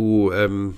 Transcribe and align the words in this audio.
du, 0.00 0.32
ähm, 0.32 0.74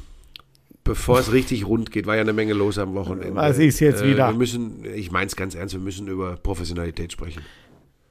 bevor 0.84 1.18
es 1.20 1.32
richtig 1.32 1.66
rund 1.66 1.90
geht, 1.92 2.06
war 2.06 2.16
ja 2.16 2.22
eine 2.22 2.32
Menge 2.32 2.52
los 2.54 2.78
am 2.78 2.94
Wochenende. 2.94 3.34
Was 3.34 3.58
ist 3.58 3.80
jetzt 3.80 4.02
Äh, 4.02 4.08
wieder? 4.10 4.28
Wir 4.28 4.36
müssen, 4.36 4.84
ich 4.84 5.10
meine 5.10 5.26
es 5.26 5.36
ganz 5.36 5.54
ernst, 5.54 5.74
wir 5.74 5.80
müssen 5.80 6.08
über 6.08 6.36
Professionalität 6.36 7.12
sprechen. 7.12 7.42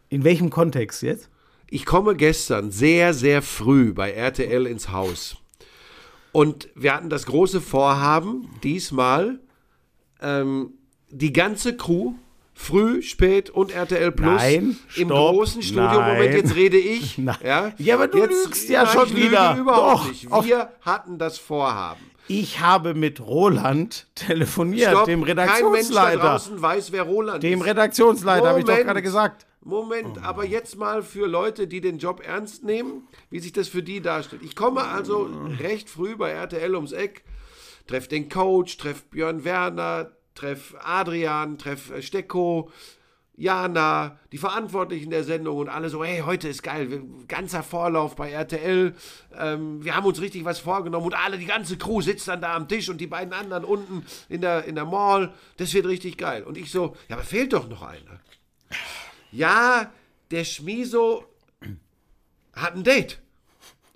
In 0.10 0.24
welchem 0.24 0.50
Kontext 0.50 1.02
jetzt? 1.04 1.30
Ich 1.70 1.86
komme 1.86 2.16
gestern 2.16 2.72
sehr, 2.72 3.14
sehr 3.14 3.42
früh 3.42 3.94
bei 3.94 4.12
RTL 4.12 4.66
ins 4.66 4.92
Haus. 4.92 5.38
Und 6.34 6.70
wir 6.76 6.94
hatten 6.94 7.10
das 7.10 7.26
große 7.26 7.62
Vorhaben, 7.62 8.48
diesmal 8.64 9.40
ähm, 10.22 10.72
die 11.10 11.34
ganze 11.34 11.76
Crew, 11.76 12.14
früh, 12.62 13.02
spät 13.02 13.50
und 13.50 13.72
RTL 13.74 14.12
Plus 14.12 14.36
Nein, 14.42 14.78
im 14.96 15.08
stopp, 15.08 15.34
großen 15.36 15.62
Studio. 15.64 15.84
nein. 16.00 16.14
Moment, 16.18 16.34
jetzt 16.36 16.56
rede 16.56 16.78
ich. 16.78 17.18
Nein. 17.18 17.36
Ja, 17.44 17.72
Ja, 17.78 17.96
aber 17.96 18.08
du 18.08 18.24
lügst 18.26 18.70
ja 18.70 18.86
schon 18.88 19.08
ich 19.08 19.14
lüge 19.14 19.28
wieder. 19.32 19.58
überhaupt 19.58 20.04
Doch, 20.06 20.08
nicht. 20.10 20.30
Wir 20.46 20.72
hatten 20.82 21.18
das 21.18 21.38
Vorhaben. 21.38 22.00
Ich 22.28 22.60
habe 22.62 22.94
mit 22.94 23.20
Roland 23.20 24.08
telefoniert, 24.16 24.92
Stopp, 24.92 25.06
dem 25.06 25.24
Kein 25.26 25.36
Mensch 25.36 25.38
da 25.38 25.44
Redaktionsleiter. 25.44 26.18
draußen 26.22 26.62
weiß, 26.62 26.92
wer 26.94 27.04
Roland 27.04 27.44
Dem 27.44 27.60
ist. 27.62 27.66
Redaktionsleiter, 27.68 28.48
habe 28.50 28.60
ich 28.60 28.66
doch 28.66 28.78
gerade 28.78 29.02
gesagt. 29.02 29.48
Moment, 29.64 30.24
aber 30.24 30.46
jetzt 30.46 30.78
mal 30.78 31.04
für 31.04 31.28
Leute, 31.28 31.68
die 31.68 31.82
den 31.82 31.98
Job 31.98 32.22
ernst 32.26 32.64
nehmen, 32.64 33.08
wie 33.30 33.40
sich 33.40 33.52
das 33.54 33.68
für 33.68 33.84
die 33.84 34.02
darstellt. 34.02 34.42
Ich 34.44 34.56
komme 34.56 34.84
also 34.86 35.30
recht 35.60 35.90
früh 35.90 36.16
bei 36.16 36.30
RTL 36.32 36.74
ums 36.76 36.94
Eck, 36.94 37.24
treff 37.86 38.08
den 38.08 38.30
Coach, 38.30 38.78
treff 38.78 39.04
Björn 39.10 39.44
Werner, 39.44 40.12
treff 40.36 40.76
Adrian, 40.84 41.58
treff 41.58 41.92
äh, 41.92 42.02
Stecko, 42.02 42.72
Jana, 43.36 44.20
die 44.32 44.38
Verantwortlichen 44.38 45.10
der 45.10 45.24
Sendung 45.24 45.58
und 45.58 45.70
alle 45.70 45.90
so, 45.90 46.04
hey, 46.04 46.22
heute 46.26 46.48
ist 46.48 46.62
geil, 46.62 47.02
ganzer 47.28 47.64
Vorlauf 47.64 48.16
bei 48.16 48.32
RTL, 48.32 48.94
ähm, 49.36 49.84
wir 49.84 49.96
haben 49.96 50.06
uns 50.06 50.22
richtig 50.22 50.46
was 50.46 50.60
vorgenommen 50.60 51.08
und 51.08 51.16
alle, 51.16 51.38
die 51.38 51.46
ganze 51.46 51.78
Crew 51.78 52.02
sitzt 52.02 52.28
dann 52.28 52.42
da 52.42 52.56
am 52.56 52.68
Tisch 52.68 52.90
und 52.90 53.00
die 53.00 53.08
beiden 53.08 53.34
anderen 53.34 53.64
unten 53.64 54.06
in 54.30 54.42
der, 54.42 54.66
in 54.66 54.76
der 54.76 54.86
Mall, 54.86 55.34
das 55.58 55.74
wird 55.74 55.88
richtig 55.88 56.18
geil. 56.18 56.44
Und 56.44 56.58
ich 56.58 56.72
so, 56.72 56.96
ja, 57.10 57.16
aber 57.16 57.24
fehlt 57.24 57.54
doch 57.54 57.68
noch 57.68 57.82
einer. 57.82 58.20
Ja, 59.32 59.92
der 60.30 60.44
Schmiso 60.44 61.26
hat 62.54 62.76
ein 62.76 62.84
Date. 62.84 63.21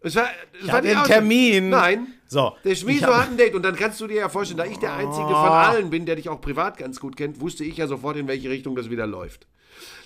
Es 0.06 0.16
war, 0.16 0.28
es 0.61 0.67
war 0.67 0.73
hatte 0.75 0.84
die 0.88 0.89
einen 0.94 1.02
Aussage. 1.02 1.14
Termin. 1.20 1.70
Nein. 1.70 2.08
So, 2.28 2.53
Der 2.64 2.72
ich 2.72 3.03
hab- 3.03 3.14
hat 3.14 3.30
ein 3.30 3.38
Date. 3.38 3.53
Und 3.56 3.64
dann 3.64 3.75
kannst 3.75 4.00
du 4.02 4.08
dir 4.08 4.16
ja 4.17 4.30
vorstellen, 4.30 4.58
da 4.58 4.66
ich 4.66 4.78
der 4.78 4.94
Einzige 4.94 5.28
von 5.28 5.36
allen 5.36 5.89
bin, 5.89 6.06
der 6.06 6.16
dich 6.16 6.28
auch 6.30 6.42
privat 6.42 6.78
ganz 6.78 7.00
gut 7.00 7.16
kennt, 7.17 7.39
wusste 7.42 7.64
ich 7.64 7.78
ja 7.78 7.88
sofort, 7.88 8.17
in 8.17 8.28
welche 8.28 8.50
Richtung 8.50 8.75
das 8.75 8.89
wieder 8.89 9.06
läuft. 9.08 9.47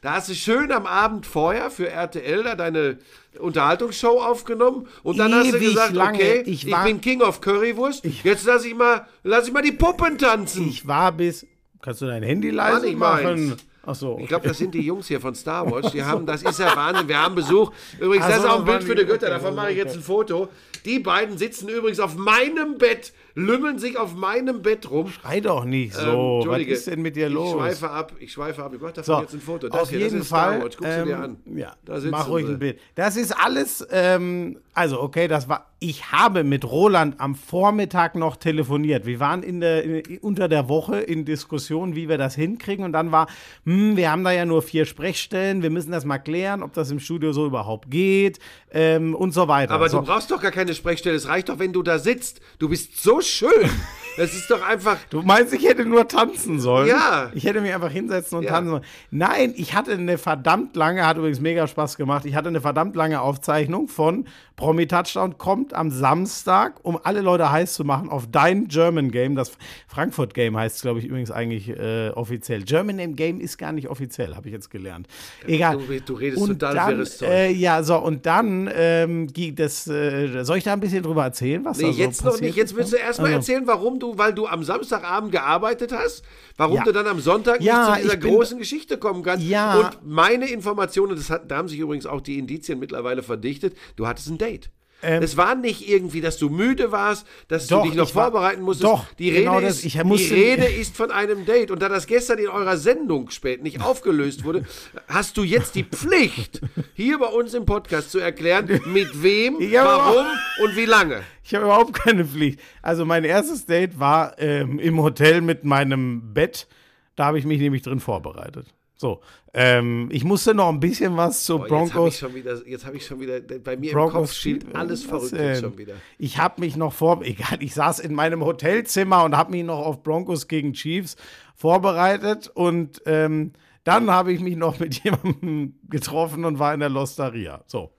Da 0.02 0.14
hast 0.16 0.30
du 0.30 0.34
schön 0.34 0.72
am 0.72 0.86
Abend 0.88 1.26
vorher 1.28 1.70
für 1.70 1.90
RTL 1.90 2.44
da 2.44 2.56
deine 2.56 2.98
Unterhaltungsshow 3.40 4.20
aufgenommen 4.22 4.88
und 5.04 5.18
dann 5.18 5.34
hast 5.34 5.52
du 5.52 5.58
Ewig 5.58 5.70
gesagt, 5.70 5.94
lange. 5.94 6.18
okay, 6.18 6.42
Ich 6.46 6.66
ich, 6.66 6.72
war- 6.72 6.84
bin 6.86 7.00
King 7.02 7.22
of 7.22 7.40
Currywurst, 7.42 8.04
jetzt 8.24 8.46
lass 8.46 8.66
ich 8.66 8.76
mal, 8.76 9.06
lass 9.24 9.48
ich 9.48 9.54
mal 9.54 9.62
die 9.62 9.72
Puppen 9.72 10.18
tanzen. 10.18 10.68
Ich 10.68 10.88
war 10.88 11.12
bis. 11.12 11.46
Kannst 11.82 12.02
du 12.02 12.08
dein 12.08 12.24
Handy 12.24 12.50
leise 12.50 12.92
machen? 12.94 13.24
meins. 13.50 13.58
Ach 13.92 13.96
so. 13.96 14.20
Ich 14.22 14.28
glaube, 14.28 14.48
das 14.48 14.60
sind 14.60 14.74
die 14.76 14.82
Jungs 14.82 15.08
hier 15.08 15.20
von 15.20 15.34
Star 15.34 15.70
Wars. 15.72 15.92
Die 15.92 16.04
haben, 16.04 16.26
das 16.28 16.44
ist 16.44 16.60
ja 16.60 16.76
Wahnsinn. 16.76 17.08
Wir 17.08 17.20
haben 17.20 17.34
Besuch. 17.34 17.72
Übrigens, 18.00 18.26
Ach 18.26 18.30
das 18.30 18.38
ist 18.40 18.46
auch 18.46 18.60
ein 18.60 18.66
das 18.68 18.76
Bild 18.78 18.84
für 18.84 18.96
die- 18.96 19.06
Götter. 19.06 19.26
okay, 19.28 19.36
Davon 19.36 19.56
mache 19.56 19.72
ich 19.72 19.78
jetzt 19.78 19.90
okay. 19.90 19.98
ein 19.98 20.04
Foto. 20.04 20.48
Die 20.86 21.00
beiden 21.00 21.38
sitzen 21.40 21.68
übrigens 21.70 22.00
auf 22.00 22.16
meinem 22.16 22.78
Bett, 22.78 23.14
lümmeln 23.34 23.80
sich 23.80 23.98
auf 23.98 24.16
meinem 24.16 24.62
Bett 24.62 24.90
rum. 24.92 25.10
Schrei 25.10 25.40
doch 25.40 25.66
nicht 25.66 25.94
so. 25.96 26.42
Ähm, 26.44 26.50
Was 26.50 26.62
ist 26.62 26.88
denn 26.88 27.02
mit 27.02 27.16
dir 27.16 27.30
los? 27.30 27.50
Ich 27.50 27.58
schweife 27.80 27.90
ab, 27.90 28.14
ich 28.20 28.32
schweife 28.32 28.64
ab. 28.64 28.72
Ich 28.76 28.80
mache 28.82 28.94
davon 28.94 29.16
So, 29.16 29.22
jetzt 29.22 29.34
ein 29.34 29.42
Foto. 29.42 29.68
auf 29.70 29.90
hier, 29.90 30.00
jeden 30.00 30.12
das 30.14 30.22
ist 30.22 30.28
Star 30.28 30.52
Fall. 30.52 30.62
Wars. 30.62 30.78
Guck 30.78 30.88
sie 30.88 31.04
dir 31.04 31.16
ähm, 31.16 31.22
an. 31.22 31.38
Ja, 31.58 31.74
mach 32.12 32.30
ruhig 32.30 32.46
ein 32.48 32.60
Bild. 32.60 32.80
Das 32.96 33.16
ist 33.18 33.32
alles, 33.32 33.86
ähm, 33.92 34.60
also 34.74 35.02
okay, 35.02 35.28
das 35.28 35.50
war, 35.50 35.69
ich 35.80 36.12
habe 36.12 36.44
mit 36.44 36.66
Roland 36.66 37.20
am 37.20 37.36
Vormittag 37.36 38.16
noch 38.16 38.36
telefoniert. 38.36 39.06
Wir 39.06 39.20
waren 39.20 39.44
in 39.44 39.62
der, 39.62 39.84
in, 39.84 40.18
unter 40.20 40.50
der 40.50 40.68
Woche 40.68 41.00
in 41.00 41.24
Diskussion, 41.24 41.96
wie 41.96 42.10
wir 42.10 42.18
das 42.18 42.36
hinkriegen 42.36 42.84
und 42.84 42.92
dann 42.92 43.12
war, 43.12 43.28
hm, 43.66 43.96
wir 43.96 44.12
haben 44.12 44.24
da 44.24 44.32
ja 44.32 44.46
nur 44.46 44.62
vier 44.62 44.86
Sprechstellen, 44.86 45.64
wir 45.64 45.70
müssen 45.70 45.92
das 45.92 46.04
mal 46.04 46.20
klären, 46.20 46.64
ob 46.64 46.74
das 46.74 46.92
im 46.92 47.00
Studio 47.00 47.32
so 47.32 47.46
überhaupt 47.46 47.90
geht 47.90 48.40
ähm, 48.72 49.16
und 49.16 49.34
so 49.34 49.48
weiter. 49.48 49.74
Aber 49.74 49.90
so. 49.90 50.00
du 50.00 50.06
brauchst 50.06 50.30
doch 50.32 50.42
gar 50.42 50.52
keine 50.52 50.74
Sprechstelle. 50.74 51.16
Es 51.16 51.28
reicht 51.28 51.50
doch, 51.50 51.60
wenn 51.60 51.72
du 51.72 51.82
da 51.82 51.98
sitzt. 51.98 52.42
Du 52.60 52.70
bist 52.70 53.02
so 53.02 53.22
schön. 53.22 53.50
Das 54.18 54.34
ist 54.34 54.50
doch 54.52 54.62
einfach. 54.62 54.98
Du 55.10 55.22
meinst, 55.22 55.54
ich 55.54 55.66
hätte 55.66 55.86
nur 55.86 56.08
tanzen 56.08 56.60
sollen? 56.60 56.88
Ja. 56.90 57.32
Ich 57.34 57.46
hätte 57.46 57.62
mich 57.62 57.74
einfach 57.74 57.92
hinsetzen 57.92 58.38
und 58.38 58.44
Ja. 58.44 58.52
tanzen 58.52 58.70
sollen. 58.72 58.84
Nein, 59.12 59.54
ich 59.56 59.74
hatte 59.76 59.94
eine 59.94 60.18
verdammt 60.18 60.76
lange, 60.76 61.06
hat 61.06 61.18
übrigens 61.18 61.40
mega 61.40 61.68
Spaß 61.68 61.96
gemacht, 61.96 62.26
ich 62.26 62.36
hatte 62.36 62.50
eine 62.50 62.60
verdammt 62.62 62.96
lange 62.96 63.22
Aufzeichnung 63.22 63.88
von 63.88 64.26
Promi 64.58 64.88
Touchdown 64.88 65.38
kommt 65.38 65.74
am 65.74 65.90
Samstag, 65.90 66.74
um 66.84 67.00
alle 67.02 67.22
Leute 67.22 67.50
heiß 67.50 67.74
zu 67.76 67.86
machen, 67.86 68.10
auf 68.10 68.28
dein 68.30 68.68
German 68.68 69.10
Game. 69.10 69.36
Das 69.36 69.54
Frankfurt 69.88 70.34
Game 70.34 70.58
heißt 70.58 70.76
es, 70.78 70.82
glaube 70.82 71.00
ich, 71.00 71.06
übrigens 71.06 71.32
eigentlich 71.32 71.70
äh, 71.70 72.10
offiziell. 72.10 72.64
German 72.64 73.16
Game 73.16 73.40
ist 73.40 73.58
gar 73.58 73.72
nicht 73.72 73.88
offiziell, 73.88 74.36
habe 74.36 74.48
ich 74.50 74.54
jetzt 74.54 74.70
gelernt. 74.70 75.08
Egal. 75.48 75.78
Du- 75.78 76.00
du 76.02 76.14
redest 76.14 76.42
und 76.42 76.60
total 76.60 76.98
dann, 76.98 77.08
äh, 77.30 77.52
Ja, 77.52 77.84
so, 77.84 77.98
und 78.00 78.26
dann 78.26 78.70
ähm, 78.76 79.28
ging 79.28 79.56
das, 79.56 79.88
äh, 79.88 80.44
soll 80.44 80.58
ich 80.58 80.66
da 80.66 80.74
ein 80.74 80.82
bisschen 80.82 81.04
drüber 81.04 81.24
erzählen, 81.24 81.64
was 81.64 81.78
Nee, 81.78 81.86
da 81.86 81.94
so 81.94 82.00
jetzt 82.00 82.24
noch 82.26 82.32
passiert 82.32 82.48
nicht. 82.48 82.58
Jetzt 82.58 82.76
willst 82.76 82.92
du 82.92 82.98
erst 82.98 83.20
mal 83.20 83.26
Also. 83.28 83.38
erzählen, 83.38 83.66
warum 83.66 83.99
du, 84.00 84.18
weil 84.18 84.34
du 84.34 84.48
am 84.48 84.64
Samstagabend 84.64 85.32
gearbeitet 85.32 85.92
hast, 85.92 86.24
warum 86.58 86.78
Ja. 86.78 86.84
du 86.84 86.92
dann 86.92 87.08
am 87.08 87.20
Sonntag 87.20 87.62
Ja, 87.62 87.90
nicht 87.92 87.96
zu 87.96 88.02
dieser 88.04 88.18
bin- 88.18 88.34
großen 88.34 88.58
Geschichte 88.58 88.98
kommen 88.98 89.24
kannst. 89.24 89.46
Ja. 89.46 89.80
Und 89.80 90.00
meine 90.06 90.50
Informationen, 90.50 91.16
das 91.16 91.30
hat, 91.30 91.50
da 91.52 91.58
haben 91.58 91.68
sich 91.68 91.80
übrigens 91.80 92.06
auch 92.06 92.22
die 92.22 92.38
Indizien 92.40 92.80
mittlerweile 92.80 93.24
verdichtet, 93.24 93.76
du 93.96 94.08
hattest 94.08 94.30
ein 94.30 94.38
Date. 94.38 94.70
Ähm, 95.02 95.24
es 95.24 95.38
war 95.38 95.56
nicht 95.56 95.88
irgendwie, 95.88 96.20
dass 96.22 96.38
du 96.38 96.50
müde 96.50 96.92
warst, 96.92 97.26
dass 97.48 97.68
Doch, 97.68 97.84
du 97.84 97.90
dich 97.90 97.98
noch 97.98 98.10
vorbereiten 98.10 98.62
musstest. 98.62 98.84
doch, 98.92 99.06
die 99.18 99.30
Rede, 99.30 99.42
genau 99.44 99.62
das. 99.62 99.78
ist, 99.78 99.86
Ich 99.86 99.94
die 99.94 100.34
Rede 100.34 100.66
ist 100.66 100.96
von 100.98 101.12
einem 101.12 101.46
Date. 101.46 101.72
Und 101.72 101.82
da 101.82 101.88
das 101.90 102.06
gestern 102.08 102.38
in 102.40 102.50
eurer 102.50 102.78
Sendung 102.78 103.30
spät 103.30 103.64
nicht 103.64 103.82
aufgelöst 103.82 104.44
wurde, 104.44 104.66
hast 105.08 105.38
du 105.38 105.44
jetzt 105.44 105.76
die 105.76 105.84
Pflicht, 105.84 106.62
hier 106.96 107.20
bei 107.20 107.28
uns 107.28 107.54
im 107.54 107.66
Podcast 107.66 108.12
zu 108.12 108.20
erklären, 108.20 108.68
mit 108.86 109.24
wem, 109.24 109.58
warum 109.74 110.26
und 110.64 110.76
wie 110.76 110.86
lange. 110.86 111.22
Ich 111.44 111.56
habe 111.56 111.66
überhaupt 111.66 111.94
keine 111.94 112.26
Pflicht. 112.26 112.60
Also 112.82 113.06
mein 113.06 113.24
erstes 113.24 113.66
Date 113.66 114.00
war 114.00 114.38
ähm, 114.40 114.80
im 114.80 115.02
Hotel 115.02 115.42
mit 115.42 115.64
meinem 115.64 116.34
Bett. 116.34 116.68
Da 117.16 117.26
habe 117.26 117.40
ich 117.40 117.46
mich 117.46 117.60
nämlich 117.60 117.82
drin 117.82 118.00
vorbereitet. 118.00 118.68
So, 119.02 119.22
ähm, 119.54 120.10
ich 120.12 120.26
musste 120.26 120.54
noch 120.54 120.68
ein 120.68 120.82
bisschen 120.82 121.16
was 121.16 121.46
zu 121.46 121.60
Boah, 121.60 121.64
Jetzt 121.64 121.72
habe 121.72 121.86
ich 121.86 121.92
Broncos. 121.94 122.18
schon 122.20 122.36
wieder, 122.36 122.68
jetzt 122.68 122.86
habe 122.86 122.98
ich 122.98 123.06
schon 123.06 123.20
wieder, 123.22 123.40
bei 123.40 123.78
mir 123.78 123.92
im 123.92 123.96
Broncos 123.98 124.14
Kopf 124.14 124.34
spielt 124.34 124.64
Spiel- 124.64 124.76
alles 124.76 125.04
verrückt 125.06 125.58
schon 125.58 125.78
wieder. 125.78 125.94
Ich 126.18 126.38
habe 126.38 126.60
mich 126.60 126.76
noch 126.76 126.92
vor, 126.92 127.22
egal, 127.24 127.64
ich 127.64 127.74
saß 127.74 128.00
in 128.00 128.14
meinem 128.14 128.44
Hotelzimmer 128.44 129.24
und 129.24 129.38
habe 129.38 129.52
mich 129.52 129.64
noch 129.64 129.80
auf 129.80 130.04
Broncos 130.04 130.50
gegen 130.50 130.74
Chiefs 130.74 131.16
vorbereitet 131.56 132.52
und 132.54 133.02
ähm, 133.06 133.54
dann 133.86 134.12
habe 134.12 134.34
ich 134.34 134.42
mich 134.42 134.58
noch 134.58 134.80
mit 134.80 134.96
jemandem 135.04 135.80
getroffen 135.90 136.44
und 136.44 136.60
war 136.60 136.74
in 136.74 136.82
der 136.82 136.90
Losteria. 136.90 137.64
So. 137.68 137.92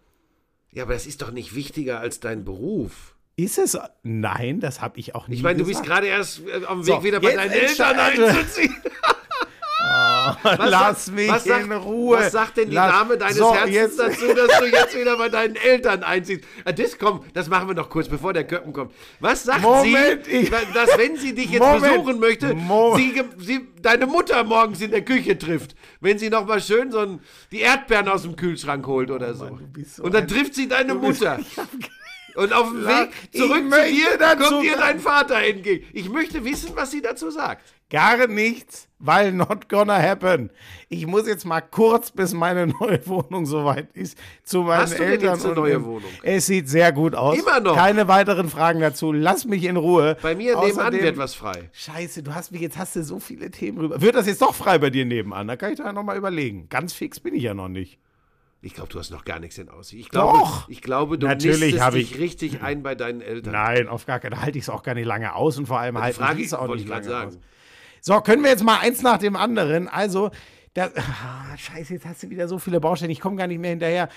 Ja, 0.73 0.83
aber 0.83 0.93
das 0.93 1.07
ist 1.07 1.23
doch 1.23 1.31
nicht 1.33 1.55
wichtiger 1.55 2.01
als 2.01 2.21
dein 2.21 2.45
Beruf. 2.45 3.15
Ist 3.37 3.57
es? 3.57 3.79
Nein, 4.03 4.61
das 4.61 4.83
habe 4.83 4.99
ich 4.99 5.15
auch 5.15 5.29
nicht. 5.29 5.39
Ich 5.39 5.43
meine, 5.43 5.59
du 5.59 5.65
bist 5.65 5.83
gerade 5.83 6.09
erst 6.09 6.43
äh, 6.47 6.63
auf 6.67 6.75
dem 6.75 6.83
So, 6.83 6.93
Weg 6.99 7.05
wieder 7.05 7.21
bei 7.21 7.35
deinen 7.35 7.53
Eltern 7.53 7.97
entscheide- 7.97 8.39
Lass 10.59 11.05
sagt- 11.07 11.17
mich 11.17 11.29
was 11.31 11.45
sagt, 11.45 11.65
in 11.65 11.73
Ruhe. 11.73 12.19
Was 12.19 12.33
sagt 12.33 12.57
denn 12.57 12.69
die 12.71 12.75
Lass- 12.75 12.93
Dame 12.93 13.17
deines 13.19 13.37
So, 13.37 13.55
Herzens 13.55 13.75
jetzt- 13.75 13.99
dazu, 13.99 14.27
dass 14.35 14.59
du 14.59 14.67
jetzt 14.67 14.99
wieder 14.99 15.17
bei 15.17 15.29
deinen 15.29 15.57
Eltern 15.57 16.03
einziehst? 16.03 16.45
Ah, 16.65 16.73
Das 16.73 16.99
kommt, 16.99 17.25
das 17.37 17.49
machen 17.49 17.69
wir 17.69 17.75
noch 17.75 17.89
kurz, 17.91 18.09
bevor 18.09 18.33
der 18.33 18.45
Köppen 18.47 18.73
kommt. 18.73 18.93
Was 19.21 19.45
sagt 19.45 19.63
Moment, 19.63 20.25
sie, 20.25 20.31
ich- 20.33 20.51
dass 20.51 20.97
wenn 20.99 21.17
sie 21.17 21.35
dich 21.35 21.51
jetzt 21.51 21.61
Moment, 21.61 21.83
besuchen 22.05 22.21
möchte, 22.21 22.57
sie, 22.97 23.23
sie 23.39 23.69
deine 23.83 24.07
Mutter 24.07 24.43
morgens 24.45 24.81
in 24.81 24.91
der 24.91 25.03
Küche 25.05 25.39
trifft, 25.39 25.75
wenn 26.01 26.19
sie 26.19 26.31
noch 26.31 26.47
mal 26.47 26.61
schön 26.61 26.91
so 26.93 26.99
ein, 27.01 27.21
die 27.53 27.61
Erdbeeren 27.61 28.09
aus 28.09 28.23
dem 28.23 28.37
Kühlschrank 28.37 28.87
holt 28.87 29.11
oder 29.11 29.35
so. 29.35 29.59
Bist 29.73 29.97
so 29.97 30.03
Und 30.05 30.15
dann 30.15 30.27
trifft 30.29 30.55
sie 30.55 30.69
deine 30.69 30.95
bist- 30.95 31.21
Mutter. 31.21 31.39
Und 32.37 32.53
auf 32.53 32.69
dem 32.71 32.87
Weg 32.87 33.11
zurück 33.33 33.63
Ich 33.67 33.71
zu 33.75 33.95
dir 33.95 34.19
dazu- 34.19 34.45
kommt 34.45 34.65
dir 34.65 34.77
dein 34.77 35.01
Vater 35.01 35.37
entgegen. 35.43 35.87
Ich 35.93 36.09
möchte 36.09 36.45
wissen, 36.45 36.71
was 36.75 36.91
sie 36.91 37.03
dazu 37.03 37.31
sagt. 37.31 37.63
Gar 37.91 38.29
nichts, 38.29 38.87
weil 39.01 39.33
not 39.33 39.69
gonna 39.69 40.01
happen. 40.01 40.51
Ich 40.89 41.09
muss 41.09 41.27
jetzt 41.27 41.45
mal 41.45 41.61
kurz, 41.61 42.13
bis 42.13 42.33
meine 42.33 42.69
neue 42.69 43.05
Wohnung 43.09 43.47
soweit 43.47 43.89
ist, 43.95 44.17
zu 44.45 44.63
meinen 44.63 44.83
Hast 44.83 44.93
du 44.95 44.99
denn 44.99 45.09
Eltern. 45.13 45.35
jetzt 45.35 45.45
eine 45.45 45.55
neue 45.57 45.85
Wohnung? 45.85 46.11
Es 46.23 46.47
sieht 46.47 46.69
sehr 46.69 46.93
gut 46.93 47.17
aus. 47.17 47.37
Immer 47.37 47.59
noch? 47.59 47.75
Keine 47.75 48.07
weiteren 48.07 48.49
Fragen 48.49 48.79
dazu. 48.81 49.11
Lass 49.11 49.45
mich 49.45 49.65
in 49.65 49.77
Ruhe. 49.77 50.17
Bei 50.23 50.37
mir 50.37 50.55
nebenan 50.57 50.71
Außerdem- 50.71 51.03
wird 51.03 51.19
was 51.19 51.35
frei. 51.35 51.69
Scheiße, 51.73 52.23
du 52.23 52.33
hast 52.33 52.53
mich 52.53 52.61
jetzt 52.61 52.79
hast 52.79 52.95
du 52.95 53.03
so 53.03 53.19
viele 53.19 53.51
Themen 53.51 53.79
rüber. 53.79 54.01
Wird 54.01 54.15
das 54.15 54.29
jetzt 54.29 54.41
doch 54.43 54.55
frei 54.55 54.79
bei 54.79 54.91
dir 54.91 55.05
nebenan? 55.05 55.49
Da 55.49 55.57
kann 55.57 55.73
ich 55.73 55.79
da 55.79 55.93
noch 55.93 56.05
mal 56.05 56.17
überlegen. 56.17 56.69
Ganz 56.69 56.93
fix 56.93 57.19
bin 57.19 57.35
ich 57.35 57.43
ja 57.43 57.55
noch 57.55 57.69
nicht. 57.69 57.99
Ich 58.63 58.75
glaube, 58.75 58.91
du 58.91 58.99
hast 58.99 59.11
noch 59.11 59.25
gar 59.25 59.39
nichts 59.41 59.57
in 59.57 59.71
Aussicht. 59.71 60.01
Ich 60.03 60.09
glaube, 60.11 60.39
Doch. 60.39 60.69
Ich 60.69 60.83
glaube, 60.83 61.17
du 61.19 61.27
Natürlich 61.27 61.61
nistest 61.61 61.83
hab 61.83 61.95
dich 61.95 62.13
ich- 62.13 62.19
richtig 62.21 62.63
ein 62.63 62.83
bei 62.83 62.95
deinen 62.95 63.23
Eltern. 63.23 63.53
Nein, 63.55 63.89
auf 63.89 64.05
gar 64.05 64.21
keinen. 64.21 64.33
Da 64.33 64.43
halte 64.43 64.59
ich 64.59 64.65
es 64.65 64.69
auch 64.71 64.83
gar 64.83 64.95
nicht 64.95 65.07
lange 65.07 65.35
aus 65.35 65.57
und 65.59 65.67
vor 65.67 65.79
allem 65.81 65.95
Die 65.97 66.01
halt 66.03 66.15
Frage 66.17 66.43
es 66.45 66.53
auch 66.53 66.69
nicht 66.69 66.83
ich 66.85 66.89
lange 66.89 67.01
aus. 67.03 67.07
sagen. 67.07 67.37
So, 68.03 68.21
können 68.21 68.43
wir 68.43 68.51
jetzt 68.51 68.63
mal 68.65 68.79
eins 68.81 69.01
nach 69.03 69.19
dem 69.19 69.35
anderen. 69.37 69.89
Also, 69.89 70.31
das, 70.75 70.91
ah, 70.97 71.57
scheiße, 71.57 71.95
jetzt 71.95 72.05
hast 72.07 72.23
du 72.23 72.31
wieder 72.31 72.49
so 72.49 72.59
viele 72.59 72.81
Baustellen. 72.81 73.11
Ich 73.11 73.21
komme 73.21 73.37
gar 73.37 73.47
nicht 73.47 73.59
mehr 73.61 73.71
hinterher. 73.71 74.09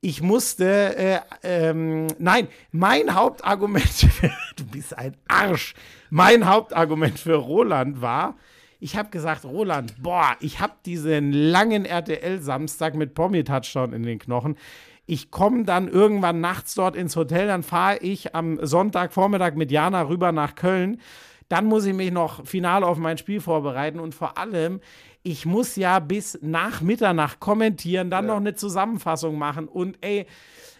ich 0.00 0.20
musste, 0.22 0.96
äh, 0.96 1.18
ähm, 1.42 2.06
nein, 2.18 2.48
mein 2.72 3.14
Hauptargument, 3.14 4.06
du 4.56 4.64
bist 4.66 4.96
ein 4.98 5.16
Arsch, 5.28 5.74
mein 6.10 6.46
Hauptargument 6.46 7.18
für 7.18 7.36
Roland 7.36 8.02
war, 8.02 8.36
ich 8.84 8.98
habe 8.98 9.08
gesagt, 9.08 9.46
Roland, 9.46 9.94
boah, 10.02 10.36
ich 10.40 10.60
habe 10.60 10.74
diesen 10.84 11.32
langen 11.32 11.86
RTL-Samstag 11.86 12.94
mit 12.94 13.14
Promi-Touchdown 13.14 13.94
in 13.94 14.02
den 14.02 14.18
Knochen. 14.18 14.58
Ich 15.06 15.30
komme 15.30 15.64
dann 15.64 15.88
irgendwann 15.88 16.42
nachts 16.42 16.74
dort 16.74 16.94
ins 16.94 17.16
Hotel, 17.16 17.46
dann 17.46 17.62
fahre 17.62 17.96
ich 18.00 18.34
am 18.34 18.58
Sonntagvormittag 18.60 19.54
mit 19.54 19.70
Jana 19.70 20.02
rüber 20.02 20.32
nach 20.32 20.54
Köln. 20.54 21.00
Dann 21.48 21.64
muss 21.64 21.86
ich 21.86 21.94
mich 21.94 22.12
noch 22.12 22.44
final 22.44 22.84
auf 22.84 22.98
mein 22.98 23.16
Spiel 23.16 23.40
vorbereiten 23.40 24.00
und 24.00 24.14
vor 24.14 24.36
allem, 24.36 24.80
ich 25.22 25.46
muss 25.46 25.76
ja 25.76 25.98
bis 25.98 26.38
nach 26.42 26.82
Mitternacht 26.82 27.40
kommentieren, 27.40 28.10
dann 28.10 28.26
ja. 28.26 28.32
noch 28.32 28.40
eine 28.40 28.54
Zusammenfassung 28.54 29.38
machen 29.38 29.66
und 29.66 29.96
ey, 30.02 30.26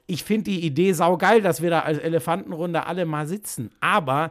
ich 0.06 0.24
finde 0.24 0.50
die 0.50 0.60
Idee 0.66 0.92
saugeil, 0.92 1.40
dass 1.40 1.62
wir 1.62 1.70
da 1.70 1.80
als 1.80 1.96
Elefantenrunde 1.96 2.84
alle 2.84 3.06
mal 3.06 3.26
sitzen. 3.26 3.70
Aber 3.80 4.30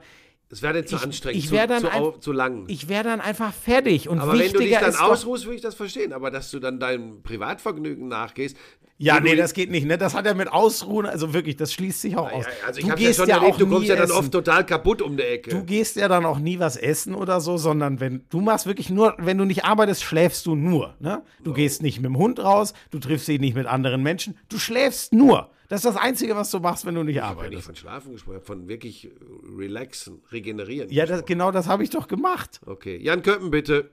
es 0.53 0.61
wäre 0.61 0.73
dann 0.75 0.85
zu 0.85 0.97
ich, 0.97 1.01
anstrengend, 1.01 1.43
ich 1.43 1.49
zu, 1.49 1.55
dann 1.55 1.81
zu, 1.81 1.89
ein, 1.91 2.21
zu, 2.21 2.31
lang. 2.31 2.65
Ich 2.67 2.87
wäre 2.87 3.03
dann 3.03 3.21
einfach 3.21 3.51
fertig. 3.51 4.07
Und 4.07 4.19
aber 4.19 4.37
wenn 4.37 4.51
du 4.51 4.59
dich 4.59 4.77
dann 4.77 4.95
ausruhst, 4.95 5.45
würde 5.45 5.55
ich 5.55 5.61
das 5.63 5.73
verstehen. 5.73 6.13
Aber 6.13 6.29
dass 6.29 6.51
du 6.51 6.59
dann 6.59 6.79
deinem 6.79 7.23
Privatvergnügen 7.23 8.07
nachgehst. 8.07 8.55
Ja, 8.99 9.19
nee, 9.19 9.35
das 9.35 9.53
geht 9.53 9.71
nicht. 9.71 9.87
Ne? 9.87 9.97
Das 9.97 10.13
hat 10.13 10.27
ja 10.27 10.35
mit 10.35 10.51
Ausruhen, 10.51 11.07
also 11.07 11.33
wirklich, 11.33 11.55
das 11.55 11.73
schließt 11.73 12.01
sich 12.01 12.15
auch 12.15 12.31
aus. 12.31 12.45
Ja, 12.45 12.67
also 12.67 12.79
ich 12.79 12.89
habe 12.89 13.01
ja 13.01 13.13
schon 13.13 13.27
ja 13.27 13.37
erlebt, 13.37 13.59
du 13.59 13.67
kommst 13.67 13.89
ja 13.89 13.95
dann 13.95 14.05
essen. 14.05 14.15
oft 14.15 14.31
total 14.31 14.63
kaputt 14.63 15.01
um 15.01 15.17
die 15.17 15.23
Ecke. 15.23 15.49
Du 15.49 15.63
gehst 15.63 15.95
ja 15.95 16.07
dann 16.07 16.23
auch 16.23 16.37
nie 16.37 16.59
was 16.59 16.77
essen 16.77 17.15
oder 17.15 17.41
so, 17.41 17.57
sondern 17.57 17.99
wenn 17.99 18.23
du 18.29 18.39
machst 18.39 18.67
wirklich 18.67 18.91
nur, 18.91 19.15
wenn 19.17 19.39
du 19.39 19.45
nicht 19.45 19.65
arbeitest, 19.65 20.03
schläfst 20.03 20.45
du 20.45 20.55
nur. 20.55 20.93
Ne? 20.99 21.23
Du 21.43 21.51
oh. 21.51 21.53
gehst 21.55 21.81
nicht 21.81 21.97
mit 21.97 22.05
dem 22.05 22.17
Hund 22.17 22.39
raus, 22.39 22.75
du 22.91 22.99
triffst 22.99 23.27
dich 23.27 23.39
nicht 23.39 23.55
mit 23.55 23.65
anderen 23.65 24.03
Menschen, 24.03 24.37
du 24.49 24.59
schläfst 24.59 25.13
nur. 25.13 25.49
Das 25.73 25.83
ist 25.83 25.95
das 25.95 25.99
Einzige, 25.99 26.35
was 26.35 26.51
du 26.51 26.59
machst, 26.59 26.85
wenn 26.85 26.93
du 26.93 27.01
nicht 27.01 27.15
ich 27.15 27.23
arbeitest. 27.23 27.51
Ich 27.51 27.55
habe 27.55 27.65
von 27.65 27.75
Schlafen 27.75 28.11
gesprochen, 28.11 28.41
von 28.43 28.67
wirklich 28.67 29.09
relaxen, 29.57 30.21
regenerieren. 30.31 30.87
Ja, 30.91 31.07
das, 31.07 31.25
genau 31.25 31.49
das 31.49 31.67
habe 31.67 31.83
ich 31.83 31.89
doch 31.89 32.07
gemacht. 32.07 32.61
Okay. 32.67 32.97
Jan 33.01 33.23
Köppen, 33.23 33.49
bitte. 33.49 33.89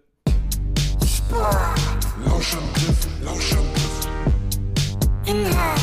Lauschangriff, 2.27 3.09
Lauschangriff. 3.25 4.09
Inhalt. 5.25 5.81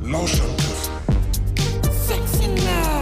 Lauschangriff. 0.00 0.90
Sexiness. 2.06 2.62
Lauschangriff. 2.62 3.01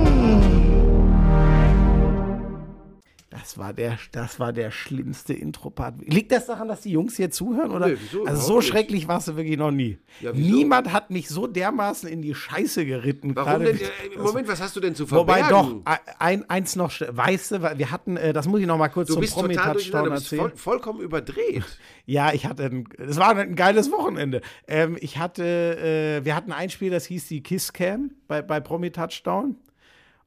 Das 3.41 3.57
war 3.57 3.73
der, 3.73 3.97
das 4.11 4.39
war 4.39 4.53
der 4.53 4.69
schlimmste 4.69 5.33
Intro-Part. 5.33 5.95
Liegt 6.01 6.31
das 6.31 6.45
daran, 6.45 6.67
dass 6.67 6.81
die 6.81 6.91
Jungs 6.91 7.17
hier 7.17 7.31
zuhören? 7.31 7.71
Oder? 7.71 7.87
Nee, 7.87 7.97
wieso? 7.99 8.23
Also 8.23 8.41
so 8.41 8.61
schrecklich 8.61 9.07
warst 9.07 9.29
du 9.29 9.35
wirklich 9.35 9.57
noch 9.57 9.71
nie. 9.71 9.97
Ja, 10.19 10.31
Niemand 10.31 10.93
hat 10.93 11.09
mich 11.09 11.27
so 11.27 11.47
dermaßen 11.47 12.07
in 12.07 12.21
die 12.21 12.35
Scheiße 12.35 12.85
geritten. 12.85 13.35
Warum 13.35 13.63
denn? 13.63 13.77
Äh, 13.77 14.17
Moment, 14.19 14.47
was 14.47 14.61
hast 14.61 14.75
du 14.75 14.79
denn 14.79 14.93
zu 14.93 15.07
verbergen? 15.07 15.49
Wobei 15.49 15.49
doch, 15.49 15.81
ein, 16.19 16.47
eins 16.51 16.75
noch, 16.75 16.91
weißt 16.91 17.51
du, 17.51 17.61
wir 17.63 17.89
hatten, 17.89 18.15
äh, 18.15 18.31
das 18.31 18.47
muss 18.47 18.59
ich 18.59 18.67
noch 18.67 18.77
mal 18.77 18.89
kurz 18.89 19.07
du 19.07 19.15
zum 19.15 19.25
Promi-Touchdown 19.25 20.11
erzählen. 20.11 20.41
Voll, 20.41 20.55
vollkommen 20.55 21.01
überdreht. 21.01 21.63
ja, 22.05 22.33
ich 22.33 22.45
hatte, 22.45 22.83
es 22.99 23.17
war 23.17 23.35
ein 23.35 23.55
geiles 23.55 23.91
Wochenende. 23.91 24.41
Ähm, 24.67 24.97
ich 25.01 25.17
hatte, 25.17 26.19
äh, 26.21 26.25
wir 26.25 26.35
hatten 26.35 26.51
ein 26.51 26.69
Spiel, 26.69 26.91
das 26.91 27.05
hieß 27.05 27.27
die 27.27 27.41
Kiss 27.41 27.73
Cam 27.73 28.11
bei, 28.27 28.43
bei 28.43 28.59
Promi-Touchdown. 28.59 29.55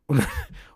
Und, 0.07 0.23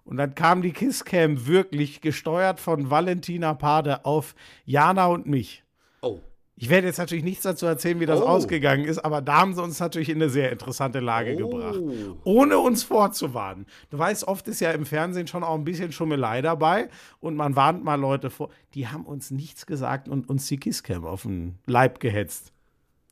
und 0.09 0.17
dann 0.17 0.35
kam 0.35 0.63
die 0.63 0.73
Kisscam 0.73 1.47
wirklich 1.47 2.01
gesteuert 2.01 2.59
von 2.61 2.91
Valentina 2.91 3.55
Pade 3.55 4.05
auf 4.05 4.35
Jana 4.65 5.07
und 5.07 5.27
mich. 5.27 5.63
Oh. 6.01 6.21
Ich 6.57 6.71
werde 6.71 6.89
jetzt 6.89 6.99
natürlich 6.99 7.23
nichts 7.23 7.45
dazu 7.45 7.67
erzählen, 7.67 8.01
wie 8.01 8.07
das 8.07 8.21
Oh. 8.21 8.25
ausgegangen 8.27 8.85
ist, 8.85 8.99
aber 8.99 9.21
da 9.23 9.41
haben 9.43 9.55
sie 9.55 9.63
uns 9.63 9.79
natürlich 9.79 10.09
in 10.09 10.17
eine 10.17 10.29
sehr 10.29 10.51
interessante 10.51 10.99
Lage 10.99 11.35
Oh. 11.45 11.49
gebracht. 11.51 11.79
Ohne 12.25 12.59
uns 12.59 12.83
vorzuwarnen. 12.83 13.67
Du 13.91 13.99
weißt, 13.99 14.27
oft 14.27 14.49
ist 14.49 14.59
ja 14.61 14.73
im 14.73 14.85
Fernsehen 14.85 15.29
schon 15.29 15.45
auch 15.45 15.55
ein 15.55 15.63
bisschen 15.65 15.93
Schummelei 15.93 16.43
dabei 16.43 16.89
und 17.21 17.37
man 17.37 17.55
warnt 17.55 17.85
mal 17.85 17.95
Leute 17.95 18.31
vor. 18.31 18.49
Die 18.75 18.89
haben 18.89 19.05
uns 19.07 19.31
nichts 19.31 19.67
gesagt 19.67 20.09
und 20.09 20.29
uns 20.29 20.49
die 20.49 20.57
Kisscam 20.59 21.05
auf 21.05 21.23
den 21.23 21.59
Leib 21.67 22.01
gehetzt. 22.01 22.53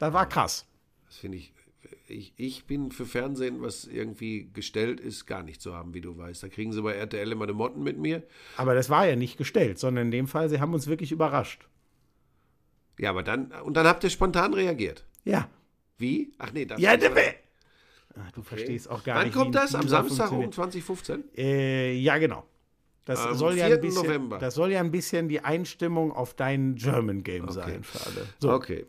Das 0.00 0.12
war 0.12 0.26
krass. 0.28 0.66
Das 1.06 1.18
finde 1.18 1.38
ich, 1.38 1.52
ich. 2.14 2.32
Ich 2.36 2.66
bin 2.66 2.90
für 2.90 3.06
Fernsehen, 3.06 3.62
was 3.62 3.84
irgendwie 3.84 4.50
gestellt 4.52 5.00
ist, 5.00 5.26
gar 5.26 5.42
nicht 5.42 5.60
zu 5.60 5.74
haben, 5.74 5.94
wie 5.94 6.00
du 6.00 6.16
weißt. 6.16 6.42
Da 6.42 6.48
kriegen 6.48 6.72
sie 6.72 6.82
bei 6.82 6.94
RTL 6.94 7.30
immer 7.32 7.44
eine 7.44 7.52
Motten 7.52 7.82
mit 7.82 7.98
mir. 7.98 8.22
Aber 8.56 8.74
das 8.74 8.90
war 8.90 9.06
ja 9.06 9.16
nicht 9.16 9.38
gestellt, 9.38 9.78
sondern 9.78 10.06
in 10.06 10.10
dem 10.10 10.26
Fall, 10.28 10.48
sie 10.48 10.60
haben 10.60 10.74
uns 10.74 10.86
wirklich 10.86 11.12
überrascht. 11.12 11.66
Ja, 12.98 13.10
aber 13.10 13.22
dann, 13.22 13.52
und 13.62 13.76
dann 13.76 13.86
habt 13.86 14.04
ihr 14.04 14.10
spontan 14.10 14.54
reagiert. 14.54 15.04
Ja. 15.24 15.48
Wie? 15.98 16.32
Ach 16.38 16.52
nee, 16.52 16.64
das 16.64 16.80
Ja, 16.80 16.96
der 16.96 17.12
Ach, 18.18 18.32
du 18.32 18.42
verstehst 18.42 18.88
auch 18.88 19.04
gar 19.04 19.16
Wann 19.16 19.24
nicht. 19.26 19.34
kommt 19.34 19.54
wie 19.54 19.58
ein 19.58 19.64
das? 19.64 19.74
Am 19.74 19.88
Samstag 19.88 20.32
um 20.32 20.42
funktioniert. 20.42 20.54
2015? 20.54 21.24
Äh, 21.36 21.92
ja, 21.94 22.16
genau. 22.18 22.44
Das 23.04 23.20
Am 23.24 23.34
soll 23.36 23.56
ja 23.56 23.66
4. 23.66 23.74
ein 23.76 23.80
bisschen, 23.80 24.02
November. 24.02 24.38
das 24.38 24.54
soll 24.54 24.72
ja 24.72 24.80
ein 24.80 24.90
bisschen 24.90 25.28
die 25.28 25.40
Einstimmung 25.40 26.12
auf 26.12 26.34
dein 26.34 26.74
German 26.74 27.22
Game 27.22 27.48
sein 27.50 27.84
für 27.84 28.04
alle. 28.04 28.26
So, 28.40 28.52
Okay. 28.52 28.86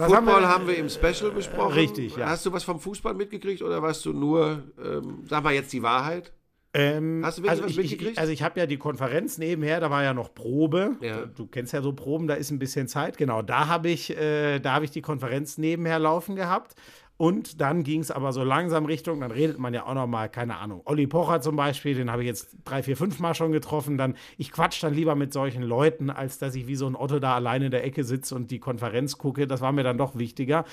Was 0.00 0.12
Football 0.12 0.34
haben 0.42 0.48
haben 0.48 0.66
wir- 0.66 0.74
wir, 0.74 0.80
im 0.80 0.88
Special 0.88 1.30
besprochen. 1.30 1.72
richtig, 1.74 2.16
ja. 2.16 2.28
Hast 2.28 2.44
du 2.46 2.52
was 2.52 2.64
vom 2.64 2.80
Fußball 2.80 3.14
mitgekriegt 3.14 3.62
oder 3.62 3.82
warst 3.82 4.04
du 4.04 4.12
nur, 4.12 4.62
ähm, 4.84 5.24
sag 5.28 5.42
mal 5.44 5.52
jetzt 5.54 5.72
die 5.72 5.82
Wahrheit? 5.82 6.32
ähm, 6.72 7.22
Hast 7.24 7.38
du 7.38 7.42
wirklich 7.42 7.50
also 7.50 7.64
was 7.64 7.70
ich, 7.72 7.78
ich, 7.78 7.90
mitgekriegt? 7.90 8.18
also 8.18 8.32
ich 8.32 8.42
habe 8.44 8.60
ja 8.60 8.66
die 8.66 8.76
Konferenz 8.76 9.38
nebenher, 9.38 9.80
da 9.80 9.90
war 9.90 10.04
ja 10.04 10.14
noch 10.14 10.32
Probe. 10.34 10.92
Ja. 11.00 11.26
Du 11.26 11.46
kennst 11.46 11.72
ja 11.72 11.82
so 11.82 11.92
Proben, 11.92 12.28
da 12.28 12.34
ist 12.34 12.50
ein 12.52 12.60
bisschen 12.60 12.86
Zeit. 12.86 13.16
Genau, 13.18 13.42
da 13.42 13.66
habe 13.66 13.88
ich, 13.88 14.16
äh, 14.16 14.60
da 14.60 14.74
habe 14.74 14.84
ich 14.84 14.92
die 14.92 15.02
Konferenz 15.02 15.58
nebenher 15.58 15.98
laufen 15.98 16.36
gehabt. 16.36 16.76
Und 17.20 17.60
dann 17.60 17.82
ging 17.82 18.00
es 18.00 18.10
aber 18.10 18.32
so 18.32 18.42
langsam 18.42 18.86
Richtung, 18.86 19.20
dann 19.20 19.30
redet 19.30 19.58
man 19.58 19.74
ja 19.74 19.84
auch 19.84 19.92
noch 19.92 20.06
mal, 20.06 20.30
keine 20.30 20.56
Ahnung, 20.56 20.80
Olli 20.86 21.06
Pocher 21.06 21.42
zum 21.42 21.54
Beispiel, 21.54 21.94
den 21.94 22.10
habe 22.10 22.22
ich 22.22 22.26
jetzt 22.26 22.56
drei, 22.64 22.82
vier, 22.82 22.96
fünf 22.96 23.20
Mal 23.20 23.34
schon 23.34 23.52
getroffen. 23.52 23.98
Dann, 23.98 24.16
ich 24.38 24.50
quatsch 24.50 24.82
dann 24.82 24.94
lieber 24.94 25.14
mit 25.14 25.34
solchen 25.34 25.62
Leuten, 25.62 26.08
als 26.08 26.38
dass 26.38 26.54
ich 26.54 26.66
wie 26.66 26.76
so 26.76 26.86
ein 26.86 26.96
Otto 26.96 27.18
da 27.18 27.34
alleine 27.34 27.66
in 27.66 27.72
der 27.72 27.84
Ecke 27.84 28.04
sitze 28.04 28.34
und 28.34 28.50
die 28.50 28.58
Konferenz 28.58 29.18
gucke. 29.18 29.46
Das 29.46 29.60
war 29.60 29.70
mir 29.70 29.82
dann 29.82 29.98
doch 29.98 30.16
wichtiger. 30.16 30.64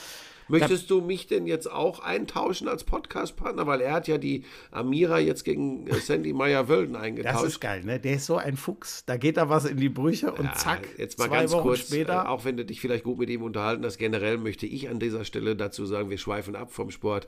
Möchtest 0.47 0.89
du 0.89 1.01
mich 1.01 1.27
denn 1.27 1.45
jetzt 1.47 1.69
auch 1.71 1.99
eintauschen 1.99 2.67
als 2.67 2.83
Podcast-Partner? 2.83 3.67
Weil 3.67 3.81
er 3.81 3.93
hat 3.93 4.07
ja 4.07 4.17
die 4.17 4.43
Amira 4.71 5.19
jetzt 5.19 5.43
gegen 5.43 5.87
äh, 5.87 5.95
Sandy 5.95 6.33
Meyer-Wölden 6.33 6.93
Das 6.93 7.01
eingetauscht. 7.03 7.45
ist 7.45 7.59
geil, 7.59 7.83
ne? 7.83 7.99
Der 7.99 8.13
ist 8.13 8.25
so 8.25 8.37
ein 8.37 8.55
Fuchs. 8.57 9.03
Da 9.05 9.17
geht 9.17 9.37
da 9.37 9.49
was 9.49 9.65
in 9.65 9.77
die 9.77 9.89
Brüche 9.89 10.31
und 10.31 10.45
Ja, 10.45 10.53
zack, 10.53 10.87
jetzt 10.97 11.19
mal 11.19 11.27
zwei 11.27 11.39
ganz 11.39 11.51
Wochen 11.51 11.63
kurz, 11.63 11.79
später. 11.87 12.23
äh, 12.23 12.27
auch 12.27 12.45
wenn 12.45 12.57
du 12.57 12.65
dich 12.65 12.79
vielleicht 12.81 13.03
gut 13.03 13.17
mit 13.19 13.29
ihm 13.29 13.43
unterhalten 13.43 13.83
hast, 13.85 13.97
generell 13.97 14.37
möchte 14.37 14.65
ich 14.65 14.89
an 14.89 14.99
dieser 14.99 15.25
Stelle 15.25 15.55
dazu 15.55 15.85
sagen, 15.85 16.09
wir 16.09 16.17
schweifen 16.17 16.55
ab 16.55 16.71
vom 16.71 16.91
Sport. 16.91 17.27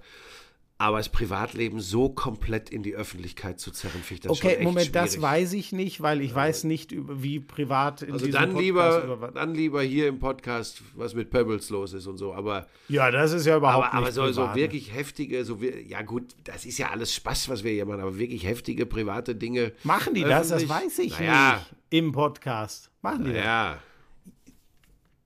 Aber 0.82 0.96
das 0.98 1.10
Privatleben 1.10 1.82
so 1.82 2.08
komplett 2.08 2.70
in 2.70 2.84
die 2.84 2.96
Öffentlichkeit 2.96 3.60
zu 3.60 3.70
zerren, 3.72 4.02
finde 4.02 4.14
ich 4.14 4.20
das 4.22 4.38
schon 4.38 4.48
Okay, 4.48 4.56
echt 4.60 4.64
Moment, 4.64 4.96
das 4.96 5.10
schwierig. 5.10 5.22
weiß 5.22 5.54
ich 5.54 5.72
nicht, 5.74 6.00
weil 6.00 6.22
ich 6.22 6.34
weiß 6.34 6.64
nicht, 6.64 6.94
wie 6.96 7.42
privat 7.42 8.02
in 8.02 8.14
Also 8.14 8.26
diesem 8.28 8.40
dann 8.40 8.50
Podcast 8.54 8.64
lieber, 9.06 9.32
dann 9.36 9.54
lieber 9.54 9.82
hier 9.82 10.08
im 10.08 10.20
Podcast, 10.20 10.82
was 10.96 11.14
mit 11.16 11.32
Pebbles 11.32 11.70
los 11.70 11.92
ist 11.92 12.08
und 12.08 12.18
so. 12.18 12.34
Aber, 12.34 12.66
Ja, 12.88 13.12
das 13.12 13.34
ist 13.34 13.46
ja 13.46 13.58
überhaupt 13.58 13.88
aber, 13.88 13.94
aber 13.94 14.06
nicht 14.06 14.16
so, 14.16 14.32
so 14.32 14.42
privat. 14.44 14.56
wirklich 14.56 14.94
heftige, 14.96 15.44
so 15.44 15.58
ja 15.86 16.02
gut, 16.02 16.28
das 16.46 16.64
ist 16.66 16.78
ja 16.78 16.92
alles 16.92 17.14
Spaß, 17.14 17.50
was 17.50 17.66
wir 17.66 17.72
hier 17.74 17.86
machen, 17.86 18.00
aber 18.00 18.18
wirklich 18.18 18.46
heftige 18.46 18.86
private 18.86 19.36
Dinge. 19.36 19.74
Machen 19.84 20.14
die 20.14 20.24
das? 20.24 20.48
Das 20.48 20.70
weiß 20.70 20.98
ich 21.00 21.20
naja, 21.20 21.56
nicht. 21.56 21.76
Im 21.90 22.14
Podcast. 22.14 22.90
Machen 23.02 23.26
die 23.26 23.32
Naja. 23.32 23.80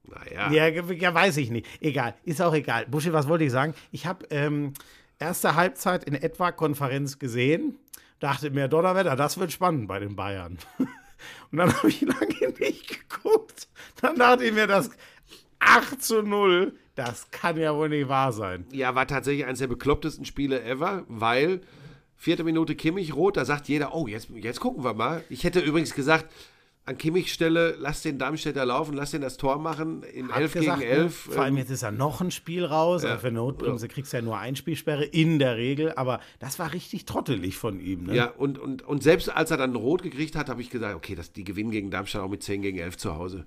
Naja. 0.08 0.46
das? 0.48 0.54
Ja, 0.56 0.70
ge- 0.82 0.98
ja, 1.00 1.14
weiß 1.14 1.38
ich 1.38 1.50
nicht. 1.52 1.68
Egal, 1.80 2.16
ist 2.24 2.42
auch 2.42 2.54
egal. 2.56 2.86
Buschi, 2.88 3.14
was 3.14 3.28
wollte 3.28 3.44
ich 3.46 3.52
sagen? 3.52 3.74
Ich 3.92 4.06
habe 4.08 4.26
ähm, 4.32 4.74
erste 5.24 5.56
Halbzeit 5.56 6.04
in 6.04 6.16
etwa 6.16 6.52
Konferenz 6.52 7.18
gesehen. 7.18 7.80
Dachte 8.20 8.52
mir, 8.52 8.68
Donnerwetter, 8.68 9.16
das 9.16 9.40
wird 9.40 9.54
spannend 9.54 9.88
bei 9.88 10.00
den 10.00 10.16
Bayern. 10.18 10.58
Und 11.52 11.58
dann 11.58 11.74
habe 11.74 11.88
ich 11.88 12.02
lange 12.02 12.54
nicht 12.60 13.10
geguckt. 13.10 13.70
Dann 14.02 14.18
dachte 14.18 14.44
ich 14.44 14.54
mir, 14.54 14.68
das 14.68 14.90
8 15.60 16.04
zu 16.04 16.24
0, 16.24 16.74
das 16.96 17.32
kann 17.32 17.58
ja 17.58 17.74
wohl 17.74 17.88
nicht 17.88 18.10
wahr 18.10 18.34
sein. 18.34 18.66
Ja, 18.72 18.96
war 18.96 19.08
tatsächlich 19.08 19.46
eines 19.46 19.60
der 19.60 19.68
beklopptesten 19.68 20.26
Spiele 20.26 20.62
ever, 20.62 21.06
weil 21.08 21.62
vierte 22.18 22.44
Minute 22.44 22.76
Kimmich 22.76 23.16
rot, 23.16 23.38
da 23.38 23.46
sagt 23.46 23.70
jeder, 23.70 23.96
oh, 23.96 24.08
jetzt, 24.08 24.30
jetzt 24.30 24.60
gucken 24.60 24.84
wir 24.84 24.94
mal. 24.94 25.24
Ich 25.30 25.46
hätte 25.46 25.62
übrigens 25.62 25.96
gesagt, 25.96 26.30
an 26.86 26.98
Kimmichs 26.98 27.32
Stelle, 27.32 27.76
lass 27.80 28.02
den 28.02 28.18
Darmstädter 28.18 28.66
laufen, 28.66 28.94
lass 28.94 29.12
den 29.12 29.22
das 29.22 29.38
Tor 29.38 29.58
machen 29.58 30.04
in 30.04 30.30
Hab 30.30 30.42
11 30.42 30.54
gesagt, 30.54 30.80
gegen 30.82 30.92
ne? 30.92 30.98
11. 30.98 31.16
Vor 31.16 31.44
allem 31.44 31.58
jetzt 31.58 31.70
ist 31.70 31.82
ja 31.82 31.92
noch 31.92 32.20
ein 32.20 32.32
Spiel 32.32 32.66
raus. 32.66 33.04
Ja. 33.04 33.18
Für 33.18 33.32
Notbremse 33.32 33.88
kriegst 33.88 34.12
du 34.12 34.18
ja 34.18 34.24
nur 34.24 34.38
Einspielsperre 34.38 35.06
in 35.06 35.40
der 35.40 35.56
Regel. 35.56 35.94
Aber 35.94 36.20
das 36.40 36.60
war 36.60 36.74
richtig 36.74 37.06
trottelig 37.06 37.58
von 37.58 37.80
ihm. 37.80 38.04
Ne? 38.04 38.16
Ja, 38.16 38.32
und, 38.32 38.60
und, 38.60 38.82
und 38.82 39.02
selbst 39.02 39.30
als 39.30 39.52
er 39.52 39.58
dann 39.58 39.76
rot 39.76 40.04
gekriegt 40.04 40.36
hat, 40.36 40.50
habe 40.50 40.62
ich 40.62 40.70
gesagt, 40.70 40.96
okay, 40.96 41.16
das, 41.16 41.32
die 41.32 41.46
gewinnen 41.46 41.72
gegen 41.72 41.90
Darmstadt 41.90 42.22
auch 42.22 42.30
mit 42.30 42.44
10 42.44 42.62
gegen 42.62 42.78
11 42.78 42.98
zu 42.98 43.16
Hause. 43.16 43.46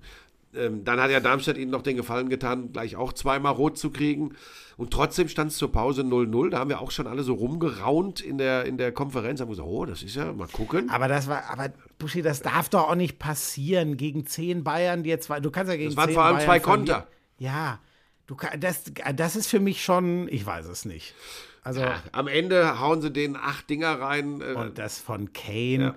Ähm, 0.55 0.83
dann 0.83 0.99
hat 0.99 1.11
ja 1.11 1.19
Darmstadt 1.19 1.57
ihnen 1.57 1.71
noch 1.71 1.81
den 1.81 1.97
Gefallen 1.97 2.29
getan, 2.29 2.71
gleich 2.71 2.95
auch 2.95 3.13
zweimal 3.13 3.53
rot 3.53 3.77
zu 3.77 3.89
kriegen. 3.91 4.33
Und 4.77 4.91
trotzdem 4.91 5.27
stand 5.27 5.51
es 5.51 5.57
zur 5.57 5.71
Pause 5.71 6.03
0-0. 6.03 6.49
Da 6.51 6.59
haben 6.59 6.69
wir 6.69 6.79
auch 6.79 6.91
schon 6.91 7.07
alle 7.07 7.23
so 7.23 7.33
rumgeraunt 7.33 8.21
in 8.21 8.37
der, 8.37 8.65
in 8.65 8.77
der 8.77 8.91
Konferenz. 8.91 9.41
Haben 9.41 9.49
gesagt, 9.49 9.67
oh, 9.67 9.85
das 9.85 10.03
ist 10.03 10.15
ja, 10.15 10.31
mal 10.33 10.47
gucken. 10.47 10.89
Aber 10.89 11.07
das 11.07 11.27
war, 11.27 11.49
aber 11.49 11.71
Buschi, 11.97 12.21
das 12.21 12.41
darf 12.41 12.69
doch 12.69 12.87
auch 12.89 12.95
nicht 12.95 13.17
passieren 13.19 13.97
gegen 13.97 14.25
zehn 14.27 14.63
Bayern, 14.63 15.03
die 15.03 15.09
jetzt 15.09 15.25
zwei. 15.25 15.39
Du 15.39 15.49
kannst 15.51 15.71
ja 15.71 15.77
gegen 15.77 15.89
Das 15.89 15.97
waren 15.97 16.07
zehn 16.09 16.13
vor 16.15 16.23
allem 16.23 16.35
Bayern 16.37 16.47
zwei. 16.47 16.59
Konter. 16.59 17.07
Ja, 17.39 17.79
du 18.27 18.37
das, 18.59 18.83
das 19.15 19.35
ist 19.35 19.47
für 19.47 19.59
mich 19.59 19.83
schon, 19.83 20.27
ich 20.29 20.45
weiß 20.45 20.67
es 20.67 20.85
nicht. 20.85 21.13
Also 21.63 21.81
Ja, 21.81 22.01
am 22.13 22.27
Ende 22.27 22.79
hauen 22.79 23.01
sie 23.01 23.11
denen 23.11 23.35
acht 23.35 23.69
Dinger 23.69 23.99
rein. 23.99 24.41
Äh, 24.41 24.53
und 24.53 24.77
das 24.77 24.99
von 24.99 25.33
Kane, 25.33 25.83
Ja. 25.83 25.95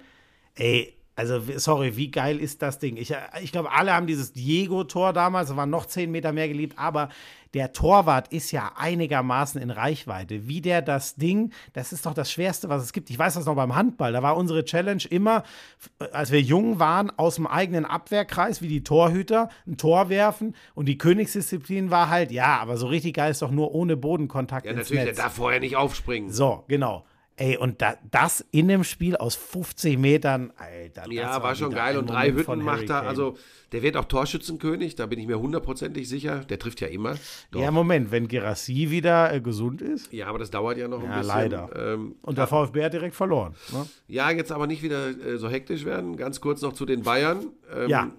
ey. 0.55 0.97
Also, 1.21 1.43
sorry, 1.59 1.99
wie 1.99 2.11
geil 2.11 2.41
ist 2.41 2.63
das 2.63 2.79
Ding? 2.79 2.97
Ich, 2.97 3.11
äh, 3.11 3.19
ich 3.43 3.53
glaube, 3.53 3.71
alle 3.73 3.93
haben 3.93 4.07
dieses 4.07 4.33
Diego-Tor 4.33 5.13
damals, 5.13 5.55
waren 5.55 5.69
noch 5.69 5.85
zehn 5.85 6.11
Meter 6.11 6.33
mehr 6.33 6.49
geliebt, 6.49 6.79
aber 6.79 7.11
der 7.53 7.75
Torwart 7.75 8.33
ist 8.33 8.53
ja 8.53 8.73
einigermaßen 8.77 9.61
in 9.61 9.71
Reichweite. 9.71 10.49
Wie 10.49 10.63
der 10.63 10.81
das 10.81 11.17
Ding, 11.17 11.53
das 11.75 11.93
ist 11.93 12.07
doch 12.07 12.15
das 12.15 12.33
Schwerste, 12.33 12.71
was 12.71 12.83
es 12.83 12.95
gibt. 12.95 13.11
Ich 13.11 13.19
weiß 13.19 13.35
das 13.35 13.45
noch 13.45 13.55
beim 13.55 13.75
Handball. 13.75 14.15
Da 14.15 14.23
war 14.23 14.35
unsere 14.35 14.65
Challenge 14.65 15.03
immer, 15.11 15.43
als 16.11 16.33
wir 16.33 16.41
jung 16.41 16.79
waren, 16.79 17.11
aus 17.19 17.35
dem 17.35 17.47
eigenen 17.47 17.85
Abwehrkreis, 17.85 18.63
wie 18.63 18.69
die 18.69 18.83
Torhüter, 18.83 19.51
ein 19.67 19.77
Tor 19.77 20.09
werfen. 20.09 20.55
Und 20.75 20.87
die 20.87 20.97
Königsdisziplin 20.97 21.91
war 21.91 22.09
halt, 22.09 22.33
ja, 22.33 22.59
aber 22.61 22.79
so 22.79 22.87
richtig 22.87 23.17
geil 23.17 23.31
ist 23.31 23.43
doch 23.43 23.51
nur 23.51 23.75
ohne 23.75 23.99
Bodenkontakt 23.99 24.65
ja, 24.65 24.73
natürlich, 24.73 25.05
Netz. 25.05 25.17
der 25.17 25.25
darf 25.25 25.35
vorher 25.35 25.61
nicht 25.61 25.77
aufspringen. 25.77 26.33
So, 26.33 26.65
genau. 26.67 27.05
Ey, 27.41 27.57
und 27.57 27.81
da, 27.81 27.95
das 28.11 28.45
in 28.51 28.71
einem 28.71 28.85
Spiel 28.85 29.17
aus 29.17 29.35
50 29.35 29.97
Metern, 29.99 30.53
Alter. 30.59 31.05
das 31.07 31.13
Ja, 31.15 31.43
war 31.43 31.55
schon 31.55 31.71
wieder 31.71 31.81
geil. 31.81 31.97
Und 31.97 32.11
drei 32.11 32.29
Moment 32.29 32.49
Hütten 32.49 32.63
macht 32.63 32.91
er. 32.91 33.03
Also, 33.03 33.39
der 33.73 33.83
wird 33.83 33.97
auch 33.97 34.05
Torschützenkönig, 34.05 34.95
da 34.95 35.07
bin 35.07 35.19
ich 35.19 35.27
mir 35.27 35.39
hundertprozentig 35.41 36.07
sicher. 36.07 36.41
Der 36.41 36.59
trifft 36.59 36.83
ja 36.83 36.89
immer. 36.89 37.17
Doch. 37.51 37.63
Ja, 37.63 37.71
Moment, 37.71 38.11
wenn 38.11 38.29
Gerassi 38.29 38.91
wieder 38.91 39.33
äh, 39.33 39.41
gesund 39.41 39.81
ist 39.81 40.13
Ja, 40.13 40.27
aber 40.27 40.39
das 40.39 40.51
dauert 40.51 40.77
ja 40.77 40.87
noch 40.87 40.99
ein 41.03 41.07
Ja, 41.11 41.19
bisschen. 41.21 41.29
leider. 41.35 41.71
Ähm, 41.95 42.17
und 42.21 42.37
der 42.37 42.47
VfB 42.47 42.85
hat 42.85 42.93
direkt 42.93 43.15
verloren. 43.17 43.55
Ne? 43.73 43.87
ja, 44.07 44.31
jetzt 44.31 44.53
aber 44.53 44.67
nicht 44.67 44.83
wieder 44.83 45.09
äh, 45.09 45.39
so 45.39 45.49
hektisch 45.49 45.87
werden. 45.87 46.17
Ganz 46.19 46.43
kurz 46.43 46.61
noch 46.61 46.75
zu 46.75 46.85
den 46.85 47.03
Bayern. 47.05 47.47
Ähm, 47.75 47.89
Ja. 47.89 48.11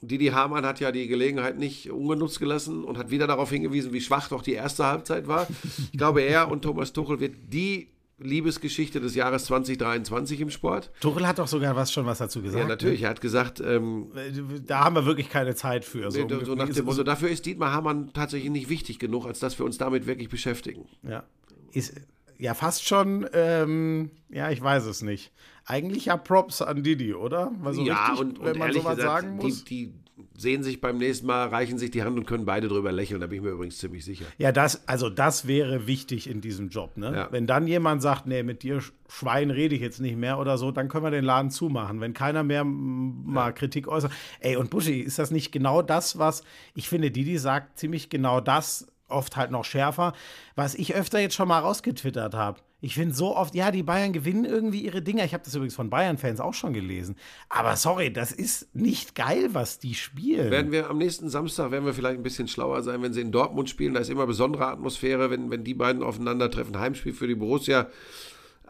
Didi 0.00 0.26
Hamann 0.26 0.66
hat 0.66 0.80
ja 0.80 0.92
die 0.92 1.08
Gelegenheit 1.08 1.58
nicht 1.58 1.90
ungenutzt 1.90 2.38
gelassen 2.38 2.84
und 2.84 2.98
hat 2.98 3.10
wieder 3.10 3.26
darauf 3.26 3.50
hingewiesen, 3.50 3.92
wie 3.94 4.02
schwach 4.02 4.28
doch 4.28 4.42
die 4.42 4.52
erste 4.52 4.84
Halbzeit 4.86 5.26
war. 5.28 5.46
Ich 5.92 5.98
glaube, 5.98 6.20
er 6.20 6.50
und 6.50 6.62
Thomas 6.62 6.92
Tuchel 6.92 7.20
wird 7.20 7.34
die 7.52 7.88
Liebesgeschichte 8.18 9.00
des 9.00 9.14
Jahres 9.14 9.46
2023 9.46 10.40
im 10.40 10.50
Sport. 10.50 10.90
Tuchel 11.00 11.26
hat 11.26 11.38
doch 11.38 11.48
sogar 11.48 11.74
was 11.76 11.92
schon 11.92 12.06
was 12.06 12.18
dazu 12.18 12.42
gesagt. 12.42 12.62
Ja, 12.62 12.68
natürlich. 12.68 13.02
Er 13.02 13.10
hat 13.10 13.20
gesagt, 13.20 13.60
ähm, 13.60 14.08
Ne? 14.14 14.60
Da 14.66 14.84
haben 14.84 14.94
wir 14.94 15.04
wirklich 15.06 15.28
keine 15.28 15.54
Zeit 15.54 15.84
für. 15.84 16.10
So, 16.10 16.28
so, 16.28 16.44
so 16.44 16.54
nach 16.54 16.68
dem 16.68 16.84
Motto, 16.84 17.02
dafür 17.02 17.28
ist 17.28 17.46
Dietmar 17.46 17.72
Hamann 17.72 18.12
tatsächlich 18.12 18.50
nicht 18.50 18.68
wichtig 18.68 18.98
genug, 18.98 19.26
als 19.26 19.40
dass 19.40 19.58
wir 19.58 19.66
uns 19.66 19.78
damit 19.78 20.06
wirklich 20.06 20.28
beschäftigen. 20.28 20.86
ja. 21.02 21.24
Ist 21.72 21.92
ja 22.38 22.54
fast 22.54 22.86
schon, 22.86 23.26
ähm, 23.32 24.10
ja, 24.28 24.50
ich 24.50 24.62
weiß 24.62 24.86
es 24.86 25.02
nicht. 25.02 25.32
Eigentlich 25.64 26.06
ja 26.06 26.16
Props 26.16 26.62
an 26.62 26.82
Didi, 26.84 27.14
oder? 27.14 27.50
So 27.72 27.82
ja, 27.82 28.06
richtig, 28.06 28.20
und, 28.20 28.38
und 28.38 28.44
wenn 28.44 28.58
man 28.58 28.68
ehrlich 28.68 28.82
sowas 28.82 28.96
gesagt, 28.96 29.22
sagen 29.24 29.36
muss. 29.36 29.64
Die, 29.64 29.86
die 29.86 29.94
sehen 30.36 30.62
sich 30.62 30.80
beim 30.80 30.98
nächsten 30.98 31.26
Mal, 31.26 31.48
reichen 31.48 31.78
sich 31.78 31.90
die 31.90 32.02
Hand 32.02 32.16
und 32.16 32.26
können 32.26 32.44
beide 32.44 32.68
drüber 32.68 32.92
lächeln. 32.92 33.20
Da 33.20 33.26
bin 33.26 33.38
ich 33.38 33.44
mir 33.44 33.50
übrigens 33.50 33.78
ziemlich 33.78 34.04
sicher. 34.04 34.24
Ja, 34.38 34.52
das, 34.52 34.86
also 34.86 35.10
das 35.10 35.46
wäre 35.46 35.86
wichtig 35.86 36.30
in 36.30 36.40
diesem 36.40 36.68
Job, 36.68 36.96
ne? 36.96 37.12
Ja. 37.14 37.28
Wenn 37.32 37.46
dann 37.46 37.66
jemand 37.66 38.02
sagt, 38.02 38.26
nee, 38.26 38.42
mit 38.42 38.62
dir 38.62 38.78
Sch- 38.78 38.92
Schwein 39.08 39.50
rede 39.50 39.74
ich 39.74 39.80
jetzt 39.80 40.00
nicht 40.00 40.16
mehr 40.16 40.38
oder 40.38 40.56
so, 40.58 40.70
dann 40.70 40.88
können 40.88 41.04
wir 41.04 41.10
den 41.10 41.24
Laden 41.24 41.50
zumachen. 41.50 42.00
Wenn 42.00 42.14
keiner 42.14 42.44
mehr 42.44 42.64
mal 42.64 43.52
Kritik 43.52 43.88
äußert. 43.88 44.12
Ey, 44.40 44.56
und 44.56 44.70
Buschi, 44.70 45.00
ist 45.00 45.18
das 45.18 45.30
nicht 45.30 45.50
genau 45.52 45.82
das, 45.82 46.18
was 46.18 46.44
ich 46.74 46.88
finde, 46.88 47.10
Didi 47.10 47.38
sagt 47.38 47.78
ziemlich 47.78 48.08
genau 48.08 48.40
das, 48.40 48.86
oft 49.08 49.36
halt 49.36 49.50
noch 49.50 49.64
schärfer. 49.64 50.12
Was 50.54 50.74
ich 50.74 50.94
öfter 50.94 51.18
jetzt 51.20 51.34
schon 51.34 51.48
mal 51.48 51.58
rausgetwittert 51.60 52.34
habe. 52.34 52.60
Ich 52.80 52.94
finde 52.94 53.14
so 53.14 53.34
oft, 53.34 53.54
ja, 53.54 53.70
die 53.70 53.82
Bayern 53.82 54.12
gewinnen 54.12 54.44
irgendwie 54.44 54.80
ihre 54.80 55.00
Dinger. 55.00 55.24
Ich 55.24 55.32
habe 55.32 55.42
das 55.42 55.54
übrigens 55.54 55.74
von 55.74 55.88
Bayern-Fans 55.88 56.40
auch 56.40 56.52
schon 56.52 56.74
gelesen. 56.74 57.16
Aber 57.48 57.76
sorry, 57.76 58.12
das 58.12 58.30
ist 58.30 58.74
nicht 58.74 59.14
geil, 59.14 59.50
was 59.52 59.78
die 59.78 59.94
spielen. 59.94 60.50
Werden 60.50 60.70
wir 60.70 60.90
am 60.90 60.98
nächsten 60.98 61.30
Samstag, 61.30 61.70
werden 61.70 61.86
wir 61.86 61.94
vielleicht 61.94 62.18
ein 62.18 62.22
bisschen 62.22 62.46
schlauer 62.46 62.82
sein, 62.82 63.00
wenn 63.00 63.14
sie 63.14 63.22
in 63.22 63.32
Dortmund 63.32 63.70
spielen. 63.70 63.94
Da 63.94 64.00
ist 64.00 64.10
immer 64.10 64.26
besondere 64.26 64.66
Atmosphäre, 64.66 65.30
wenn, 65.30 65.50
wenn 65.50 65.64
die 65.64 65.72
beiden 65.72 66.02
aufeinandertreffen. 66.02 66.78
Heimspiel 66.78 67.14
für 67.14 67.26
die 67.26 67.34
Borussia. 67.34 67.88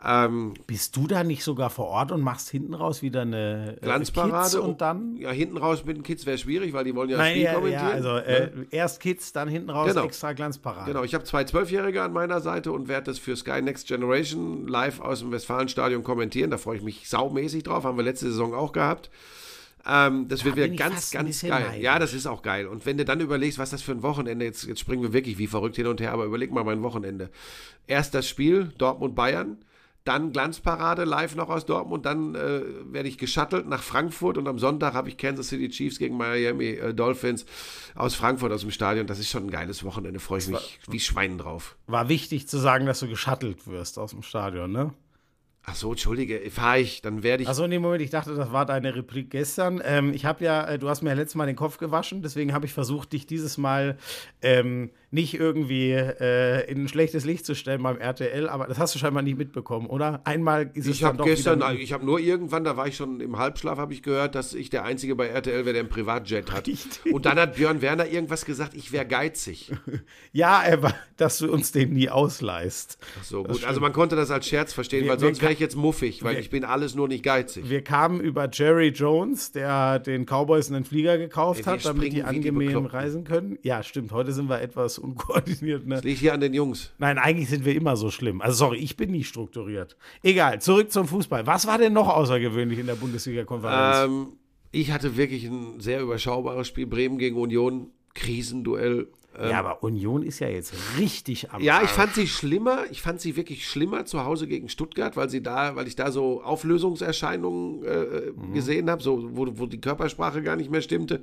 Ähm, 0.06 0.52
Bist 0.66 0.96
du 0.96 1.06
da 1.06 1.24
nicht 1.24 1.42
sogar 1.44 1.70
vor 1.70 1.86
Ort 1.86 2.12
und 2.12 2.20
machst 2.20 2.50
hinten 2.50 2.74
raus 2.74 3.00
wieder 3.00 3.22
eine 3.22 3.76
äh, 3.78 3.84
Glanzparade 3.84 4.42
Kids 4.50 4.54
und 4.56 4.80
dann? 4.82 5.16
Ja, 5.16 5.30
hinten 5.30 5.56
raus 5.56 5.84
mit 5.86 5.96
den 5.96 6.02
Kids 6.02 6.26
wäre 6.26 6.36
schwierig, 6.36 6.74
weil 6.74 6.84
die 6.84 6.94
wollen 6.94 7.08
ja 7.08 7.16
das 7.16 7.24
Nein, 7.24 7.32
Spiel 7.32 7.44
ja, 7.44 7.54
kommentieren. 7.54 7.86
ja, 7.88 7.92
also 7.94 8.12
ne? 8.14 8.22
äh, 8.24 8.50
erst 8.70 9.00
Kids, 9.00 9.32
dann 9.32 9.48
hinten 9.48 9.70
raus 9.70 9.88
Genau. 9.88 10.04
extra 10.04 10.32
Glanzparade. 10.34 10.90
Genau, 10.92 11.04
ich 11.04 11.14
habe 11.14 11.24
zwei 11.24 11.44
Zwölfjährige 11.44 12.02
an 12.02 12.12
meiner 12.12 12.40
Seite 12.40 12.72
und 12.72 12.86
werde 12.88 13.06
das 13.12 13.18
für 13.18 13.34
Sky 13.34 13.62
Next 13.62 13.88
Generation 13.88 14.68
live 14.68 15.00
aus 15.00 15.20
dem 15.20 15.32
Westfalenstadion 15.32 16.02
kommentieren. 16.04 16.50
Da 16.50 16.58
freue 16.58 16.76
ich 16.76 16.82
mich 16.82 17.08
saumäßig 17.08 17.62
drauf. 17.62 17.84
Haben 17.84 17.96
wir 17.96 18.04
letzte 18.04 18.26
Saison 18.26 18.52
auch 18.54 18.72
gehabt. 18.72 19.10
Ähm, 19.86 20.28
das 20.28 20.44
wird 20.44 20.54
bin 20.56 20.64
wieder 20.72 20.76
ganz, 20.76 21.10
ganz 21.10 21.42
geil. 21.42 21.50
neidisch. 21.50 21.82
Ja, 21.82 21.98
das 21.98 22.14
ist 22.14 22.26
auch 22.26 22.42
geil. 22.42 22.66
Und 22.66 22.86
wenn 22.86 22.96
du 22.98 23.04
dann 23.04 23.20
überlegst, 23.20 23.58
was 23.58 23.70
das 23.70 23.82
für 23.82 23.92
ein 23.92 24.02
Wochenende, 24.02 24.44
jetzt, 24.44 24.64
jetzt 24.66 24.80
springen 24.80 25.02
wir 25.02 25.12
wirklich 25.12 25.38
wie 25.38 25.46
verrückt 25.46 25.76
hin 25.76 25.86
und 25.86 26.00
her, 26.00 26.12
aber 26.12 26.24
überleg 26.24 26.52
mal 26.52 26.64
mein 26.64 26.82
Wochenende. 26.82 27.30
Erst 27.86 28.14
das 28.14 28.26
Spiel 28.28 28.72
Dortmund-Bayern, 28.78 29.58
dann 30.04 30.32
Glanzparade 30.32 31.04
live 31.04 31.34
noch 31.34 31.48
aus 31.48 31.64
Dortmund, 31.64 32.04
dann 32.04 32.34
äh, 32.34 32.62
werde 32.92 33.08
ich 33.08 33.16
geschuttelt 33.16 33.66
nach 33.66 33.82
Frankfurt 33.82 34.36
und 34.36 34.46
am 34.46 34.58
Sonntag 34.58 34.92
habe 34.94 35.08
ich 35.08 35.16
Kansas 35.16 35.48
City 35.48 35.70
Chiefs 35.70 35.98
gegen 35.98 36.16
Miami 36.16 36.66
äh, 36.66 36.94
Dolphins 36.94 37.46
aus 37.94 38.14
Frankfurt 38.14 38.52
aus 38.52 38.60
dem 38.60 38.70
Stadion. 38.70 39.06
Das 39.06 39.18
ist 39.18 39.30
schon 39.30 39.46
ein 39.46 39.50
geiles 39.50 39.82
Wochenende, 39.82 40.20
freue 40.20 40.40
ich 40.40 40.48
mich 40.48 40.78
wie 40.88 41.00
Schwein 41.00 41.38
drauf. 41.38 41.76
War 41.86 42.08
wichtig 42.08 42.48
zu 42.48 42.58
sagen, 42.58 42.84
dass 42.84 43.00
du 43.00 43.08
geschattelt 43.08 43.66
wirst 43.66 43.98
aus 43.98 44.10
dem 44.10 44.22
Stadion, 44.22 44.70
ne? 44.70 44.92
Ach 45.66 45.74
so, 45.74 45.92
entschuldige, 45.92 46.50
fahre 46.50 46.80
ich, 46.80 47.00
dann 47.00 47.22
werde 47.22 47.42
ich. 47.42 47.48
Achso, 47.48 47.64
in 47.64 47.70
dem 47.70 47.80
Moment, 47.80 48.02
ich 48.02 48.10
dachte, 48.10 48.34
das 48.34 48.52
war 48.52 48.66
deine 48.66 48.94
Replik 48.94 49.30
gestern. 49.30 49.80
Ähm, 49.82 50.12
ich 50.12 50.26
habe 50.26 50.44
ja, 50.44 50.68
äh, 50.68 50.78
du 50.78 50.90
hast 50.90 51.00
mir 51.00 51.08
ja 51.08 51.16
letztes 51.16 51.36
Mal 51.36 51.46
den 51.46 51.56
Kopf 51.56 51.78
gewaschen, 51.78 52.20
deswegen 52.20 52.52
habe 52.52 52.66
ich 52.66 52.74
versucht, 52.74 53.14
dich 53.14 53.26
dieses 53.26 53.56
Mal 53.56 53.96
ähm, 54.42 54.90
nicht 55.14 55.34
irgendwie 55.34 55.92
äh, 55.92 56.68
in 56.70 56.82
ein 56.84 56.88
schlechtes 56.88 57.24
Licht 57.24 57.46
zu 57.46 57.54
stellen 57.54 57.82
beim 57.82 57.96
RTL, 57.98 58.48
aber 58.48 58.66
das 58.66 58.78
hast 58.78 58.94
du 58.94 58.98
scheinbar 58.98 59.22
nicht 59.22 59.38
mitbekommen, 59.38 59.86
oder? 59.86 60.20
Einmal 60.24 60.70
ist 60.74 60.86
es 60.86 60.94
Ich 60.96 60.98
dann 61.00 61.08
habe 61.10 61.18
doch 61.18 61.24
gestern, 61.26 61.60
wieder- 61.60 61.72
ich 61.74 61.92
habe 61.92 62.04
nur 62.04 62.18
irgendwann, 62.18 62.64
da 62.64 62.76
war 62.76 62.88
ich 62.88 62.96
schon 62.96 63.20
im 63.20 63.38
Halbschlaf, 63.38 63.78
habe 63.78 63.92
ich 63.94 64.02
gehört, 64.02 64.34
dass 64.34 64.54
ich 64.54 64.70
der 64.70 64.84
Einzige 64.84 65.14
bei 65.14 65.28
RTL 65.28 65.64
wäre, 65.64 65.72
der 65.72 65.80
einen 65.80 65.88
Privatjet 65.88 66.50
hat. 66.50 66.66
Richtig. 66.66 67.12
Und 67.14 67.26
dann 67.26 67.38
hat 67.38 67.54
Björn 67.54 67.80
Werner 67.80 68.06
irgendwas 68.08 68.44
gesagt, 68.44 68.74
ich 68.74 68.90
wäre 68.92 69.06
geizig. 69.06 69.70
Ja, 70.32 70.64
aber 70.68 70.92
dass 71.16 71.38
du 71.38 71.50
uns 71.52 71.70
den 71.70 71.92
nie 71.92 72.08
ausleihst. 72.08 72.98
Ach 73.20 73.24
so, 73.24 73.44
gut. 73.44 73.64
Also 73.64 73.80
man 73.80 73.92
konnte 73.92 74.16
das 74.16 74.32
als 74.32 74.48
Scherz 74.48 74.72
verstehen, 74.72 75.04
Wir- 75.04 75.12
weil 75.12 75.20
sonst 75.20 75.40
wäre 75.40 75.52
ich 75.52 75.60
jetzt 75.60 75.76
muffig, 75.76 76.24
weil 76.24 76.32
wir- 76.34 76.40
ich 76.40 76.50
bin 76.50 76.64
alles 76.64 76.96
nur 76.96 77.06
nicht 77.06 77.22
geizig. 77.22 77.70
Wir 77.70 77.82
kamen 77.84 78.20
über 78.20 78.48
Jerry 78.52 78.88
Jones, 78.88 79.52
der 79.52 80.00
den 80.00 80.24
Cowboys 80.26 80.70
einen 80.72 80.84
Flieger 80.84 81.16
gekauft 81.18 81.64
wir 81.64 81.72
hat, 81.72 81.84
damit 81.84 82.06
die 82.06 82.10
die 82.10 82.22
angenehm 82.24 82.58
Bekloppten. 82.58 82.90
reisen 82.90 83.22
können. 83.24 83.58
Ja, 83.62 83.84
stimmt. 83.84 84.10
Heute 84.10 84.32
sind 84.32 84.48
wir 84.48 84.60
etwas 84.60 84.98
unkoordiniert. 85.04 85.86
Ne? 85.86 86.00
Liegt 86.02 86.20
hier 86.20 86.34
an 86.34 86.40
den 86.40 86.54
Jungs. 86.54 86.92
Nein, 86.98 87.18
eigentlich 87.18 87.48
sind 87.48 87.64
wir 87.64 87.74
immer 87.74 87.96
so 87.96 88.10
schlimm. 88.10 88.40
Also 88.40 88.56
sorry, 88.56 88.78
ich 88.78 88.96
bin 88.96 89.10
nicht 89.10 89.28
strukturiert. 89.28 89.96
Egal, 90.22 90.60
zurück 90.60 90.90
zum 90.90 91.06
Fußball. 91.06 91.46
Was 91.46 91.66
war 91.66 91.78
denn 91.78 91.92
noch 91.92 92.08
außergewöhnlich 92.08 92.78
in 92.78 92.86
der 92.86 92.94
Bundesliga-Konferenz? 92.94 94.06
Ähm, 94.06 94.26
ich 94.72 94.90
hatte 94.90 95.16
wirklich 95.16 95.44
ein 95.44 95.78
sehr 95.80 96.00
überschaubares 96.00 96.66
Spiel. 96.66 96.86
Bremen 96.86 97.18
gegen 97.18 97.36
Union, 97.36 97.90
Krisenduell. 98.14 99.08
ja, 99.38 99.58
aber 99.58 99.82
Union 99.82 100.22
ist 100.22 100.38
ja 100.40 100.48
jetzt 100.48 100.72
richtig 100.98 101.52
am 101.52 101.62
Ja, 101.62 101.82
ich 101.82 101.90
fand 101.90 102.14
sie 102.14 102.26
schlimmer. 102.26 102.84
Ich 102.90 103.02
fand 103.02 103.20
sie 103.20 103.36
wirklich 103.36 103.68
schlimmer 103.68 104.04
zu 104.04 104.24
Hause 104.24 104.46
gegen 104.46 104.68
Stuttgart, 104.68 105.16
weil 105.16 105.28
sie 105.30 105.42
da, 105.42 105.76
weil 105.76 105.86
ich 105.86 105.96
da 105.96 106.10
so 106.10 106.42
Auflösungserscheinungen 106.42 107.84
äh, 107.84 108.32
gesehen 108.52 108.90
habe, 108.90 109.02
so 109.02 109.36
wo, 109.36 109.46
wo 109.54 109.66
die 109.66 109.80
Körpersprache 109.80 110.42
gar 110.42 110.56
nicht 110.56 110.70
mehr 110.70 110.82
stimmte. 110.82 111.20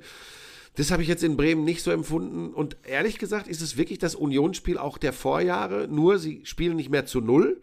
Das 0.76 0.90
habe 0.90 1.02
ich 1.02 1.08
jetzt 1.08 1.22
in 1.22 1.36
Bremen 1.36 1.64
nicht 1.64 1.82
so 1.82 1.90
empfunden. 1.90 2.54
Und 2.54 2.76
ehrlich 2.84 3.18
gesagt 3.18 3.46
ist 3.48 3.60
es 3.60 3.76
wirklich 3.76 3.98
das 3.98 4.14
Unionsspiel 4.14 4.78
auch 4.78 4.96
der 4.98 5.12
Vorjahre. 5.12 5.86
Nur 5.88 6.18
sie 6.18 6.40
spielen 6.44 6.76
nicht 6.76 6.88
mehr 6.90 7.04
zu 7.06 7.20
null. 7.20 7.60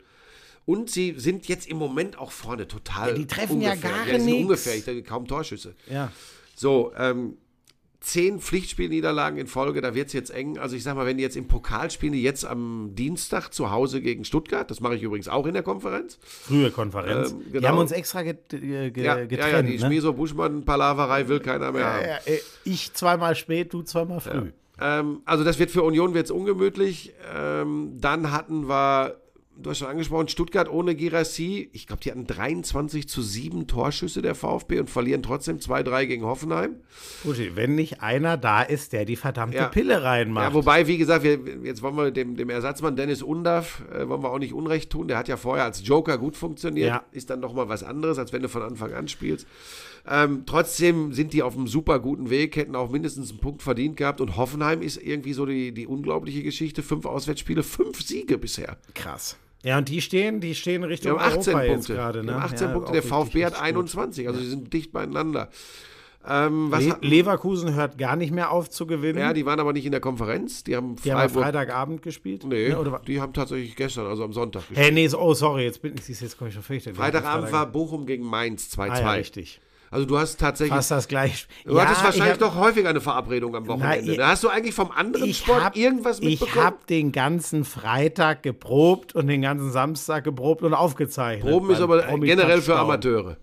Und 0.65 0.91
sie 0.91 1.15
sind 1.17 1.47
jetzt 1.47 1.67
im 1.67 1.77
Moment 1.77 2.19
auch 2.19 2.31
vorne 2.31 2.67
total. 2.67 3.09
Ja, 3.09 3.15
die 3.15 3.25
treffen 3.25 3.59
ja 3.61 3.71
ungefährlich. 3.71 3.97
gar 3.97 4.07
ja, 4.07 4.19
sind 4.19 4.25
nix. 4.25 4.41
ungefährlich, 4.43 4.85
da- 4.85 5.01
kaum 5.01 5.27
Torschüsse. 5.27 5.73
Ja. 5.89 6.11
So, 6.55 6.91
ähm, 6.95 7.37
zehn 8.01 8.39
Pflichtspielniederlagen 8.39 9.37
in 9.37 9.47
Folge, 9.47 9.81
da 9.81 9.93
wird 9.93 10.07
es 10.07 10.13
jetzt 10.13 10.29
eng. 10.31 10.57
Also 10.57 10.75
ich 10.75 10.83
sag 10.83 10.95
mal, 10.95 11.05
wenn 11.05 11.17
die 11.17 11.23
jetzt 11.23 11.35
im 11.35 11.47
Pokal 11.47 11.91
spielen, 11.91 12.13
die 12.13 12.23
jetzt 12.23 12.45
am 12.45 12.91
Dienstag 12.95 13.49
zu 13.49 13.71
Hause 13.71 14.01
gegen 14.01 14.23
Stuttgart, 14.23 14.69
das 14.71 14.79
mache 14.79 14.95
ich 14.95 15.03
übrigens 15.03 15.27
auch 15.27 15.45
in 15.45 15.53
der 15.53 15.63
Konferenz. 15.63 16.17
Frühe 16.21 16.71
Konferenz. 16.71 17.31
Ähm, 17.31 17.41
Wir 17.45 17.59
genau. 17.59 17.67
haben 17.73 17.77
uns 17.79 17.91
extra 17.91 18.23
get, 18.23 18.49
ge, 18.49 18.91
Ja, 19.03 19.17
ja, 19.17 19.25
getrennt. 19.25 19.51
ja, 19.51 19.61
die 19.63 19.77
ne? 19.77 19.79
Schmieso-Buschmann-Palaverei 19.85 21.27
will 21.27 21.39
keiner 21.41 21.71
mehr 21.71 21.85
haben. 21.93 22.01
ja, 22.03 22.07
ja, 22.07 22.17
äh, 22.25 22.39
ich 22.63 22.93
zweimal 22.93 23.35
spät, 23.35 23.73
du 23.73 23.81
zweimal 23.81 24.21
früh. 24.21 24.51
Ähm, 24.81 25.21
also 25.25 25.43
das 25.43 25.59
wird 25.59 25.71
für 25.71 25.83
Union 25.83 26.13
wird's 26.13 26.31
ungemütlich. 26.31 27.13
Ähm, 27.35 27.97
dann 27.99 28.31
hatten 28.31 28.69
wir, 28.69 29.17
du 29.61 29.69
hast 29.69 29.79
schon 29.79 29.87
angesprochen, 29.87 30.27
Stuttgart 30.27 30.69
ohne 30.69 30.95
Girassi. 30.95 31.69
Ich 31.73 31.87
glaube, 31.87 32.01
die 32.01 32.11
hatten 32.11 32.25
23 32.25 33.07
zu 33.07 33.21
7 33.21 33.67
Torschüsse 33.67 34.21
der 34.21 34.35
VfB 34.35 34.79
und 34.79 34.89
verlieren 34.89 35.23
trotzdem 35.23 35.57
2-3 35.57 36.05
gegen 36.05 36.23
Hoffenheim. 36.23 36.75
Guti, 37.23 37.55
wenn 37.55 37.75
nicht 37.75 38.01
einer 38.01 38.37
da 38.37 38.61
ist, 38.61 38.93
der 38.93 39.05
die 39.05 39.15
verdammte 39.15 39.57
Ja. 39.57 39.67
Pille 39.67 40.03
reinmacht. 40.03 40.49
Ja, 40.49 40.53
wobei, 40.53 40.87
wie 40.87 40.97
gesagt, 40.97 41.23
wir, 41.23 41.39
jetzt 41.63 41.81
wollen 41.81 41.95
wir 41.95 42.11
dem, 42.11 42.35
dem 42.35 42.49
Ersatzmann 42.49 42.95
Dennis 42.95 43.21
Undaff, 43.21 43.83
äh, 43.93 44.07
wollen 44.07 44.23
wir 44.23 44.31
auch 44.31 44.39
nicht 44.39 44.53
Unrecht 44.53 44.89
tun. 44.91 45.07
Der 45.07 45.17
hat 45.17 45.27
ja 45.27 45.37
vorher 45.37 45.65
als 45.65 45.85
Joker 45.85 46.17
gut 46.17 46.35
funktioniert. 46.37 46.87
Ja. 46.87 47.03
Ist 47.11 47.29
dann 47.29 47.39
nochmal 47.39 47.69
was 47.69 47.83
anderes, 47.83 48.17
als 48.17 48.33
wenn 48.33 48.41
du 48.41 48.49
von 48.49 48.61
Anfang 48.61 48.93
an 48.93 49.07
spielst. 49.07 49.47
Ähm, 50.07 50.43
trotzdem 50.45 51.13
sind 51.13 51.33
die 51.33 51.43
auf 51.43 51.55
einem 51.55 51.67
super 51.67 51.99
guten 51.99 52.29
Weg, 52.29 52.55
hätten 52.55 52.75
auch 52.75 52.89
mindestens 52.89 53.29
einen 53.31 53.39
Punkt 53.39 53.61
verdient 53.61 53.97
gehabt. 53.97 54.21
Und 54.21 54.37
Hoffenheim 54.37 54.81
ist 54.81 54.97
irgendwie 54.97 55.33
so 55.33 55.45
die, 55.45 55.73
die 55.73 55.87
unglaubliche 55.87 56.41
Geschichte. 56.43 56.81
Fünf 56.83 57.05
Auswärtsspiele, 57.05 57.63
fünf 57.63 58.01
Siege 58.01 58.37
bisher. 58.37 58.77
Krass. 58.95 59.37
Ja, 59.63 59.77
und 59.77 59.89
die 59.89 60.01
stehen, 60.01 60.39
die 60.39 60.55
stehen 60.55 60.83
Wir 60.83 60.89
Richtung 60.89 61.19
haben 61.19 61.37
18 61.37 61.53
Europa 61.55 61.73
Punkte. 61.73 61.93
gerade. 61.93 62.23
Ne? 62.23 62.33
haben 62.35 62.43
18 62.43 62.67
Ja, 62.67 62.73
Punkte. 62.73 62.91
Der 62.93 63.03
VfB 63.03 63.45
hat 63.45 63.53
richtig 63.53 63.59
gut. 63.59 63.67
21. 63.67 64.27
Also, 64.27 64.39
sie 64.39 64.49
sind 64.49 64.71
dicht 64.73 64.91
beieinander. 64.91 65.49
Ähm, 66.27 66.67
was 66.69 66.83
Le 66.83 66.97
Leverkusen 67.01 67.73
hört 67.75 67.97
gar 67.97 68.15
nicht 68.17 68.31
mehr 68.33 68.51
auf 68.51 68.69
zu 68.69 68.85
gewinnen. 68.85 69.19
ja, 69.19 69.31
die 69.33 69.45
waren 69.45 69.59
aber 69.59 69.71
nicht 69.71 69.85
in 69.85 69.91
der 69.93 70.01
Konferenz. 70.01 70.63
Die 70.65 70.75
haben 70.75 70.97
die 70.97 71.13
haben. 71.13 71.29
Freitagabend 71.29 72.01
gespielt. 72.01 72.43
nee, 72.43 72.69
Ne, 72.69 72.77
oder 72.79 72.91
wa- 72.91 73.01
die 73.07 73.21
haben 73.21 73.31
tatsächlich 73.33 73.75
gestern, 73.77 74.05
also 74.05 74.25
am 74.25 74.33
Sonntag 74.33 74.59
gespielt. 74.67 74.79
Hey, 74.79 74.91
nee, 74.91 75.07
so- 75.07 75.17
oh, 75.19 75.33
sorry, 75.33 75.63
jetzt 75.63 75.81
bin 75.81 75.95
ich, 75.97 76.07
jetzt 76.19 76.37
komme 76.37 76.49
ich 76.49 76.53
schon 76.53 76.63
fürchterlich. 76.63 76.97
Freitagabend 76.99 77.51
war 77.53 77.65
Bochum 77.65 78.05
gegen 78.05 78.25
Mainz 78.25 78.69
2-2. 78.69 78.89
ah, 78.91 78.99
ja, 78.99 79.11
richtig. 79.13 79.61
Also 79.91 80.05
du 80.05 80.17
hast 80.19 80.39
tatsächlich. 80.39 80.75
Fast 80.75 80.91
das 80.91 81.07
gleiche. 81.07 81.47
du 81.65 81.81
hattest 81.81 82.03
wahrscheinlich 82.03 82.25
ich 82.37 82.41
hab, 82.41 82.53
doch 82.53 82.55
häufiger 82.55 82.89
eine 82.89 83.01
Verabredung 83.01 83.55
am 83.55 83.67
Wochenende. 83.67 84.11
ihr- 84.11 84.17
da 84.17 84.29
hast 84.29 84.43
du 84.43 84.49
eigentlich 84.49 84.75
vom 84.75 84.91
anderen 84.91 85.29
ich 85.29 85.37
Sport 85.39 85.63
hab, 85.63 85.75
irgendwas 85.75 86.19
Ich 86.19 86.39
mitbekommen? 86.41 86.63
habe 86.65 86.77
den 86.89 87.11
ganzen 87.11 87.65
Freitag 87.65 88.43
geprobt 88.43 89.15
und 89.15 89.27
den 89.27 89.41
ganzen 89.41 89.71
Samstag 89.71 90.23
geprobt 90.23 90.61
und 90.63 90.73
aufgezeichnet. 90.73 91.49
Proben 91.49 91.71
ist 91.71 91.81
aber 91.81 92.03
generell 92.19 92.61
für. 92.61 92.77
Amateure. 92.77 93.37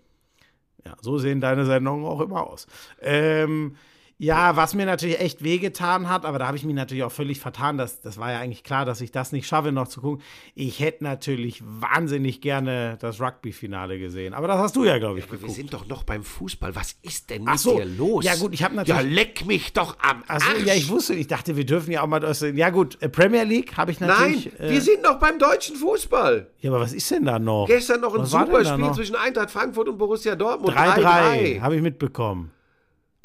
Ja, 0.85 0.95
so 1.01 1.19
sehen 1.19 1.41
deine 1.41 1.65
Sendungen 1.67 2.05
auch 2.05 2.21
immer 2.21 2.47
aus. 2.47 2.69
Ähm, 3.03 3.75
ja, 4.19 4.57
was 4.57 4.75
mir 4.75 4.87
natürlich 4.87 5.21
echt 5.21 5.45
wehgetan 5.45 6.09
hat, 6.09 6.25
aber 6.25 6.39
da 6.39 6.47
habe 6.47 6.57
ich 6.57 6.65
mich 6.65 6.75
natürlich 6.75 7.05
auch 7.05 7.13
völlig 7.13 7.39
vertan. 7.39 7.77
Das, 7.77 8.01
das 8.01 8.17
war 8.19 8.33
ja 8.33 8.39
eigentlich 8.39 8.65
klar, 8.65 8.85
dass 8.87 9.03
ich 9.03 9.13
das 9.13 9.31
nicht 9.33 9.47
schaffe, 9.47 9.73
noch 9.73 9.89
zu 9.89 10.01
gucken. 10.01 10.23
Ich 10.55 10.81
hätte 10.81 11.05
natürlich 11.05 11.63
wahnsinnig 11.65 12.41
gerne 12.41 12.97
das 13.01 13.21
Rugby-Finale 13.21 13.99
gesehen. 13.99 14.33
Aber 14.33 14.49
das 14.49 14.59
hast 14.59 14.77
du 14.77 14.85
ja, 14.85 14.97
glaube 14.99 15.19
ich, 15.19 15.25
Aber 15.25 15.33
wir 15.35 15.39
geguckt. 15.41 15.55
sind 15.57 15.75
doch 15.75 15.87
noch 15.87 16.03
beim 16.05 16.23
Fußball. 16.25 16.75
Was 16.75 16.97
ist 17.03 17.29
denn 17.29 17.45
mit 17.45 17.59
so. 17.59 17.77
dir 17.77 17.85
los? 17.85 18.25
Ja, 18.25 18.37
gut, 18.37 18.55
ich 18.55 18.63
habe 18.65 18.75
Ja, 18.77 18.85
natürlich. 18.95 19.15
leck 19.15 19.45
mich 19.47 19.73
doch 19.75 19.99
am 20.01 20.25
Achso, 20.27 20.49
Arsch. 20.51 20.65
ja, 20.65 20.75
ich 20.75 20.89
wusste, 20.89 21.13
ich 21.15 21.27
dachte, 21.27 21.57
wir 21.57 21.67
dürfen 21.67 21.91
ja 21.93 22.03
auch 22.03 22.07
mal. 22.07 22.23
Ja, 22.55 22.71
gut, 22.71 22.97
äh, 23.03 23.09
Premier 23.11 23.45
League 23.45 23.77
habe 23.77 23.91
ich 23.93 24.01
Nein, 24.01 24.09
natürlich. 24.09 24.59
äh, 24.59 24.71
wir 24.71 24.81
sind 24.81 25.03
noch 25.03 25.19
beim 25.19 25.39
deutschen 25.39 25.77
Fußball. 25.77 26.47
ja, 26.61 26.71
aber 26.71 26.81
was 26.81 26.95
ist 26.95 27.11
denn 27.11 27.27
da 27.27 27.39
noch? 27.39 27.67
Gestern 27.67 28.01
noch 28.01 28.15
ein 28.15 28.23
Was 28.23 28.33
war 28.33 28.47
denn 28.47 28.55
super 28.55 28.65
da 28.65 28.73
Spiel 28.73 28.85
noch? 28.87 28.95
zwischen 28.97 29.17
Eintracht 29.17 29.51
Frankfurt 29.51 29.89
und 29.89 29.99
Borussia 29.99 30.35
Dortmund. 30.37 30.75
3-3, 30.75 31.61
habe 31.61 31.77
ich 31.77 31.83
mitbekommen. 31.83 32.51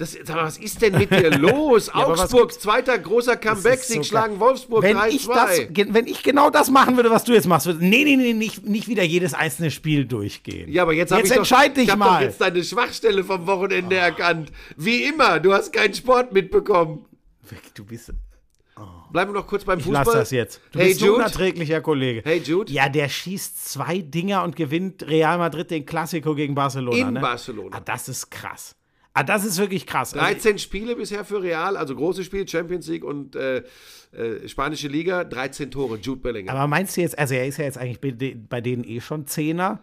Das, 0.01 0.17
was 0.25 0.57
ist 0.57 0.81
denn 0.81 0.97
mit 0.97 1.11
dir 1.11 1.29
los? 1.37 1.89
was 1.93 2.19
Augsburg, 2.21 2.51
zweiter 2.53 2.97
großer 2.97 3.35
Das 3.35 3.57
ist 3.59 3.63
Comeback-Sieg, 3.63 3.97
so 3.97 4.03
schlagen. 4.03 4.39
Wolfsburg 4.39 4.81
wenn 4.81 4.97
ich, 5.09 5.27
das, 5.27 5.59
3-2. 5.59 5.65
ge- 5.67 5.87
wenn 5.91 6.07
ich 6.07 6.23
genau 6.23 6.49
das 6.49 6.71
machen 6.71 6.95
würde, 6.95 7.11
was 7.11 7.23
du 7.23 7.33
jetzt 7.33 7.45
machst, 7.47 7.67
würde, 7.67 7.85
nee, 7.85 8.03
nee, 8.03 8.15
nee, 8.15 8.33
nicht, 8.33 8.65
nicht 8.65 8.87
wieder 8.87 9.03
jedes 9.03 9.35
einzelne 9.35 9.69
Spiel 9.69 10.05
durchgehen. 10.05 10.71
Ja, 10.71 10.81
aber 10.81 10.93
jetzt, 10.93 11.11
Jetzt 11.11 11.29
ich 11.31 11.37
entscheid 11.37 11.69
doch, 11.69 11.75
dich 11.75 11.89
ich 11.89 11.95
mal. 11.95 12.15
doch 12.15 12.21
jetzt 12.21 12.41
deine 12.41 12.63
Schwachstelle 12.63 13.23
vom 13.23 13.45
Wochenende 13.45 13.95
erkannt. 13.95 14.51
Wie 14.75 15.03
immer, 15.03 15.39
du 15.39 15.53
hast 15.53 15.71
keinen 15.71 15.93
Sport 15.93 16.33
mitbekommen. 16.33 17.05
Du 17.75 17.85
bist. 17.85 18.11
Bleiben 19.11 19.33
wir 19.33 19.39
noch 19.39 19.45
kurz 19.45 19.63
beim 19.65 19.77
Ich 19.77 19.85
Fußball. 19.85 20.03
lass 20.05 20.13
das 20.13 20.31
jetzt. 20.31 20.61
Du 20.71 20.79
hey 20.79 20.87
bist 20.87 21.01
ein 21.01 21.05
Jude. 21.07 21.17
unerträglicher 21.17 21.81
Kollege. 21.81 22.21
Hey 22.23 22.41
Jude. 22.43 22.71
Ja, 22.71 22.89
der 22.89 23.07
schießt 23.09 23.69
zwei 23.71 23.99
Dinger 23.99 24.43
und 24.43 24.55
gewinnt 24.55 25.05
Real 25.07 25.37
Madrid 25.37 25.69
den 25.69 25.85
Classico 25.85 26.33
gegen 26.33 26.55
Barcelona. 26.55 26.97
In 26.97 27.13
ne? 27.13 27.19
Barcelona. 27.19 27.77
Ah, 27.77 27.81
das 27.83 28.09
ist 28.09 28.31
krass. 28.31 28.75
Ah, 29.13 29.23
das 29.23 29.43
ist 29.43 29.57
wirklich 29.57 29.85
krass. 29.85 30.13
Also, 30.13 30.25
13 30.25 30.57
Spiele 30.57 30.95
bisher 30.95 31.25
für 31.25 31.41
Real, 31.43 31.75
also 31.75 31.95
große 31.95 32.23
Spiele, 32.23 32.47
Champions 32.47 32.87
League 32.87 33.03
und 33.03 33.35
äh, 33.35 33.57
äh, 34.13 34.47
Spanische 34.47 34.87
Liga, 34.87 35.23
13 35.25 35.69
Tore, 35.69 35.97
Jude 36.01 36.21
Bellingham. 36.21 36.55
aber 36.55 36.67
meinst 36.67 36.95
du 36.95 37.01
jetzt, 37.01 37.17
also 37.19 37.33
er 37.33 37.45
ist 37.45 37.57
ja 37.57 37.65
jetzt 37.65 37.77
eigentlich 37.77 37.99
bei, 37.99 38.11
de- 38.11 38.35
bei 38.35 38.61
denen 38.61 38.83
eh 38.85 39.01
schon 39.01 39.27
Zehner. 39.27 39.79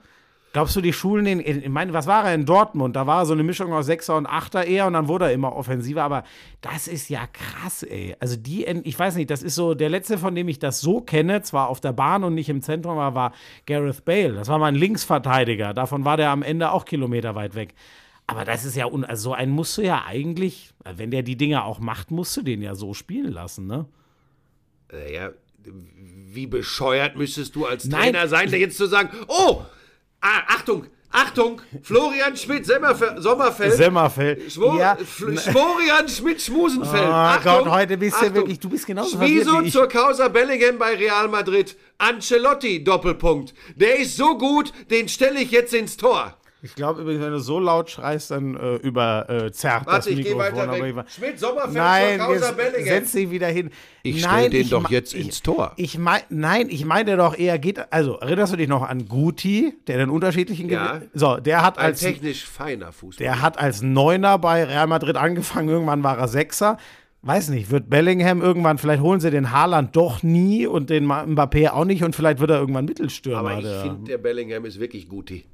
Glaubst 0.54 0.74
du, 0.74 0.80
die 0.80 0.94
Schulen 0.94 1.26
in, 1.26 1.40
ich 1.40 1.68
meine, 1.68 1.92
was 1.92 2.06
war 2.06 2.24
er 2.24 2.34
in 2.34 2.46
Dortmund? 2.46 2.96
Da 2.96 3.06
war 3.06 3.20
er 3.20 3.26
so 3.26 3.34
eine 3.34 3.42
Mischung 3.42 3.70
aus 3.74 3.84
Sechser 3.84 4.16
und 4.16 4.24
Achter 4.24 4.64
eher 4.64 4.86
und 4.86 4.94
dann 4.94 5.06
wurde 5.06 5.26
er 5.26 5.32
immer 5.32 5.54
offensiver. 5.54 6.02
Aber 6.02 6.24
das 6.62 6.88
ist 6.88 7.10
ja 7.10 7.26
krass, 7.30 7.82
ey. 7.82 8.16
Also 8.18 8.36
die, 8.36 8.64
ich 8.64 8.98
weiß 8.98 9.16
nicht, 9.16 9.28
das 9.30 9.42
ist 9.42 9.54
so, 9.56 9.74
der 9.74 9.90
letzte, 9.90 10.16
von 10.16 10.34
dem 10.34 10.48
ich 10.48 10.58
das 10.58 10.80
so 10.80 11.02
kenne, 11.02 11.42
zwar 11.42 11.68
auf 11.68 11.82
der 11.82 11.92
Bahn 11.92 12.24
und 12.24 12.34
nicht 12.34 12.48
im 12.48 12.62
Zentrum, 12.62 12.96
aber 12.98 13.14
war 13.14 13.32
Gareth 13.66 14.06
Bale. 14.06 14.32
Das 14.32 14.48
war 14.48 14.58
mein 14.58 14.74
Linksverteidiger. 14.74 15.74
Davon 15.74 16.06
war 16.06 16.16
der 16.16 16.30
am 16.30 16.42
Ende 16.42 16.72
auch 16.72 16.86
Kilometer 16.86 17.34
weit 17.34 17.54
weg. 17.54 17.74
Aber 18.30 18.44
das 18.44 18.64
ist 18.64 18.76
ja, 18.76 18.86
un 18.86 19.04
also 19.04 19.30
so 19.30 19.32
einen 19.32 19.50
musst 19.52 19.76
du 19.78 19.82
ja 19.82 20.04
eigentlich, 20.06 20.70
wenn 20.84 21.10
der 21.10 21.22
die 21.22 21.36
Dinger 21.36 21.64
auch 21.64 21.80
macht, 21.80 22.10
musst 22.10 22.36
du 22.36 22.42
den 22.42 22.60
ja 22.62 22.74
so 22.74 22.92
spielen 22.94 23.32
lassen, 23.32 23.66
ne? 23.66 23.86
Naja, 24.92 25.30
wie 25.64 26.46
bescheuert 26.46 27.16
müsstest 27.16 27.56
du 27.56 27.64
als 27.66 27.86
Nein, 27.86 28.12
Trainer 28.12 28.28
sein, 28.28 28.50
der 28.50 28.58
jetzt 28.58 28.76
zu 28.76 28.86
sagen, 28.86 29.10
oh, 29.28 29.62
ah, 30.20 30.40
Achtung, 30.48 30.86
Achtung, 31.10 31.62
Florian 31.82 32.36
Schmidt, 32.36 32.66
Sommerfeld, 32.66 33.72
Semmerfeld. 33.72 34.52
Schwo 34.52 34.76
Ja. 34.78 34.94
Fl- 34.96 35.38
Florian 35.38 36.06
Schmidt 36.06 36.42
Schmusenfeld. 36.42 37.08
Oh 37.08 37.12
Achtung, 37.12 37.64
Gott, 37.64 37.68
heute 37.70 37.96
bist 37.96 38.12
du 38.12 38.20
Achtung. 38.26 38.34
wirklich, 38.34 38.60
du 38.60 38.68
bist 38.68 38.86
genauso 38.86 39.18
Wieso 39.20 39.44
verwirrt 39.44 39.64
wie 39.64 39.68
ich. 39.68 39.72
zur 39.72 39.88
Causa 39.88 40.28
Bellingham 40.28 40.76
bei 40.78 40.94
Real 40.96 41.28
Madrid? 41.28 41.76
Ancelotti, 41.96 42.84
Doppelpunkt. 42.84 43.54
Der 43.74 43.98
ist 43.98 44.16
so 44.18 44.36
gut, 44.36 44.70
den 44.90 45.08
stelle 45.08 45.40
ich 45.40 45.50
jetzt 45.50 45.72
ins 45.72 45.96
Tor. 45.96 46.34
Ich 46.60 46.74
glaube 46.74 47.02
übrigens, 47.02 47.22
wenn 47.24 47.30
du 47.32 47.38
so 47.38 47.60
laut 47.60 47.88
schreist, 47.88 48.32
dann 48.32 48.56
äh, 48.56 48.74
überzerrt 48.76 49.86
das 49.86 49.92
Warte, 49.94 50.10
ich 50.10 50.16
gehe 50.24 50.34
Mikrofon. 50.34 50.68
weiter 50.68 50.72
weg. 50.82 50.94
ich- 51.06 51.14
Schmidt, 51.14 51.38
Sommerfeld 51.38 51.74
Nein, 51.74 52.20
jetzt 52.30 52.84
setz 52.88 53.12
dich 53.12 53.30
wieder 53.30 53.46
hin. 53.46 53.70
Ich 54.02 54.18
stell 54.20 54.30
Nein, 54.32 54.50
den 54.50 54.68
doch 54.68 54.82
ma- 54.82 54.88
jetzt 54.90 55.14
ich, 55.14 55.26
ins 55.26 55.42
Tor. 55.42 55.72
Ich 55.76 55.98
mein, 55.98 56.20
nein, 56.30 56.66
ich 56.68 56.84
meine 56.84 57.16
doch 57.16 57.38
eher 57.38 57.58
geht, 57.60 57.92
also 57.92 58.16
erinnerst 58.18 58.52
du 58.52 58.56
dich 58.56 58.66
noch 58.68 58.82
an 58.82 59.06
Guti, 59.06 59.74
der 59.86 59.98
den 59.98 60.10
unterschiedlichen 60.10 60.68
Ja. 60.68 61.00
So, 61.14 61.36
der 61.36 61.62
hat 61.62 61.78
Ein 61.78 61.86
als 61.86 62.00
technisch 62.00 62.44
feiner 62.44 62.90
Fußball. 62.92 63.24
der 63.24 63.40
hat 63.40 63.58
als 63.58 63.82
Neuner 63.82 64.38
bei 64.38 64.64
Real 64.64 64.86
Madrid 64.88 65.16
angefangen, 65.16 65.68
irgendwann 65.68 66.02
war 66.02 66.18
er 66.18 66.26
Sechser. 66.28 66.76
Weiß 67.22 67.48
nicht, 67.50 67.70
wird 67.70 67.90
Bellingham 67.90 68.40
irgendwann, 68.42 68.78
vielleicht 68.78 69.02
holen 69.02 69.18
sie 69.20 69.30
den 69.32 69.50
Haaland 69.52 69.94
doch 69.96 70.22
nie 70.22 70.66
und 70.66 70.88
den 70.88 71.06
Mbappé 71.06 71.70
auch 71.70 71.84
nicht 71.84 72.04
und 72.04 72.14
vielleicht 72.16 72.38
wird 72.38 72.50
er 72.50 72.58
irgendwann 72.60 72.84
Mittelstürmer. 72.84 73.38
Aber 73.50 73.58
ich 73.58 73.66
finde, 73.82 74.04
der 74.08 74.18
Bellingham 74.18 74.64
ist 74.64 74.78
wirklich 74.80 75.08
guti. 75.08 75.44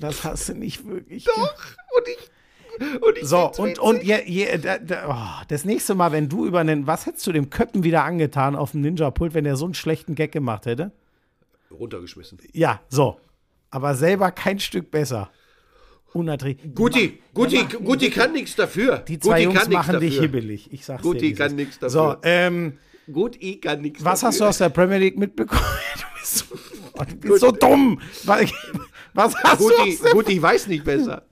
Das 0.00 0.24
hast 0.24 0.48
du 0.48 0.54
nicht 0.54 0.86
wirklich. 0.86 1.24
Doch, 1.24 1.54
und 1.96 2.08
ich. 2.08 2.30
Und 3.00 3.26
So, 3.26 3.50
und, 3.56 3.78
und 3.78 4.02
je, 4.02 4.18
je, 4.26 4.58
da, 4.58 4.76
da, 4.78 5.06
oh, 5.08 5.44
das 5.48 5.64
nächste 5.64 5.94
Mal, 5.94 6.12
wenn 6.12 6.28
du 6.28 6.44
über 6.46 6.60
einen, 6.60 6.86
was 6.86 7.06
hättest 7.06 7.26
du 7.26 7.32
dem 7.32 7.48
Köppen 7.48 7.84
wieder 7.84 8.04
angetan 8.04 8.54
auf 8.54 8.72
dem 8.72 8.82
Ninja-Pult, 8.82 9.32
wenn 9.32 9.44
der 9.44 9.56
so 9.56 9.64
einen 9.64 9.72
schlechten 9.74 10.14
Gag 10.14 10.32
gemacht 10.32 10.66
hätte? 10.66 10.92
runtergeschmissen. 11.70 12.38
Ja, 12.52 12.80
so. 12.88 13.18
Aber 13.70 13.94
selber 13.94 14.30
kein 14.30 14.60
Stück 14.60 14.90
besser. 14.90 15.30
Unerträglich. 16.12 16.74
Guti, 16.74 17.18
Guti, 17.34 17.64
Guti 17.64 18.10
kann 18.10 18.32
nichts 18.32 18.54
dafür. 18.56 18.98
Die 18.98 19.18
zwei 19.18 19.44
Guti 19.44 19.56
Jungs 19.56 19.68
machen 19.68 20.00
dich 20.00 20.14
dafür. 20.14 20.22
hibbelig. 20.22 20.72
Ich 20.72 20.84
sag's 20.86 21.02
Guti 21.02 21.18
dir. 21.18 21.32
es 21.32 21.38
kann 21.38 21.56
nichts 21.56 21.78
So, 21.80 21.98
dafür. 22.14 22.20
ähm, 22.22 22.78
Guti 23.12 23.56
kann 23.60 23.80
nichts 23.82 24.02
was 24.04 24.20
dafür. 24.20 24.28
hast 24.28 24.40
du 24.40 24.44
aus 24.44 24.58
der 24.58 24.68
Premier 24.70 24.98
League 24.98 25.18
mitbekommen? 25.18 25.60
Du 25.96 26.20
bist 26.20 26.38
so, 26.38 26.44
du 27.04 27.16
bist 27.16 27.40
so 27.40 27.50
dumm. 27.52 28.00
Was, 29.14 29.34
hast 29.44 29.60
du 29.60 29.68
Guti, 29.68 29.80
aus 29.92 30.00
der, 30.00 30.12
Guti 30.12 30.42
weiß 30.42 30.66
nicht 30.68 30.84
besser. 30.84 31.22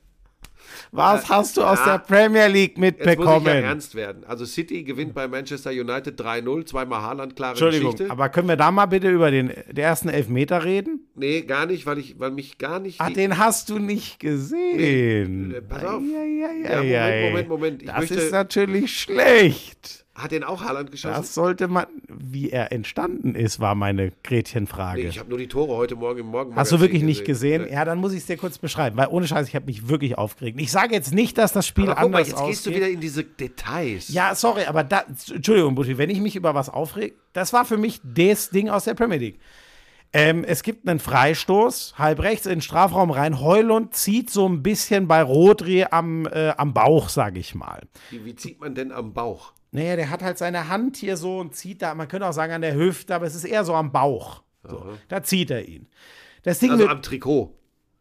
was 0.90 1.28
hast 1.28 1.56
du 1.56 1.62
aus 1.62 1.78
Ja. 1.84 1.98
der 1.98 2.04
Premier 2.04 2.46
League 2.46 2.78
Jetzt 2.78 2.80
muss 2.80 2.88
ich 2.88 3.04
ja 3.04 3.10
mitbekommen? 3.10 3.46
ernst 3.48 3.94
werden. 3.94 4.24
Also 4.24 4.44
City 4.44 4.84
gewinnt 4.84 5.12
bei 5.12 5.26
Manchester 5.28 5.70
United 5.70 6.18
3-0, 6.20 6.64
zweimal 6.66 7.02
Haaland, 7.02 7.34
klare 7.36 7.50
Entschuldigung, 7.52 7.90
Geschichte. 7.92 8.10
aber 8.12 8.28
können 8.28 8.48
wir 8.48 8.56
da 8.56 8.70
mal 8.70 8.86
bitte 8.86 9.10
über 9.10 9.30
den, 9.30 9.48
den 9.48 9.76
ersten 9.76 10.08
Elfmeter 10.08 10.64
reden? 10.64 11.08
nee, 11.16 11.42
gar 11.42 11.66
nicht, 11.66 11.84
weil 11.86 11.98
ich, 11.98 12.18
weil 12.18 12.30
mich 12.30 12.58
gar 12.58 12.78
nicht. 12.80 13.00
Ah, 13.00 13.10
den 13.10 13.38
hast 13.38 13.68
du 13.70 13.78
nicht 13.78 14.20
gesehen. 14.20 15.48
Nee, 15.48 15.54
äh, 15.56 15.62
pass 15.62 15.84
auf. 15.84 16.00
Ja, 16.02 16.80
Ja, 16.82 17.26
Moment, 17.26 17.48
Moment, 17.48 17.48
Moment. 17.48 17.82
Ich 17.82 17.88
das 17.88 17.98
möchte- 17.98 18.14
ist 18.14 18.32
natürlich 18.32 18.98
schlecht. 19.00 20.03
Hat 20.14 20.30
den 20.30 20.44
auch 20.44 20.62
Haaland 20.62 20.90
geschossen? 20.92 21.14
Das 21.16 21.34
sollte 21.34 21.66
man, 21.66 21.86
wie 22.08 22.50
er 22.50 22.70
entstanden 22.70 23.34
ist, 23.34 23.58
war 23.58 23.74
meine 23.74 24.12
Gretchenfrage. 24.22 25.02
nee, 25.02 25.08
ich 25.08 25.18
habe 25.18 25.28
nur 25.28 25.38
die 25.38 25.48
Tore 25.48 25.74
heute 25.74 25.96
Morgen 25.96 26.20
im 26.20 26.26
Morgen. 26.26 26.54
Hast 26.54 26.70
du 26.70 26.80
wirklich 26.80 27.02
nicht 27.02 27.24
gesehen? 27.24 27.66
Ja, 27.70 27.84
dann 27.84 27.98
muss 27.98 28.12
ich 28.12 28.18
es 28.18 28.26
dir 28.26 28.36
kurz 28.36 28.58
beschreiben, 28.58 28.96
weil 28.96 29.08
ohne 29.08 29.26
Scheiß, 29.26 29.48
ich 29.48 29.56
habe 29.56 29.66
mich 29.66 29.88
wirklich 29.88 30.16
aufgeregt. 30.16 30.60
Ich 30.60 30.70
sage 30.70 30.94
jetzt 30.94 31.12
nicht, 31.12 31.36
dass 31.36 31.52
das 31.52 31.66
Spiel 31.66 31.90
Aber 31.90 32.00
guck 32.02 32.12
mal, 32.12 32.18
anders 32.18 32.28
jetzt 32.28 32.36
ausgeht. 32.36 32.50
gehst 32.50 32.66
du 32.66 32.70
wieder 32.74 32.88
in 32.88 33.00
diese 33.00 33.24
Details. 33.24 34.08
Ja, 34.08 34.34
sorry, 34.34 34.64
aber 34.64 34.84
da, 34.84 35.04
Entschuldigung, 35.32 35.74
Butti, 35.74 35.98
wenn 35.98 36.10
ich 36.10 36.20
mich 36.20 36.36
über 36.36 36.54
was 36.54 36.68
aufreg, 36.68 37.14
das 37.32 37.52
war 37.52 37.64
für 37.64 37.76
mich 37.76 38.00
das 38.04 38.50
Ding 38.50 38.68
aus 38.68 38.84
der 38.84 38.94
Premier 38.94 39.18
League. 39.18 39.40
Ähm, 40.12 40.44
es 40.44 40.62
gibt 40.62 40.88
einen 40.88 41.00
Freistoß, 41.00 41.94
halb 41.98 42.20
rechts 42.20 42.46
in 42.46 42.52
den 42.52 42.60
Strafraum 42.60 43.10
rein. 43.10 43.40
Heulund 43.40 43.94
zieht 43.96 44.30
so 44.30 44.48
ein 44.48 44.62
bisschen 44.62 45.08
bei 45.08 45.20
Rodri 45.20 45.86
am, 45.90 46.26
äh, 46.26 46.50
am 46.56 46.72
Bauch, 46.72 47.08
sage 47.08 47.40
ich 47.40 47.56
mal. 47.56 47.82
Wie, 48.10 48.24
wie 48.24 48.36
zieht 48.36 48.60
man 48.60 48.76
denn 48.76 48.92
am 48.92 49.12
Bauch? 49.12 49.52
Naja, 49.74 49.96
der 49.96 50.08
hat 50.08 50.22
halt 50.22 50.38
seine 50.38 50.68
Hand 50.68 50.96
hier 50.96 51.16
so 51.16 51.40
und 51.40 51.56
zieht 51.56 51.82
da, 51.82 51.96
man 51.96 52.06
könnte 52.06 52.28
auch 52.28 52.32
sagen 52.32 52.52
an 52.52 52.60
der 52.62 52.76
Hüfte, 52.76 53.12
aber 53.12 53.26
es 53.26 53.34
ist 53.34 53.42
eher 53.44 53.64
so 53.64 53.74
am 53.74 53.90
Bauch. 53.90 54.44
So, 54.62 54.86
da 55.08 55.22
zieht 55.24 55.50
er 55.50 55.66
ihn. 55.66 55.88
Das 56.44 56.60
Ding 56.60 56.70
Also 56.70 56.84
mit, 56.84 56.90
am 56.92 57.02
Trikot. 57.02 57.52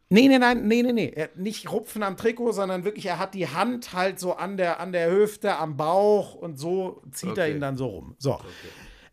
Nee, 0.10 0.28
nee, 0.28 0.38
nein, 0.38 0.68
nee, 0.68 0.84
nee, 0.84 0.92
nee. 0.94 1.12
Er, 1.16 1.30
nicht 1.36 1.72
rupfen 1.72 2.04
am 2.04 2.16
Trikot, 2.16 2.52
sondern 2.52 2.84
wirklich, 2.86 3.08
er 3.08 3.18
hat 3.18 3.34
die 3.34 3.48
Hand 3.48 3.94
halt 3.94 4.20
so 4.20 4.36
an 4.36 4.56
der, 4.58 4.80
an 4.80 4.92
der 4.92 5.12
Hüfte, 5.12 5.58
am 5.58 5.76
Bauch 5.76 6.36
und 6.36 6.60
so 6.60 7.02
zieht 7.12 7.38
er 7.38 7.46
Okay. 7.46 7.52
ihn 7.56 7.60
dann 7.60 7.76
so 7.76 7.88
rum. 7.88 8.16
So. 8.20 8.40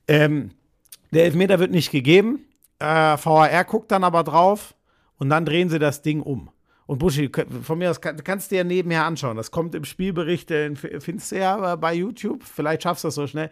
Ähm, 0.07 0.51
der 1.13 1.25
Elfmeter 1.25 1.59
wird 1.61 1.71
nicht 1.71 1.91
gegeben. 1.91 2.45
Äh, 2.79 2.85
VAR 2.85 3.65
guckt 3.65 3.91
dann 3.91 4.05
aber 4.05 4.23
drauf 4.23 4.75
und 5.17 5.31
dann 5.31 5.47
drehen 5.47 5.71
sie 5.71 5.79
das 5.79 6.03
Ding 6.03 6.21
um. 6.21 6.51
Und 6.91 6.99
Buschi, 6.99 7.31
von 7.63 7.79
mir 7.79 7.89
aus 7.89 8.01
kann, 8.01 8.17
kannst 8.25 8.51
du 8.51 8.57
dir 8.57 8.65
nebenher 8.65 9.05
anschauen. 9.05 9.37
Das 9.37 9.53
kommt 9.53 9.77
im 9.77 9.85
Spielbericht, 9.85 10.51
den 10.51 10.73
f- 10.73 11.05
findest 11.05 11.31
du 11.31 11.39
ja 11.39 11.75
äh, 11.75 11.77
bei 11.77 11.95
YouTube. 11.95 12.43
Vielleicht 12.43 12.83
schaffst 12.83 13.05
du 13.05 13.09
das 13.09 13.15
so 13.15 13.29
schnell. 13.29 13.49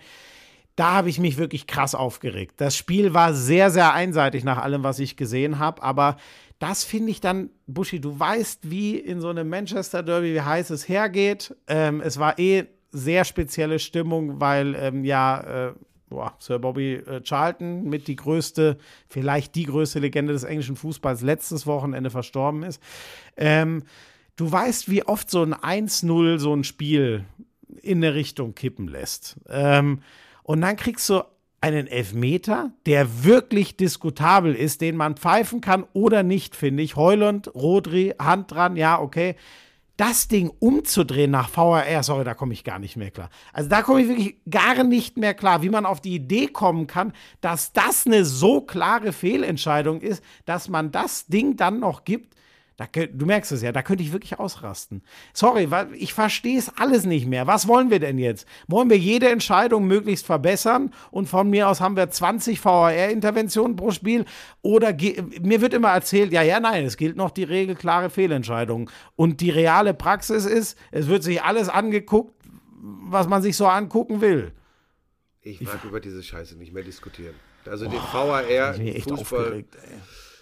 Da 0.74 0.94
habe 0.94 1.08
ich 1.08 1.20
mich 1.20 1.38
wirklich 1.38 1.68
krass 1.68 1.94
aufgeregt. 1.94 2.54
Das 2.56 2.76
Spiel 2.76 3.14
war 3.14 3.34
sehr, 3.34 3.70
sehr 3.70 3.94
einseitig 3.94 4.42
nach 4.42 4.58
allem, 4.58 4.82
was 4.82 4.98
ich 4.98 5.16
gesehen 5.16 5.60
habe. 5.60 5.84
Aber 5.84 6.16
das 6.58 6.82
finde 6.82 7.12
ich 7.12 7.20
dann, 7.20 7.50
Buschi, 7.68 8.00
du 8.00 8.18
weißt, 8.18 8.72
wie 8.72 8.96
in 8.96 9.20
so 9.20 9.28
einem 9.28 9.48
Manchester 9.48 10.02
Derby, 10.02 10.34
wie 10.34 10.40
heiß 10.40 10.70
es 10.70 10.88
hergeht. 10.88 11.54
Ähm, 11.68 12.00
es 12.00 12.18
war 12.18 12.40
eh 12.40 12.64
sehr 12.90 13.24
spezielle 13.24 13.78
Stimmung, 13.78 14.40
weil 14.40 14.74
ähm, 14.74 15.04
ja, 15.04 15.68
äh, 15.68 15.72
boah, 16.08 16.34
Sir 16.38 16.58
Bobby 16.58 16.94
äh, 16.94 17.22
Charlton 17.22 17.84
mit 17.84 18.08
die 18.08 18.16
größte, 18.16 18.78
vielleicht 19.08 19.54
die 19.54 19.64
größte 19.64 19.98
Legende 19.98 20.32
des 20.32 20.44
englischen 20.44 20.76
Fußballs 20.76 21.22
letztes 21.22 21.66
Wochenende 21.66 22.10
verstorben 22.10 22.62
ist. 22.62 22.82
Ähm, 23.36 23.84
du 24.36 24.50
weißt, 24.50 24.90
wie 24.90 25.04
oft 25.04 25.30
so 25.30 25.42
ein 25.42 25.54
1-0 25.54 26.38
so 26.38 26.54
ein 26.54 26.64
Spiel 26.64 27.24
in 27.82 27.98
eine 27.98 28.14
Richtung 28.14 28.54
kippen 28.54 28.88
lässt. 28.88 29.36
Ähm, 29.48 30.00
und 30.42 30.60
dann 30.60 30.76
kriegst 30.76 31.08
du 31.08 31.22
einen 31.60 31.86
Elfmeter, 31.88 32.70
der 32.86 33.24
wirklich 33.24 33.76
diskutabel 33.76 34.54
ist, 34.54 34.80
den 34.80 34.96
man 34.96 35.16
pfeifen 35.16 35.60
kann 35.60 35.84
oder 35.92 36.22
nicht, 36.22 36.54
finde 36.54 36.82
ich. 36.82 36.96
Heulund, 36.96 37.54
Rodri, 37.54 38.14
Hand 38.18 38.52
dran, 38.52 38.76
ja, 38.76 39.00
okay. 39.00 39.34
Das 39.98 40.28
Ding 40.28 40.52
umzudrehen 40.60 41.32
nach 41.32 41.50
VAR, 41.56 42.04
sorry, 42.04 42.22
da 42.22 42.34
komme 42.34 42.52
ich 42.52 42.62
gar 42.62 42.78
nicht 42.78 42.96
mehr 42.96 43.10
klar. 43.10 43.30
Also 43.52 43.68
da 43.68 43.82
komme 43.82 44.00
ich 44.00 44.08
wirklich 44.08 44.36
gar 44.48 44.84
nicht 44.84 45.18
mehr 45.18 45.34
klar, 45.34 45.60
wie 45.62 45.70
man 45.70 45.84
auf 45.84 46.00
die 46.00 46.14
Idee 46.14 46.46
kommen 46.46 46.86
kann, 46.86 47.12
dass 47.40 47.72
das 47.72 48.06
eine 48.06 48.24
so 48.24 48.60
klare 48.60 49.12
Fehlentscheidung 49.12 50.00
ist, 50.00 50.22
dass 50.44 50.68
man 50.68 50.92
das 50.92 51.26
Ding 51.26 51.56
dann 51.56 51.80
noch 51.80 52.04
gibt. 52.04 52.36
Da, 52.78 52.86
du 52.86 53.26
merkst 53.26 53.50
es 53.50 53.60
ja, 53.60 53.72
da 53.72 53.82
könnte 53.82 54.04
ich 54.04 54.12
wirklich 54.12 54.38
ausrasten. 54.38 55.02
Sorry, 55.34 55.68
ich 55.94 56.14
verstehe 56.14 56.56
es 56.56 56.70
alles 56.78 57.06
nicht 57.06 57.26
mehr. 57.26 57.48
Was 57.48 57.66
wollen 57.66 57.90
wir 57.90 57.98
denn 57.98 58.18
jetzt? 58.18 58.46
Wollen 58.68 58.88
wir 58.88 58.96
jede 58.96 59.28
Entscheidung 59.28 59.88
möglichst 59.88 60.24
verbessern 60.24 60.94
und 61.10 61.28
von 61.28 61.50
mir 61.50 61.68
aus 61.68 61.80
haben 61.80 61.96
wir 61.96 62.08
20 62.08 62.64
VAR-Interventionen 62.64 63.74
pro 63.74 63.90
Spiel? 63.90 64.26
Oder 64.62 64.94
mir 65.42 65.60
wird 65.60 65.74
immer 65.74 65.88
erzählt, 65.88 66.32
ja, 66.32 66.42
ja, 66.42 66.60
nein, 66.60 66.84
es 66.84 66.96
gilt 66.96 67.16
noch 67.16 67.32
die 67.32 67.42
Regel 67.42 67.74
klare 67.74 68.10
Fehlentscheidung. 68.10 68.90
Und 69.16 69.40
die 69.40 69.50
reale 69.50 69.92
Praxis 69.92 70.46
ist, 70.46 70.78
es 70.92 71.08
wird 71.08 71.24
sich 71.24 71.42
alles 71.42 71.68
angeguckt, 71.68 72.32
was 72.80 73.26
man 73.26 73.42
sich 73.42 73.56
so 73.56 73.66
angucken 73.66 74.20
will. 74.20 74.52
Ich 75.40 75.60
mag 75.62 75.82
über 75.82 75.98
diese 75.98 76.22
Scheiße 76.22 76.56
nicht 76.56 76.72
mehr 76.72 76.84
diskutieren. 76.84 77.34
Also 77.66 77.86
den 77.88 77.98
VAR, 78.12 78.48
Ich 78.78 79.02
Fußball, 79.02 79.40
aufgeregt, 79.40 79.74
ey. 79.82 79.98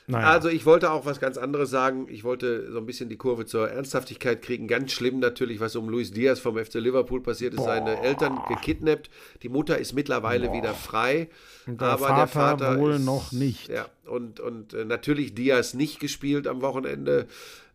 Naja. 0.08 0.28
Also 0.28 0.48
ich 0.48 0.64
wollte 0.66 0.92
auch 0.92 1.04
was 1.04 1.18
ganz 1.18 1.36
anderes 1.36 1.70
sagen. 1.70 2.06
Ich 2.08 2.22
wollte 2.22 2.70
so 2.70 2.78
ein 2.78 2.86
bisschen 2.86 3.08
die 3.08 3.16
Kurve 3.16 3.44
zur 3.44 3.68
Ernsthaftigkeit 3.68 4.40
kriegen. 4.40 4.68
Ganz 4.68 4.92
schlimm 4.92 5.18
natürlich, 5.18 5.58
was 5.58 5.74
um 5.74 5.88
Luis 5.88 6.12
Diaz 6.12 6.38
vom 6.38 6.56
FC 6.56 6.74
Liverpool 6.74 7.20
passiert 7.20 7.54
ist. 7.54 7.64
Seine 7.64 8.00
Eltern 8.02 8.38
gekidnappt. 8.48 9.10
Die 9.42 9.48
Mutter 9.48 9.78
ist 9.78 9.94
mittlerweile 9.94 10.52
wieder 10.52 10.74
frei. 10.74 11.28
der 11.66 11.88
aber 11.88 12.06
der 12.06 12.26
Vater 12.28 12.66
Vater 12.66 12.78
wohl 12.78 12.92
ist, 12.92 13.04
noch 13.04 13.32
nicht. 13.32 13.68
Ja, 13.68 13.86
und, 14.04 14.38
und 14.38 14.74
äh, 14.74 14.84
natürlich 14.84 15.34
Diaz 15.34 15.74
nicht 15.74 15.98
gespielt 15.98 16.46
am 16.46 16.62
Wochenende. 16.62 17.26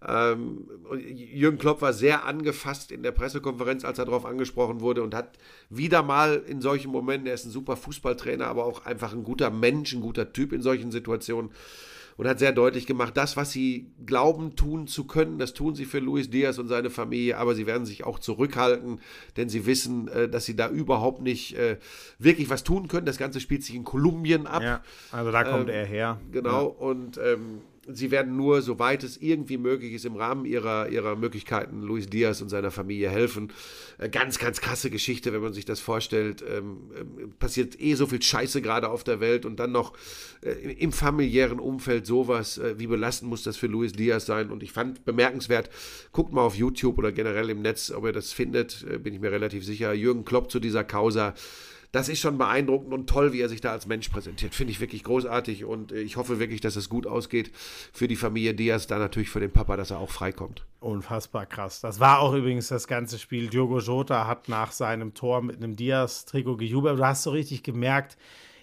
Ähm, 0.07 0.69
Jürgen 0.93 1.57
Klopp 1.57 1.81
war 1.81 1.93
sehr 1.93 2.25
angefasst 2.25 2.91
in 2.91 3.03
der 3.03 3.11
Pressekonferenz, 3.11 3.83
als 3.83 3.99
er 3.99 4.05
darauf 4.05 4.25
angesprochen 4.25 4.79
wurde 4.79 5.03
und 5.03 5.13
hat 5.13 5.37
wieder 5.69 6.01
mal 6.01 6.41
in 6.47 6.61
solchen 6.61 6.91
Momenten, 6.91 7.27
er 7.27 7.35
ist 7.35 7.45
ein 7.45 7.51
super 7.51 7.75
Fußballtrainer, 7.75 8.47
aber 8.47 8.65
auch 8.65 8.85
einfach 8.85 9.13
ein 9.13 9.23
guter 9.23 9.51
Mensch, 9.51 9.93
ein 9.93 10.01
guter 10.01 10.33
Typ 10.33 10.53
in 10.53 10.61
solchen 10.61 10.91
Situationen 10.91 11.51
und 12.21 12.27
hat 12.27 12.38
sehr 12.38 12.51
deutlich 12.51 12.86
gemacht, 12.86 13.17
das, 13.17 13.36
was 13.36 13.51
sie 13.51 13.88
glauben 14.05 14.55
tun 14.55 14.86
zu 14.86 15.07
können, 15.07 15.39
das 15.39 15.53
tun 15.55 15.73
sie 15.73 15.86
für 15.86 15.97
Luis 15.97 16.29
Diaz 16.29 16.60
und 16.60 16.67
seine 16.67 16.91
Familie, 16.91 17.36
aber 17.39 17.55
sie 17.55 17.65
werden 17.65 17.88
sich 17.88 18.03
auch 18.03 18.19
zurückhalten, 18.19 18.99
denn 19.38 19.49
sie 19.49 19.65
wissen, 19.65 20.07
äh, 20.07 20.29
dass 20.29 20.45
sie 20.45 20.55
da 20.55 20.69
überhaupt 20.69 21.23
nicht 21.23 21.57
äh, 21.57 21.77
wirklich 22.19 22.51
was 22.51 22.63
tun 22.63 22.88
können. 22.88 23.07
Das 23.07 23.17
Ganze 23.17 23.39
spielt 23.39 23.63
sich 23.63 23.73
in 23.73 23.84
Kolumbien 23.84 24.45
ab. 24.45 24.62
Ja, 24.62 24.84
also 25.12 25.31
da 25.31 25.43
kommt 25.43 25.69
Ähm, 25.69 25.73
er 25.73 25.86
her. 25.88 26.21
Genau, 26.31 26.67
und 26.67 27.17
ähm, 27.17 27.62
sie 27.87 28.11
werden 28.11 28.35
nur, 28.35 28.61
soweit 28.61 29.03
es 29.03 29.17
irgendwie 29.17 29.57
möglich 29.57 29.93
ist, 29.93 30.05
im 30.05 30.15
Rahmen 30.15 30.45
ihrer, 30.45 30.89
ihrer 30.89 31.15
Möglichkeiten 31.15 31.81
Luis 31.81 32.07
Diaz 32.07 32.41
und 32.41 32.49
seiner 32.49 32.71
Familie 32.71 33.09
helfen. 33.09 33.51
Äh, 33.97 34.09
ganz, 34.09 34.37
ganz 34.37 34.61
krasse 34.61 34.89
Geschichte, 34.89 35.33
wenn 35.33 35.41
man 35.41 35.53
sich 35.53 35.65
das 35.65 35.79
vorstellt. 35.79 36.43
Ähm, 36.47 36.91
ähm, 36.99 37.33
passiert 37.39 37.79
eh 37.79 37.95
so 37.95 38.05
viel 38.05 38.21
Scheiße 38.21 38.61
gerade 38.61 38.89
auf 38.89 39.03
der 39.03 39.19
Welt 39.19 39.45
und 39.45 39.59
dann 39.59 39.71
noch 39.71 39.93
äh, 40.41 40.51
im 40.51 40.91
familiären 40.91 41.59
Umfeld 41.59 42.05
sowas. 42.05 42.57
Äh, 42.57 42.77
wie 42.77 42.87
belastend 42.87 43.29
muss 43.29 43.43
das 43.43 43.57
für 43.57 43.67
Luis 43.67 43.93
Diaz 43.93 44.25
sein? 44.25 44.51
Und 44.51 44.61
ich 44.61 44.71
fand 44.71 45.03
bemerkenswert, 45.03 45.69
guckt 46.11 46.33
mal 46.33 46.41
auf 46.41 46.55
YouTube 46.55 46.97
oder 46.99 47.11
generell 47.11 47.49
im 47.49 47.61
Netz, 47.61 47.91
ob 47.91 48.05
ihr 48.05 48.13
das 48.13 48.31
findet, 48.31 48.85
bin 49.03 49.13
ich 49.13 49.19
mir 49.19 49.31
relativ 49.31 49.65
sicher. 49.65 49.93
Jürgen 49.93 50.25
Klopp 50.25 50.51
zu 50.51 50.59
dieser 50.59 50.83
Causa 50.83 51.33
das 51.91 52.08
ist 52.08 52.19
schon 52.19 52.38
beeindruckend 52.38 52.93
und 52.93 53.10
toll, 53.10 53.34
wie 53.34 53.41
er 53.41 53.49
sich 53.49 53.62
da 53.62 53.71
als 53.71 53.86
Mensch 53.86 54.10
präsentiert. 54.10 54.56
Finde 54.56 54.71
ich 54.71 54.80
wirklich 54.80 55.04
großartig 55.04 55.65
und 55.65 55.91
äh, 55.91 55.99
ich 56.01 56.15
hoffe 56.17 56.39
wirklich, 56.39 56.62
dass 56.62 56.75
es 56.75 56.88
gut 56.89 57.06
ausgeht 57.06 57.51
für 57.91 58.08
die 58.08 58.15
Familie 58.15 58.54
Diaz, 58.54 58.88
da 58.88 58.97
natürlich 58.97 59.30
für 59.30 59.39
den 59.39 59.51
Papa, 59.51 59.75
dass 59.77 59.91
er 59.91 59.99
auch 59.99 60.10
freikommt. 60.10 60.65
Unfassbar 60.80 61.45
krass. 61.45 61.82
Das 61.82 61.99
war 61.99 62.19
auch 62.19 62.34
übrigens 62.34 62.69
das 62.69 62.88
ganze 62.88 63.19
Spiel. 63.19 63.47
Diogo 63.49 63.80
Jota 63.80 64.25
hat 64.25 64.49
nach 64.49 64.71
seinem 64.71 65.13
Tor 65.13 65.41
mit 65.41 65.58
einem 65.58 65.75
Diaz-Trikot 65.75 66.58
gejubelt. 66.58 66.97
Du 66.97 67.06
hast 67.06 67.23
so 67.23 67.32
richtig 67.32 67.62
gemerkt, 67.63 68.17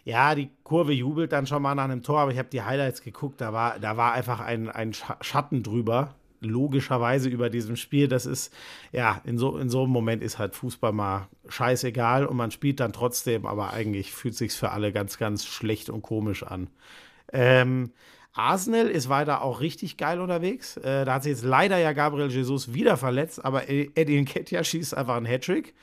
ja, 0.05 0.35
die 0.35 0.49
Kurve 0.65 0.93
jubelt 0.95 1.33
dann 1.33 1.47
schon 1.47 1.61
mal 1.61 1.75
nach 1.75 1.85
einem 1.85 2.03
Tor, 2.03 2.21
aber 2.21 2.33
ich 2.33 2.39
habe 2.39 2.49
die 2.49 2.63
Highlights 2.63 3.03
geguckt, 3.03 3.43
da 3.43 3.53
war, 3.53 3.79
da 3.79 3.99
war 3.99 4.13
einfach 4.15 4.41
ein, 4.41 4.71
ein 4.71 4.93
Scha- 4.93 5.23
Schatten 5.23 5.63
drüber. 5.63 6.15
Logischerweise 6.41 7.29
über 7.29 7.51
diesem 7.51 7.77
Spiel. 7.77 8.09
Das 8.09 8.27
ist, 8.27 8.53
ja, 8.93 9.21
in 9.25 9.39
so, 9.39 9.59
in 9.59 9.69
so 9.69 9.83
einem 9.83 9.93
Moment 9.93 10.23
ist 10.23 10.39
halt 10.39 10.55
Fußball 10.55 10.93
mal 10.93 11.29
scheißegal 11.49 12.27
und 12.27 12.37
man 12.37 12.51
spielt 12.51 12.81
dann 12.81 12.93
trotzdem, 12.93 13.47
aber 13.47 13.73
eigentlich 13.73 14.13
fühlt 14.13 14.35
sich 14.35 14.53
für 14.53 14.71
alle 14.71 14.93
ganz, 14.93 15.19
ganz 15.19 15.45
schlecht 15.45 15.91
und 15.91 16.03
komisch 16.03 16.43
an. 16.43 16.69
Ähm, 17.33 17.93
Arsenal 18.33 18.89
ist 18.89 19.09
weiter 19.09 19.43
auch 19.43 19.61
richtig 19.61 19.97
geil 19.97 20.21
unterwegs. 20.21 20.77
Äh, 20.77 21.05
da 21.05 21.15
hat 21.15 21.25
sich 21.25 21.33
jetzt 21.33 21.45
leider 21.45 21.79
ja 21.79 21.93
Gabriel 21.93 22.31
Jesus 22.31 22.73
wieder 22.73 22.97
verletzt, 22.97 23.45
aber 23.45 23.69
Eddie 23.69 24.21
Nketiah 24.21 24.63
schießt 24.63 24.97
einfach 24.97 25.17
einen 25.17 25.27
Hattrick. 25.27 25.75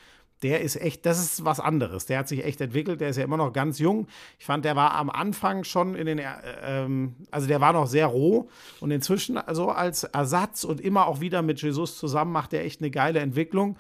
Der 0.44 0.62
ist 0.62 0.76
echt, 0.76 1.06
das 1.06 1.20
ist 1.20 1.46
was 1.46 1.60
anderes. 1.60 2.06
Der 2.06 2.20
hat 2.20 2.28
sich 2.28 2.44
echt 2.44 2.60
entwickelt. 2.62 3.02
Der 3.02 3.10
ist 3.10 3.18
ja 3.18 3.24
immer 3.24 3.38
noch 3.38 3.54
ganz 3.54 3.80
jung. 3.80 4.08
Ich 4.38 4.46
fand, 4.46 4.66
der 4.66 4.76
war 4.76 4.94
am 4.96 5.10
Anfang 5.10 5.64
schon 5.64 5.96
in 5.96 6.06
den, 6.06 6.20
äh, 6.20 6.26
ähm, 6.64 7.16
also 7.32 7.48
der 7.48 7.62
war 7.62 7.74
noch 7.74 7.88
sehr 7.88 8.08
roh 8.08 8.50
und 8.80 8.92
inzwischen 8.92 9.38
also 9.38 9.70
als 9.70 10.04
Ersatz 10.04 10.64
und 10.64 10.82
immer 10.82 11.08
auch 11.08 11.22
wieder 11.22 11.42
mit 11.42 11.62
Jesus 11.62 11.98
zusammen 11.98 12.32
macht 12.32 12.54
er 12.54 12.64
echt 12.64 12.82
eine 12.82 12.92
geile 12.92 13.20
Entwicklung. 13.20 13.78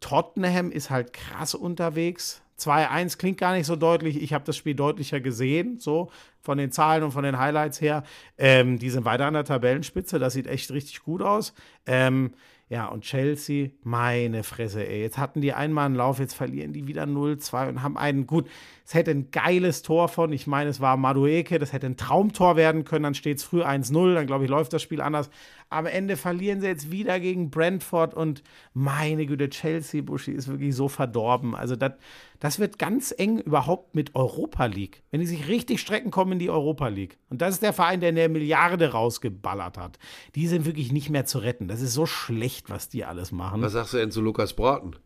Tottenham 0.00 0.70
ist 0.70 0.90
halt 0.90 1.12
krass 1.12 1.54
unterwegs. 1.54 2.42
2-1 2.58 3.18
klingt 3.18 3.38
gar 3.38 3.54
nicht 3.54 3.66
so 3.66 3.76
deutlich. 3.76 4.20
Ich 4.20 4.32
habe 4.32 4.44
das 4.44 4.56
Spiel 4.56 4.74
deutlicher 4.74 5.20
gesehen, 5.20 5.78
so 5.78 6.10
von 6.40 6.58
den 6.58 6.72
Zahlen 6.72 7.04
und 7.04 7.12
von 7.12 7.22
den 7.22 7.38
Highlights 7.38 7.80
her. 7.80 8.02
Ähm, 8.36 8.78
die 8.78 8.90
sind 8.90 9.04
weiter 9.04 9.26
an 9.26 9.34
der 9.34 9.44
Tabellenspitze. 9.44 10.18
Das 10.18 10.32
sieht 10.32 10.46
echt 10.46 10.70
richtig 10.72 11.02
gut 11.02 11.22
aus. 11.22 11.54
Ähm, 11.86 12.32
ja, 12.70 12.86
und 12.86 13.02
Chelsea, 13.02 13.70
meine 13.82 14.42
Fresse, 14.42 14.86
ey. 14.86 15.00
Jetzt 15.00 15.16
hatten 15.16 15.40
die 15.40 15.54
einmal 15.54 15.86
einen 15.86 15.94
Lauf, 15.94 16.18
jetzt 16.18 16.34
verlieren 16.34 16.74
die 16.74 16.86
wieder 16.86 17.04
0-2 17.04 17.68
und 17.70 17.82
haben 17.82 17.96
einen, 17.96 18.26
gut, 18.26 18.46
es 18.84 18.92
hätte 18.92 19.10
ein 19.10 19.30
geiles 19.30 19.80
Tor 19.80 20.08
von, 20.08 20.32
ich 20.32 20.46
meine, 20.46 20.68
es 20.68 20.78
war 20.78 20.98
Madueke, 20.98 21.58
das 21.58 21.72
hätte 21.72 21.86
ein 21.86 21.96
Traumtor 21.96 22.56
werden 22.56 22.84
können, 22.84 23.04
dann 23.04 23.14
steht 23.14 23.38
es 23.38 23.44
früh 23.44 23.62
1-0, 23.62 24.14
dann 24.14 24.26
glaube 24.26 24.44
ich, 24.44 24.50
läuft 24.50 24.74
das 24.74 24.82
Spiel 24.82 25.00
anders. 25.00 25.30
Am 25.70 25.86
Ende 25.86 26.18
verlieren 26.18 26.60
sie 26.60 26.66
jetzt 26.66 26.90
wieder 26.90 27.20
gegen 27.20 27.50
Brentford 27.50 28.12
und 28.12 28.42
meine 28.74 29.24
Güte, 29.24 29.48
Chelsea, 29.48 30.02
Buschi 30.02 30.32
ist 30.32 30.48
wirklich 30.48 30.74
so 30.74 30.88
verdorben. 30.88 31.54
Also 31.54 31.74
das, 31.74 31.92
das 32.40 32.58
wird 32.58 32.78
ganz 32.78 33.12
eng 33.16 33.38
überhaupt 33.40 33.94
mit 33.94 34.14
Europa 34.14 34.66
League. 34.66 35.02
Wenn 35.10 35.20
die 35.20 35.26
sich 35.26 35.48
richtig 35.48 35.80
strecken, 35.80 36.10
kommen 36.10 36.32
in 36.32 36.38
die 36.38 36.50
Europa 36.50 36.88
League. 36.88 37.18
Und 37.30 37.42
das 37.42 37.54
ist 37.54 37.62
der 37.62 37.72
Verein, 37.72 38.00
der 38.00 38.10
eine 38.10 38.28
Milliarde 38.28 38.92
rausgeballert 38.92 39.76
hat. 39.76 39.98
Die 40.34 40.46
sind 40.46 40.64
wirklich 40.64 40.92
nicht 40.92 41.10
mehr 41.10 41.26
zu 41.26 41.38
retten. 41.38 41.66
Das 41.68 41.80
ist 41.80 41.94
so 41.94 42.06
schlecht, 42.06 42.70
was 42.70 42.88
die 42.88 43.04
alles 43.04 43.32
machen. 43.32 43.60
Was 43.62 43.72
sagst 43.72 43.92
du 43.94 43.96
denn 43.98 44.10
zu 44.12 44.20
Lukas 44.20 44.54
Broughton? 44.54 44.96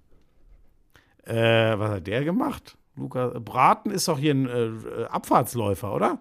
Äh, 1.24 1.78
was 1.78 1.90
hat 1.90 2.06
der 2.06 2.24
gemacht? 2.24 2.76
Luca 2.96 3.28
Braten 3.38 3.90
ist 3.90 4.08
doch 4.08 4.18
hier 4.18 4.34
ein 4.34 4.46
äh, 4.46 5.04
Abfahrtsläufer, 5.04 5.94
oder? 5.94 6.18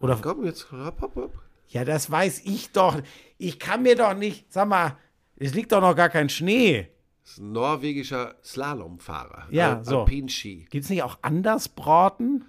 Oder 0.00 0.18
Komm 0.20 0.44
jetzt, 0.44 0.70
hopp, 0.70 1.00
hopp, 1.00 1.16
hopp. 1.16 1.32
ja, 1.68 1.84
das 1.84 2.10
weiß 2.10 2.42
ich 2.44 2.72
doch. 2.72 3.00
Ich 3.38 3.58
kann 3.58 3.82
mir 3.82 3.96
doch 3.96 4.12
nicht, 4.14 4.52
sag 4.52 4.68
mal, 4.68 4.98
es 5.36 5.54
liegt 5.54 5.72
doch 5.72 5.80
noch 5.80 5.96
gar 5.96 6.10
kein 6.10 6.28
Schnee. 6.28 6.88
Das 7.26 7.32
ist 7.32 7.38
ein 7.40 7.50
norwegischer 7.50 8.36
Slalomfahrer. 8.44 9.48
Ja, 9.50 9.78
Al 9.78 9.84
so. 9.84 10.00
Alpinski. 10.00 10.68
Gibt 10.70 10.84
es 10.84 10.90
nicht 10.90 11.02
auch 11.02 11.18
anders 11.22 11.68
Braten? 11.68 12.44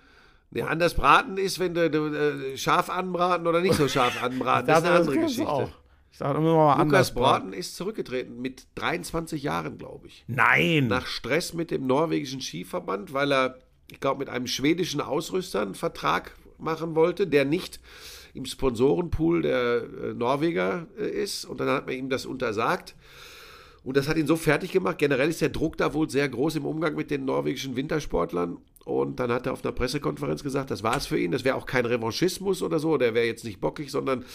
Nee, 0.52 0.62
anders 0.62 0.94
braten 0.94 1.38
ist, 1.38 1.58
wenn 1.58 1.74
du, 1.74 1.90
du 1.90 2.06
äh, 2.13 2.58
scharf 2.58 2.92
anbraten 2.92 3.48
oder 3.48 3.60
nicht 3.60 3.74
so 3.74 3.88
scharf 3.88 4.22
anbraten. 4.24 4.68
Das 4.68 4.80
ist 4.80 4.86
eine 4.86 5.00
andere 5.00 5.18
Geschichte. 5.18 5.50
auch. 5.50 5.70
Ich 6.12 6.22
immer 6.22 6.40
mal 6.40 6.74
anders 6.74 7.10
Lukas 7.10 7.13
Broughton 7.13 7.54
ist 7.54 7.76
zurückgetreten 7.76 8.40
mit 8.40 8.68
23 8.76 9.42
Jahren, 9.42 9.80
glaube 9.80 10.08
ich. 10.08 10.24
Nein. 10.28 10.88
Nach 10.88 11.08
Stress 11.08 11.54
mit 11.56 11.72
dem 11.72 11.88
norwegischen 11.88 12.40
Skiverband, 12.40 13.13
weil 13.13 13.34
er, 13.34 13.58
ich 13.92 14.00
glaube, 14.00 14.20
mit 14.20 14.30
einem 14.30 14.46
schwedischen 14.46 15.02
Ausrüster 15.02 15.63
einen 15.63 15.76
Vertrag 15.76 16.34
machen 16.60 16.94
wollte, 16.94 17.26
der 17.26 17.46
nicht 17.46 17.80
im 18.36 18.46
Sponsorenpool 18.46 19.42
der 19.42 19.84
äh, 19.84 20.13
Norweger 20.13 20.86
äh, 21.00 21.10
ist. 21.10 21.46
Und 21.46 21.60
dann 21.60 21.68
hat 21.70 21.88
man 21.88 21.96
ihm 21.96 22.10
das 22.10 22.28
untersagt. 22.28 22.96
Und 23.88 23.95
das 23.95 24.10
hat 24.10 24.17
ihn 24.17 24.28
so 24.28 24.36
fertig 24.36 24.73
gemacht. 24.73 24.97
Generell 24.97 25.30
ist 25.30 25.39
der 25.39 25.47
Druck 25.47 25.78
da 25.78 25.93
wohl 25.93 26.10
sehr 26.10 26.28
groß 26.28 26.58
im 26.58 26.65
Umgang 26.65 26.95
mit 26.95 27.10
den 27.10 27.23
norwegischen 27.23 27.78
Wintersportlern. 27.78 28.58
Und 28.84 29.21
dann 29.21 29.32
hat 29.32 29.45
er 29.45 29.54
auf 29.54 29.63
einer 29.63 29.71
Pressekonferenz 29.71 30.43
gesagt, 30.43 30.71
das 30.71 30.84
war 30.84 30.97
es 30.97 31.08
für 31.08 31.17
ihn. 31.17 31.32
Das 31.32 31.45
wäre 31.45 31.56
auch 31.56 31.65
kein 31.65 31.86
Revanchismus 31.86 32.62
oder 32.62 32.80
so. 32.80 32.97
Der 32.97 33.13
wäre 33.13 33.26
jetzt 33.26 33.45
nicht 33.45 33.62
bockig, 33.62 33.89
sondern 33.89 34.26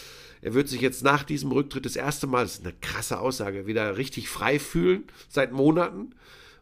er 0.41 0.55
wird 0.55 0.69
sich 0.69 0.81
jetzt 0.81 1.05
nach 1.05 1.23
diesem 1.23 1.53
Rücktritt 1.53 1.85
das 1.85 1.97
erste 1.97 2.27
Mal, 2.27 2.45
das 2.45 2.61
ist 2.61 2.65
eine 2.65 2.73
krasse 2.81 3.21
Aussage, 3.21 3.67
wieder 3.67 3.99
richtig 3.99 4.31
frei 4.31 4.59
fühlen, 4.59 5.05
seit 5.29 5.53
Monaten. 5.53 6.15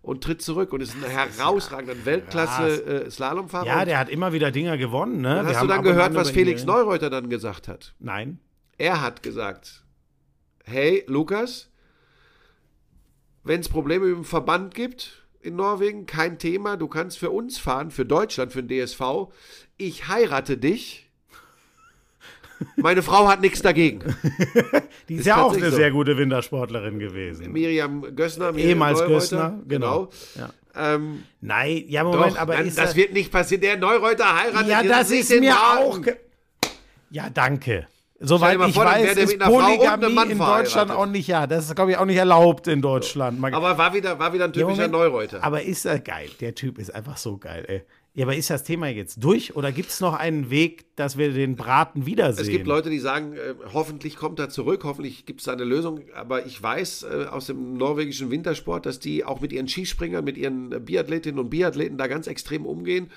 Und 0.03 0.25
tritt 0.25 0.43
zurück 0.43 0.73
und 0.73 0.81
ist 0.81 0.97
ein 0.97 1.09
herausragender 1.09 1.95
Weltklasse-Slalomfahrer. 2.05 3.67
Ja, 3.67 3.85
der 3.85 3.99
hat 3.99 4.09
immer 4.09 4.33
wieder 4.33 4.51
Dinger 4.51 4.77
gewonnen. 4.79 5.21
Ne? 5.21 5.45
Hast 5.47 5.63
du 5.63 5.69
dann 5.69 5.85
gehört, 5.85 6.15
was 6.15 6.33
Felix. 6.33 6.65
Neureuter 6.65 7.09
dann 7.09 7.31
gesagt 7.31 7.69
hat? 7.69 7.95
Nein. 8.01 8.41
Er 8.79 9.01
hat 9.01 9.23
gesagt, 9.23 9.85
hey 10.65 11.05
Lukas, 11.07 11.70
wenn 13.45 13.61
es 13.61 13.69
Probleme 13.69 14.07
mit 14.07 14.17
dem 14.17 14.25
Verband 14.25 14.75
gibt 14.75 15.25
in 15.43 15.57
Norwegen, 15.57 16.07
kein 16.07 16.39
Thema, 16.39 16.77
du 16.77 16.87
kannst 16.89 17.19
für 17.19 17.31
uns 17.31 17.59
fahren, 17.59 17.91
für 17.91 18.05
Deutschland, 18.05 18.53
für 18.53 18.63
den 18.63 18.85
DSV. 18.87 19.01
Ich 19.79 20.09
heirate 20.09 20.59
dich. 20.59 21.07
Meine 22.77 23.03
Frau 23.03 23.27
hat 23.27 23.41
nichts 23.41 23.63
dagegen. 23.63 24.01
Die 25.09 25.15
ist, 25.15 25.21
Ist 25.21 25.27
ja 25.27 25.43
auch 25.43 25.55
eine 25.57 25.71
so. 25.71 25.77
sehr 25.77 25.91
gute 25.91 26.19
Wintersportlerin 26.19 26.99
gewesen. 26.99 27.51
Miriam 27.53 28.15
Gössner, 28.15 28.53
Miriam 28.53 28.69
Ehemals 28.69 29.01
Gössner, 29.07 29.61
genau. 29.67 30.11
Ja. 30.35 30.51
Ähm, 30.77 31.25
Nein, 31.41 31.85
ja, 31.89 32.03
doch, 32.05 32.13
Moment, 32.13 32.39
aber 32.39 32.55
nein, 32.55 32.67
ist 32.67 32.77
das 32.79 32.95
wird 32.95 33.13
nicht 33.15 33.33
passieren. 33.33 33.63
Der 33.63 33.79
Neureuter 33.79 34.37
heiratet 34.39 34.69
Ja, 34.69 34.83
das 34.83 35.11
ist 35.11 35.31
mir 35.31 35.53
Wagen. 35.53 36.05
auch. 36.11 36.71
Ja, 37.11 37.31
danke. 37.31 37.89
Soweit 38.23 38.61
ich 38.69 38.75
vor, 38.75 38.85
weiß, 38.85 39.17
ist 39.17 39.39
Polygamie 39.39 40.13
Mann 40.13 40.31
in. 40.31 40.39
Deutschland 40.39 40.91
auch 40.91 41.07
nicht, 41.07 41.27
ja, 41.27 41.47
das 41.47 41.67
ist, 41.67 41.75
glaube 41.75 41.93
ich, 41.93 41.97
auch 41.97 42.05
nicht 42.05 42.19
erlaubt 42.19 42.67
in 42.69 42.83
Deutschland. 42.83 43.41
Man, 43.41 43.55
Aber 43.55 43.79
war 43.79 43.95
wieder, 43.95 44.19
war 44.19 44.33
wieder 44.35 44.45
ein 44.45 44.53
typischer 44.53 44.73
Moment, 44.73 44.93
Neureuter. 44.93 45.43
Aber 45.43 45.63
ist 45.63 45.87
er 45.87 46.01
geil? 46.01 46.29
Der 46.41 46.55
Typ 46.55 46.79
ist 46.79 46.95
einfach 46.95 47.17
so 47.17 47.39
geil, 47.39 47.65
ey. 47.67 47.83
Ja, 48.13 48.27
aber 48.27 48.35
ist 48.35 48.51
das 48.51 48.65
Thema 48.65 48.89
jetzt 48.89 49.23
durch 49.23 49.55
oder 49.55 49.71
gibt 49.71 49.91
es 49.91 50.01
noch 50.01 50.15
einen 50.15 50.51
Weg, 50.51 50.97
dass 50.97 51.17
wir 51.17 51.33
den 51.33 51.55
Braten 51.55 52.07
wiedersehen? 52.07 52.45
Es 52.45 52.51
gibt 52.51 52.67
Leute, 52.67 52.91
die 52.91 52.99
sagen, 52.99 53.35
äh, 53.35 53.55
hoffentlich 53.73 54.17
kommt 54.17 54.41
er 54.41 54.49
zurück, 54.49 54.83
hoffentlich 54.83 55.27
gibt 55.27 55.41
es 55.41 55.47
da 55.47 55.53
eine 55.53 55.63
Lösung. 55.63 56.01
Aber 56.15 56.45
ich 56.45 56.61
weiß 56.61 57.05
äh, 57.05 57.27
aus 57.31 57.47
dem 57.47 57.75
norwegischen 57.75 58.31
Wintersport, 58.33 58.85
dass 58.85 58.99
die 58.99 59.25
auch 59.25 59.41
mit 59.41 59.53
ihren 59.53 59.69
Skispringern, 59.69 60.25
mit 60.25 60.37
ihren 60.37 60.71
Biathletinnen 60.85 61.39
und 61.39 61.51
Biathleten 61.51 61.99
da 61.99 62.09
ganz 62.09 62.27
extrem 62.27 62.67
umgehen. 62.67 63.11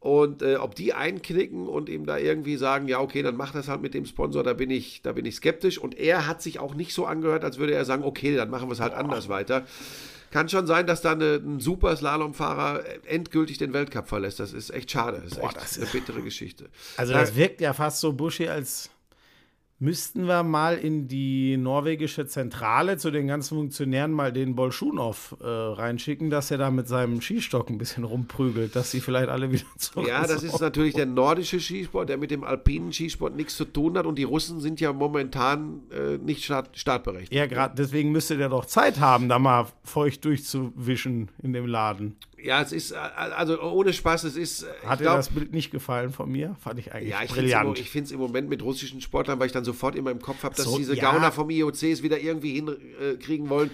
Und 0.00 0.40
äh, 0.40 0.56
ob 0.56 0.74
die 0.74 0.94
einknicken 0.94 1.68
und 1.68 1.90
ihm 1.90 2.06
da 2.06 2.16
irgendwie 2.16 2.56
sagen, 2.56 2.88
ja, 2.88 3.00
okay, 3.00 3.22
dann 3.22 3.36
mach 3.36 3.52
das 3.52 3.68
halt 3.68 3.82
mit 3.82 3.92
dem 3.92 4.06
Sponsor, 4.06 4.42
da 4.42 4.54
bin 4.54 4.70
ich, 4.70 5.02
da 5.02 5.12
bin 5.12 5.26
ich 5.26 5.36
skeptisch. 5.36 5.76
Und 5.78 5.98
er 5.98 6.26
hat 6.26 6.40
sich 6.40 6.58
auch 6.58 6.74
nicht 6.74 6.94
so 6.94 7.04
angehört, 7.04 7.44
als 7.44 7.58
würde 7.58 7.74
er 7.74 7.84
sagen, 7.84 8.02
okay, 8.02 8.34
dann 8.34 8.48
machen 8.48 8.68
wir 8.68 8.72
es 8.72 8.80
halt 8.80 8.94
anders 8.94 9.28
weiter. 9.28 9.66
Kann 10.30 10.48
schon 10.48 10.66
sein, 10.66 10.86
dass 10.86 11.02
da 11.02 11.12
eine, 11.12 11.34
ein 11.44 11.60
super 11.60 11.94
Slalomfahrer 11.96 12.82
endgültig 13.06 13.58
den 13.58 13.72
Weltcup 13.74 14.08
verlässt. 14.08 14.40
Das 14.40 14.52
ist 14.54 14.70
echt 14.70 14.90
schade. 14.90 15.20
Das 15.22 15.32
ist 15.32 15.38
echt 15.42 15.56
das 15.56 15.76
eine 15.76 15.86
bittere 15.86 16.22
Geschichte. 16.22 16.70
Also 16.96 17.12
Da- 17.12 17.20
das 17.20 17.36
wirkt 17.36 17.60
ja 17.60 17.74
fast 17.74 18.00
so 18.00 18.12
bushy, 18.14 18.48
als 18.48 18.88
müssten 19.80 20.26
wir 20.26 20.42
mal 20.42 20.76
in 20.76 21.08
die 21.08 21.56
norwegische 21.56 22.26
Zentrale 22.26 22.98
zu 22.98 23.10
den 23.10 23.26
ganzen 23.26 23.56
Funktionären 23.56 24.12
mal 24.12 24.30
den 24.30 24.54
Bolschunow 24.54 25.36
äh, 25.40 25.46
reinschicken, 25.46 26.28
dass 26.28 26.50
er 26.50 26.58
da 26.58 26.70
mit 26.70 26.86
seinem 26.86 27.22
Skistock 27.22 27.70
ein 27.70 27.78
bisschen 27.78 28.04
rumprügelt, 28.04 28.76
dass 28.76 28.90
sie 28.90 29.00
vielleicht 29.00 29.30
alle 29.30 29.50
wieder 29.50 29.64
zurück 29.78 30.06
Ja, 30.06 30.26
das 30.26 30.42
ist 30.42 30.60
natürlich 30.60 30.94
der 30.94 31.06
nordische 31.06 31.58
Skisport, 31.58 32.10
der 32.10 32.18
mit 32.18 32.30
dem 32.30 32.44
alpinen 32.44 32.92
Skisport 32.92 33.34
nichts 33.34 33.56
zu 33.56 33.64
tun 33.64 33.96
hat. 33.96 34.04
Und 34.04 34.16
die 34.16 34.24
Russen 34.24 34.60
sind 34.60 34.80
ja 34.80 34.92
momentan 34.92 35.80
äh, 35.90 36.18
nicht 36.18 36.44
start 36.44 36.76
startberechtigt. 36.76 37.32
Ja, 37.32 37.46
gerade 37.46 37.74
deswegen 37.74 38.12
müsste 38.12 38.36
der 38.36 38.50
doch 38.50 38.66
Zeit 38.66 39.00
haben, 39.00 39.30
da 39.30 39.38
mal 39.38 39.66
feucht 39.82 40.26
durchzuwischen 40.26 41.30
in 41.42 41.54
dem 41.54 41.64
Laden. 41.66 42.16
Ja, 42.42 42.62
es 42.62 42.72
ist, 42.72 42.92
äh, 42.92 42.96
also 42.96 43.60
ohne 43.60 43.92
Spaß, 43.92 44.24
es 44.24 44.36
ist. 44.36 44.62
äh, 44.62 44.66
Hat 44.66 44.74
ich 44.94 44.98
dir 44.98 45.04
glaub, 45.04 45.16
das 45.16 45.28
Bild 45.30 45.52
nicht 45.52 45.70
gefallen 45.70 46.10
von 46.10 46.30
mir? 46.30 46.56
Fand 46.60 46.78
ich 46.78 46.92
eigentlich 46.92 47.10
Ja, 47.10 47.22
ich 47.22 47.30
brillant. 47.32 47.78
finde 47.78 48.06
es 48.06 48.12
im 48.12 48.18
Moment 48.20 48.48
mit 48.48 48.62
russischen 48.62 49.00
Sportlern, 49.00 49.38
weil 49.38 49.46
ich 49.46 49.52
dann 49.52 49.64
sofort 49.64 49.94
immer 49.94 50.10
im 50.10 50.20
Kopf 50.20 50.42
habe, 50.42 50.54
dass 50.54 50.64
So, 50.64 50.76
diese 50.78 50.94
ja. 50.96 51.10
Gauner 51.12 51.32
vom 51.32 51.50
IOC 51.50 51.82
es 51.84 52.02
wieder 52.02 52.18
irgendwie 52.18 52.54
hinkriegen 52.54 53.48
wollen, 53.48 53.70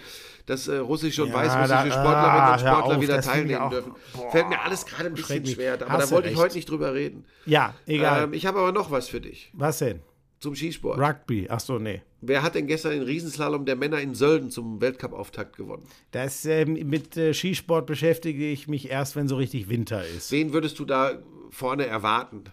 dass 0.47 0.69
äh, 0.69 0.77
russische 0.79 1.23
und 1.25 1.31
Ja, 1.31 1.35
weißrussische 1.35 1.93
Sportlerinnen 1.93 2.15
ah, 2.41 2.55
und 2.55 2.63
hör 2.63 2.73
Sportler 2.73 2.97
auf, 2.97 3.03
wieder 3.03 3.19
ich 3.19 3.25
teilnehmen 3.25 3.61
auch- 3.61 3.71
dürfen. 3.71 3.93
boah, 4.15 4.31
Fällt 4.31 4.49
mir 4.49 4.61
alles 4.61 4.87
gerade 4.87 5.07
ein 5.07 5.15
bisschen 5.15 5.47
schwer, 5.47 5.75
aber 5.75 5.99
da 5.99 6.11
wollte 6.11 6.29
ich 6.29 6.37
heute 6.37 6.55
nicht 6.55 6.69
drüber 6.71 6.95
reden. 6.95 7.25
ja, 7.47 7.75
egal. 7.87 8.25
Ähm, 8.25 8.33
ich 8.33 8.47
habe 8.47 8.59
aber 8.59 8.73
noch 8.73 8.91
was 8.91 9.09
für 9.09 9.21
dich 9.21 9.51
Was 9.55 9.79
denn? 9.79 10.01
Zum 10.39 10.55
Skisport. 10.55 10.99
Rugby. 10.99 11.47
Ach 11.51 11.61
so, 11.61 11.79
nee. 11.79 12.03
Wer 12.21 12.43
hat 12.43 12.55
denn 12.55 12.67
gestern 12.67 12.93
den 12.93 13.03
Riesenslalom 13.03 13.65
der 13.67 13.77
Männer 13.77 14.01
in 14.01 14.15
Sölden 14.15 14.51
zum 14.51 14.81
Weltcup-Auftakt 14.81 15.57
gewonnen? 15.57 15.85
Das, 16.11 16.45
ähm, 16.45 16.75
mit 16.89 17.17
äh, 17.17 17.33
Skisport 17.35 17.87
beschäftige 17.87 18.49
ich 18.51 18.69
mich 18.69 18.91
erst, 18.91 19.17
wenn 19.17 19.29
so 19.29 19.37
richtig 19.37 19.69
Winter 19.69 20.05
ist. 20.07 20.31
Wen 20.33 20.53
würdest 20.53 20.79
du 20.79 20.85
da 20.85 21.23
vorne 21.51 21.87
erwarten? 21.87 22.45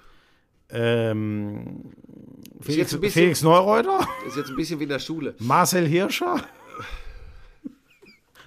Ähm, 0.70 1.92
Felix, 2.62 2.92
bisschen- 2.98 3.12
Felix 3.12 3.42
Neureuter? 3.42 4.08
Ist 4.28 4.38
jetzt 4.38 4.50
ein 4.50 4.56
bisschen 4.56 4.80
wie 4.80 4.84
in 4.84 4.90
der 4.90 5.00
Schule. 5.00 5.36
Marcel 5.40 5.86
Hirscher? 5.88 6.42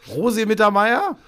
Rosi 0.09 0.47
Mittermeier? 0.47 1.19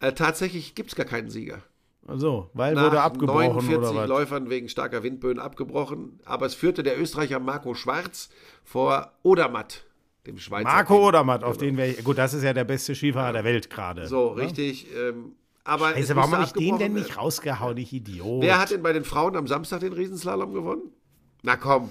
Äh, 0.00 0.12
tatsächlich 0.12 0.74
gibt 0.74 0.90
es 0.90 0.96
gar 0.96 1.06
keinen 1.06 1.30
Sieger. 1.30 1.62
Also, 2.06 2.50
weil 2.52 2.74
Nach 2.74 2.84
wurde 2.84 3.00
abgebrochen 3.00 3.66
49 3.66 3.78
oder 3.78 3.94
was? 3.94 4.08
Läufern 4.08 4.50
wegen 4.50 4.68
starker 4.68 5.02
Windböen 5.02 5.38
abgebrochen. 5.38 6.20
Aber 6.24 6.44
es 6.46 6.54
führte 6.54 6.82
der 6.82 7.00
Österreicher 7.00 7.38
Marco 7.40 7.74
Schwarz 7.74 8.28
vor 8.62 9.12
Odermatt, 9.22 9.84
dem 10.26 10.36
Schweizer. 10.38 10.64
Marco 10.68 10.94
Team. 10.96 11.04
Odermatt, 11.04 11.44
auf 11.44 11.56
den 11.56 11.76
wäre. 11.76 11.94
Gut, 12.02 12.18
das 12.18 12.34
ist 12.34 12.42
ja 12.42 12.52
der 12.52 12.64
beste 12.64 12.94
Skifahrer 12.94 13.32
der 13.32 13.44
Welt 13.44 13.70
gerade. 13.70 14.06
So, 14.06 14.28
richtig. 14.28 14.86
Ähm, 14.94 15.32
aber 15.64 15.86
Also, 15.88 16.14
warum 16.14 16.32
habe 16.32 16.44
ich 16.44 16.52
den 16.52 16.76
denn 16.78 16.92
nicht 16.92 17.16
rausgehauen, 17.16 17.78
ich 17.78 17.92
Idiot? 17.92 18.42
Wer 18.42 18.58
hat 18.60 18.70
denn 18.70 18.82
bei 18.82 18.92
den 18.92 19.04
Frauen 19.04 19.34
am 19.34 19.46
Samstag 19.46 19.80
den 19.80 19.94
Riesenslalom 19.94 20.52
gewonnen? 20.52 20.82
Na 21.42 21.56
komm. 21.56 21.88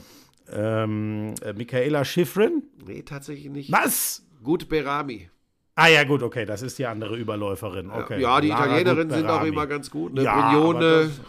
ähm, 0.51 1.33
äh, 1.41 1.53
Michaela 1.53 2.05
Schifrin? 2.05 2.63
Nee, 2.85 3.01
tatsächlich 3.01 3.49
nicht. 3.51 3.71
Was? 3.71 4.23
Gut 4.43 4.69
Berami. 4.69 5.29
Ah 5.75 5.87
ja, 5.87 6.03
gut, 6.03 6.21
okay, 6.21 6.45
das 6.45 6.61
ist 6.61 6.77
die 6.77 6.85
andere 6.85 7.17
Überläuferin. 7.17 7.89
Okay. 7.89 8.21
Ja, 8.21 8.39
die 8.39 8.49
Lara 8.49 8.65
Italienerinnen 8.65 9.09
sind 9.11 9.29
auch 9.29 9.43
immer 9.43 9.65
ganz 9.65 9.89
gut. 9.89 10.13
Ne? 10.13 10.23
Ja, 10.23 10.51
Brignone. 10.51 10.77
aber 10.77 10.79
das, 11.03 11.21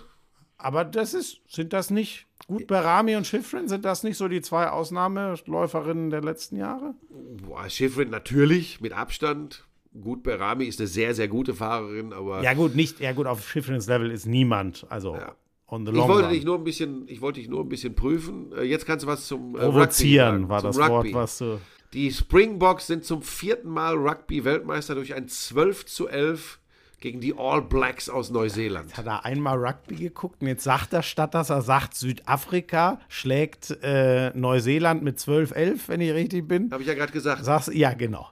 aber 0.59 0.85
das 0.85 1.15
ist, 1.15 1.41
sind 1.49 1.73
das 1.73 1.91
nicht, 1.91 2.27
gut, 2.47 2.67
Berami 2.67 3.17
und 3.17 3.27
Schifrin, 3.27 3.69
sind 3.69 3.85
das 3.87 4.03
nicht 4.03 4.19
so 4.19 4.29
die 4.29 4.43
zwei 4.43 4.69
Ausnahmeläuferinnen 4.69 6.11
der 6.11 6.23
letzten 6.23 6.57
Jahre? 6.57 6.95
Boah, 7.47 7.69
Schifrin 7.71 8.11
natürlich, 8.11 8.81
mit 8.81 8.93
Abstand. 8.93 9.65
Gut, 9.99 10.23
Berami 10.23 10.65
ist 10.67 10.81
eine 10.81 10.89
sehr, 10.89 11.15
sehr 11.15 11.29
gute 11.29 11.55
Fahrerin, 11.55 12.13
aber 12.13 12.43
Ja 12.43 12.53
gut, 12.55 12.75
nicht, 12.75 13.01
ja 13.01 13.13
gut, 13.13 13.27
auf 13.27 13.49
Schifrins 13.49 13.87
Level 13.87 14.11
ist 14.11 14.27
niemand, 14.27 14.85
also 14.91 15.15
Ja. 15.15 15.35
on 15.69 15.87
the 15.87 15.93
ich 15.93 15.99
wollte 15.99 16.25
run. 16.25 16.33
dich 16.35 16.45
nur 16.45 16.59
ein 16.59 16.65
bisschen, 16.65 17.05
ich 17.09 17.21
wollte 17.21 17.41
dich 17.41 17.49
nur 17.49 17.61
ein 17.61 17.69
bisschen 17.69 17.95
prüfen. 17.95 18.53
Äh, 18.59 18.65
Jetzt 18.65 18.85
kannst 18.87 19.05
du 19.05 19.09
was 19.09 19.27
zum 19.27 19.55
äh, 19.55 19.61
Rugby 19.63 19.71
Provozieren 19.73 20.33
sagen, 20.35 20.49
war 20.49 20.61
zum 20.61 20.67
das 20.69 20.79
Rugby. 20.79 20.91
Wort, 20.91 21.15
was 21.15 21.39
du... 21.39 21.59
Die 21.95 22.13
Springboks 22.13 22.89
sind 22.89 23.05
zum 23.05 23.23
vierten 23.23 23.69
Mal 23.69 23.95
Rugby-Weltmeister 23.95 24.97
durch 24.97 25.15
ein 25.15 25.29
12 25.29 25.87
zu 25.87 26.09
11 26.09 26.59
gegen 26.99 27.21
die 27.21 27.35
All 27.39 27.63
Blacks 27.63 28.09
aus 28.09 28.31
Neuseeland. 28.31 28.97
Hat 28.97 29.07
er 29.07 29.25
einmal 29.25 29.65
Rugby 29.65 29.95
geguckt 29.95 30.43
und 30.43 30.49
jetzt 30.49 30.65
sagt 30.65 30.93
er, 30.93 31.05
statt 31.05 31.35
dass 31.35 31.51
er 31.51 31.63
sagt, 31.63 31.95
Südafrika 31.95 32.99
schlägt 33.09 33.79
äh, 33.83 34.31
Neuseeland 34.37 35.05
mit 35.05 35.19
12-11, 35.21 35.81
wenn 35.87 36.01
ich 36.01 36.13
richtig 36.13 36.49
bin. 36.49 36.73
Habe 36.73 36.83
ich 36.83 36.89
ja 36.89 36.95
gerade 36.95 37.13
gesagt. 37.13 37.45
Sagst 37.45 37.73
ja, 37.73 37.93
genau. 37.95 38.29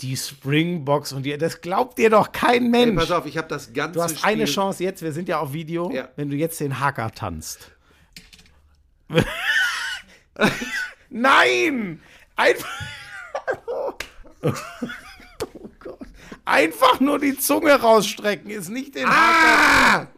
Die 0.00 0.16
Springboks 0.16 1.12
und 1.12 1.24
die, 1.24 1.36
das 1.36 1.60
glaubt 1.60 1.98
dir 1.98 2.08
doch 2.08 2.32
kein 2.32 2.70
Mensch. 2.70 2.96
pass 2.98 3.10
auf, 3.10 3.26
ich 3.26 3.36
habe 3.36 3.48
das 3.48 3.72
ganze 3.74 3.98
Du 3.98 4.02
hast 4.02 4.18
Spiel, 4.18 4.30
eine 4.30 4.44
Chance 4.46 4.82
jetzt, 4.82 5.02
wir 5.02 5.12
sind 5.12 5.28
ja 5.28 5.40
auf 5.40 5.52
Video, 5.52 5.90
Ja. 5.92 6.08
wenn 6.16 6.30
du 6.30 6.36
jetzt 6.36 6.58
den 6.60 6.80
Hacker 6.80 7.10
tanzt. 7.10 7.70
Nein! 11.10 12.00
Einfach. 12.36 12.68
Oh 14.42 15.68
Gott. 15.80 15.98
Einfach 16.44 17.00
nur 17.00 17.18
die 17.18 17.36
Zunge 17.38 17.72
rausstrecken, 17.72 18.50
ist 18.50 18.68
nicht 18.68 18.94
den 18.94 19.06
Hacker. 19.08 20.08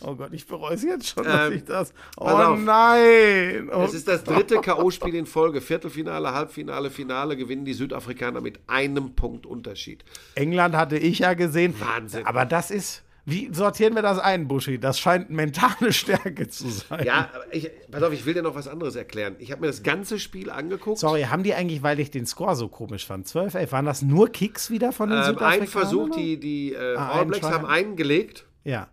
Oh 0.00 0.14
Gott, 0.14 0.32
ich 0.32 0.46
bereue 0.46 0.74
es 0.74 0.82
jetzt 0.82 1.08
schon, 1.08 1.24
dass 1.24 1.50
Ähm, 1.50 1.56
ich 1.56 1.64
das. 1.64 1.94
Oh 2.18 2.54
nein! 2.58 3.70
Oh 3.72 3.82
Es 3.82 3.94
ist 3.94 4.06
das 4.06 4.22
dritte 4.24 4.60
K.O.-Spiel 4.60 5.14
in 5.14 5.24
Folge. 5.26 5.60
Viertelfinale, 5.62 6.32
Halbfinale, 6.34 6.90
Finale 6.90 7.36
gewinnen 7.36 7.64
die 7.64 7.72
Südafrikaner 7.72 8.40
mit 8.42 8.60
einem 8.66 9.14
Punkt 9.14 9.46
Unterschied. 9.46 10.04
England 10.34 10.76
hatte 10.76 10.98
ich 10.98 11.20
ja 11.20 11.32
gesehen. 11.34 11.74
Wahnsinn. 11.80 12.26
Aber 12.26 12.44
das 12.44 12.70
ist. 12.70 13.02
Wie 13.28 13.52
sortieren 13.52 13.96
wir 13.96 14.02
das 14.02 14.20
ein, 14.20 14.46
Buschi? 14.46 14.78
Das 14.78 15.00
scheint 15.00 15.30
mentale 15.30 15.92
Stärke 15.92 16.46
zu 16.48 16.68
sein. 16.70 17.04
Ja, 17.04 17.28
aber 17.34 17.52
ich, 17.52 17.68
pass 17.90 18.00
auf, 18.02 18.12
ich 18.12 18.24
will 18.24 18.34
dir 18.34 18.42
noch 18.42 18.54
was 18.54 18.68
anderes 18.68 18.94
erklären. 18.94 19.34
Ich 19.40 19.50
habe 19.50 19.62
mir 19.62 19.66
das 19.66 19.82
ganze 19.82 20.20
Spiel 20.20 20.48
angeguckt. 20.48 20.98
Sorry, 20.98 21.22
haben 21.24 21.42
die 21.42 21.52
eigentlich, 21.52 21.82
weil 21.82 21.98
ich 21.98 22.12
den 22.12 22.24
Score 22.24 22.54
so 22.54 22.68
komisch 22.68 23.04
fand, 23.04 23.26
12, 23.26 23.54
11, 23.54 23.72
waren 23.72 23.84
das 23.84 24.02
nur 24.02 24.28
Kicks 24.28 24.70
wieder 24.70 24.92
von 24.92 25.10
den 25.10 25.18
Ähm, 25.18 25.24
Südafrikanern? 25.24 25.60
ein 25.62 25.66
Versuch, 25.66 26.16
die, 26.16 26.38
die 26.38 26.72
äh, 26.72 26.94
Ah, 26.96 27.08
All 27.18 27.26
Blacks 27.26 27.46
haben 27.50 27.66
einen 27.66 27.96
gelegt. 27.96 28.46
Ja. 28.62 28.88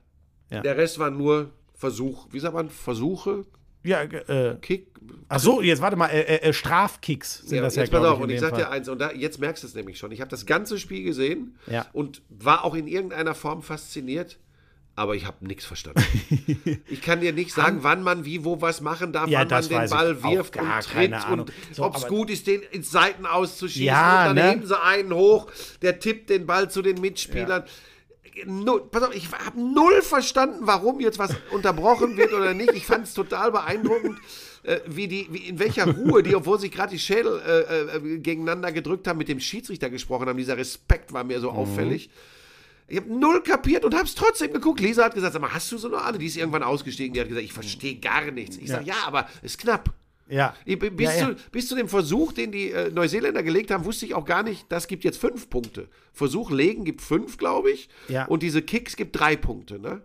Der 0.50 0.78
Rest 0.78 0.98
war 1.00 1.12
nur 1.12 1.52
Versuch. 1.76 2.28
Wie 2.32 2.40
sagt 2.40 2.54
man? 2.56 2.70
Versuche? 2.70 3.46
Ja, 3.84 4.02
äh, 4.02 4.56
Kick? 4.62 4.88
ach 5.28 5.40
so, 5.40 5.62
jetzt 5.62 5.82
warte 5.82 5.96
mal, 5.98 6.08
äh, 6.08 6.38
äh, 6.38 6.54
Strafkicks 6.54 7.40
sind 7.40 7.58
Ja, 7.58 7.64
das 7.64 7.76
ja, 7.76 7.82
jetzt 7.84 7.92
pass 7.92 8.00
glaube 8.00 8.12
auf, 8.12 8.20
ich, 8.20 8.24
und 8.24 8.30
ich 8.30 8.40
sag 8.40 8.56
dir 8.56 8.70
eins, 8.70 8.88
und 8.88 9.00
da, 9.00 9.12
jetzt 9.12 9.40
merkst 9.40 9.64
du 9.64 9.68
es 9.68 9.76
nämlich 9.76 9.98
schon. 9.98 10.12
Ich 10.12 10.22
habe 10.22 10.30
das 10.30 10.46
ganze 10.46 10.80
Spiel 10.80 11.04
gesehen 11.04 11.58
Ja. 11.68 11.86
und 11.94 12.22
war 12.30 12.64
auch 12.64 12.76
in 12.76 12.88
irgendeiner 12.88 13.36
Form 13.36 13.62
fasziniert, 13.62 14.40
aber 14.96 15.16
ich 15.16 15.26
habe 15.26 15.46
nichts 15.46 15.66
verstanden. 15.66 16.04
ich 16.88 17.02
kann 17.02 17.20
dir 17.20 17.34
nicht 17.34 17.52
sagen, 17.54 17.80
wann 17.82 18.04
man 18.04 18.26
wie, 18.26 18.46
wo 18.46 18.62
was 18.62 18.80
machen 18.80 19.12
darf, 19.12 19.28
Ja, 19.28 19.40
wann 19.40 19.48
man 19.50 19.68
den 19.68 19.90
Ball 19.90 20.24
wirft 20.24 20.56
und 20.56 20.70
tritt 20.82 21.14
und 21.32 21.52
So, 21.72 21.84
ob 21.84 21.98
es 21.98 22.08
gut 22.08 22.30
ist, 22.30 22.48
den 22.48 22.62
ins 22.72 22.92
Seiten 22.92 23.26
auszuschießen. 23.26 23.86
Ja, 23.86 24.30
und 24.30 24.36
dann 24.38 24.46
ne? 24.46 24.52
heben 24.52 24.68
sie 24.68 24.80
einen 24.82 25.14
hoch, 25.14 25.48
der 25.82 26.00
tippt 26.00 26.30
den 26.30 26.46
Ball 26.46 26.70
zu 26.70 26.82
den 26.82 27.02
Mitspielern. 27.02 27.64
Null, 28.46 28.88
pass 28.90 29.04
auf, 29.04 29.16
ich 29.16 29.32
habe 29.32 29.62
null 29.62 30.02
verstanden, 30.02 30.60
warum 30.62 31.00
jetzt 31.00 31.20
was 31.20 31.36
unterbrochen 31.52 32.18
wird 32.18 32.34
oder 32.34 32.54
nicht. 32.54 32.74
Ich 32.74 32.86
fand 32.86 33.06
es 33.06 33.14
total 33.14 33.52
beeindruckend, 33.52 34.18
äh, 34.64 34.80
wie 34.88 35.08
die, 35.08 35.28
wie 35.32 35.50
in 35.50 35.60
welcher 35.60 35.86
Ruhe 35.88 36.24
die, 36.24 36.36
obwohl 36.36 36.60
sich 36.60 36.72
gerade 36.72 36.92
die 36.92 37.00
Schädel 37.00 37.40
äh, 37.46 37.98
äh, 37.98 38.18
gegeneinander 38.20 38.72
gedrückt 38.72 39.08
haben, 39.08 39.18
mit 39.18 39.28
dem 39.28 39.40
Schiedsrichter 39.40 39.90
gesprochen 39.90 40.28
haben. 40.28 40.38
Dieser 40.38 40.58
Respekt 40.58 41.14
war 41.14 41.24
mir 41.24 41.38
Mhm. 41.38 41.42
so 41.42 41.52
auffällig. 41.52 42.10
Ich 42.88 42.98
habe 42.98 43.14
null 43.14 43.42
kapiert 43.44 43.86
und 43.86 43.94
habe 43.94 44.06
es 44.06 44.16
trotzdem 44.16 44.52
geguckt. 44.52 44.80
Lisa 44.80 45.06
hat 45.06 45.14
gesagt, 45.16 45.34
sag 45.34 45.42
mal, 45.42 45.54
hast 45.54 45.72
du 45.72 45.78
so 45.78 45.88
noch 45.88 46.04
alle? 46.04 46.18
Die 46.18 46.26
ist 46.26 46.36
irgendwann 46.38 46.64
ausgestiegen. 46.64 47.14
Die 47.14 47.20
hat 47.22 47.28
gesagt, 47.28 47.46
ich 47.46 47.54
verstehe 47.54 47.96
gar 47.96 48.30
nichts. 48.32 48.58
Ich 48.58 48.70
sage, 48.70 48.86
ja, 48.86 48.96
aber 49.06 49.28
ist 49.42 49.58
knapp. 49.60 49.90
Ja. 50.30 50.56
Ich- 50.66 50.80
Bis, 50.80 50.92
ja, 51.00 51.14
ja. 51.16 51.28
Zu, 51.30 51.36
bis 51.52 51.68
zu 51.68 51.76
dem 51.76 51.88
Versuch, 51.90 52.32
den 52.34 52.52
die 52.52 52.72
äh, 52.72 52.90
Neuseeländer 52.92 53.44
gelegt 53.44 53.72
haben, 53.72 53.86
wusste 53.86 54.06
ich 54.06 54.14
auch 54.14 54.26
gar 54.26 54.44
nicht, 54.44 54.66
das 54.70 54.88
gibt 54.88 55.04
jetzt 55.04 55.18
fünf 55.20 55.50
Punkte. 55.50 55.88
Versuch 56.14 56.50
legen 56.52 56.86
gibt 56.86 57.02
fünf, 57.02 57.38
glaube 57.38 57.72
ich. 57.72 57.90
Ja. 58.08 58.26
Und 58.26 58.42
diese 58.44 58.62
Kicks 58.62 58.96
gibt 58.96 59.20
drei 59.20 59.36
Punkte. 59.36 59.80
Ne? 59.80 60.02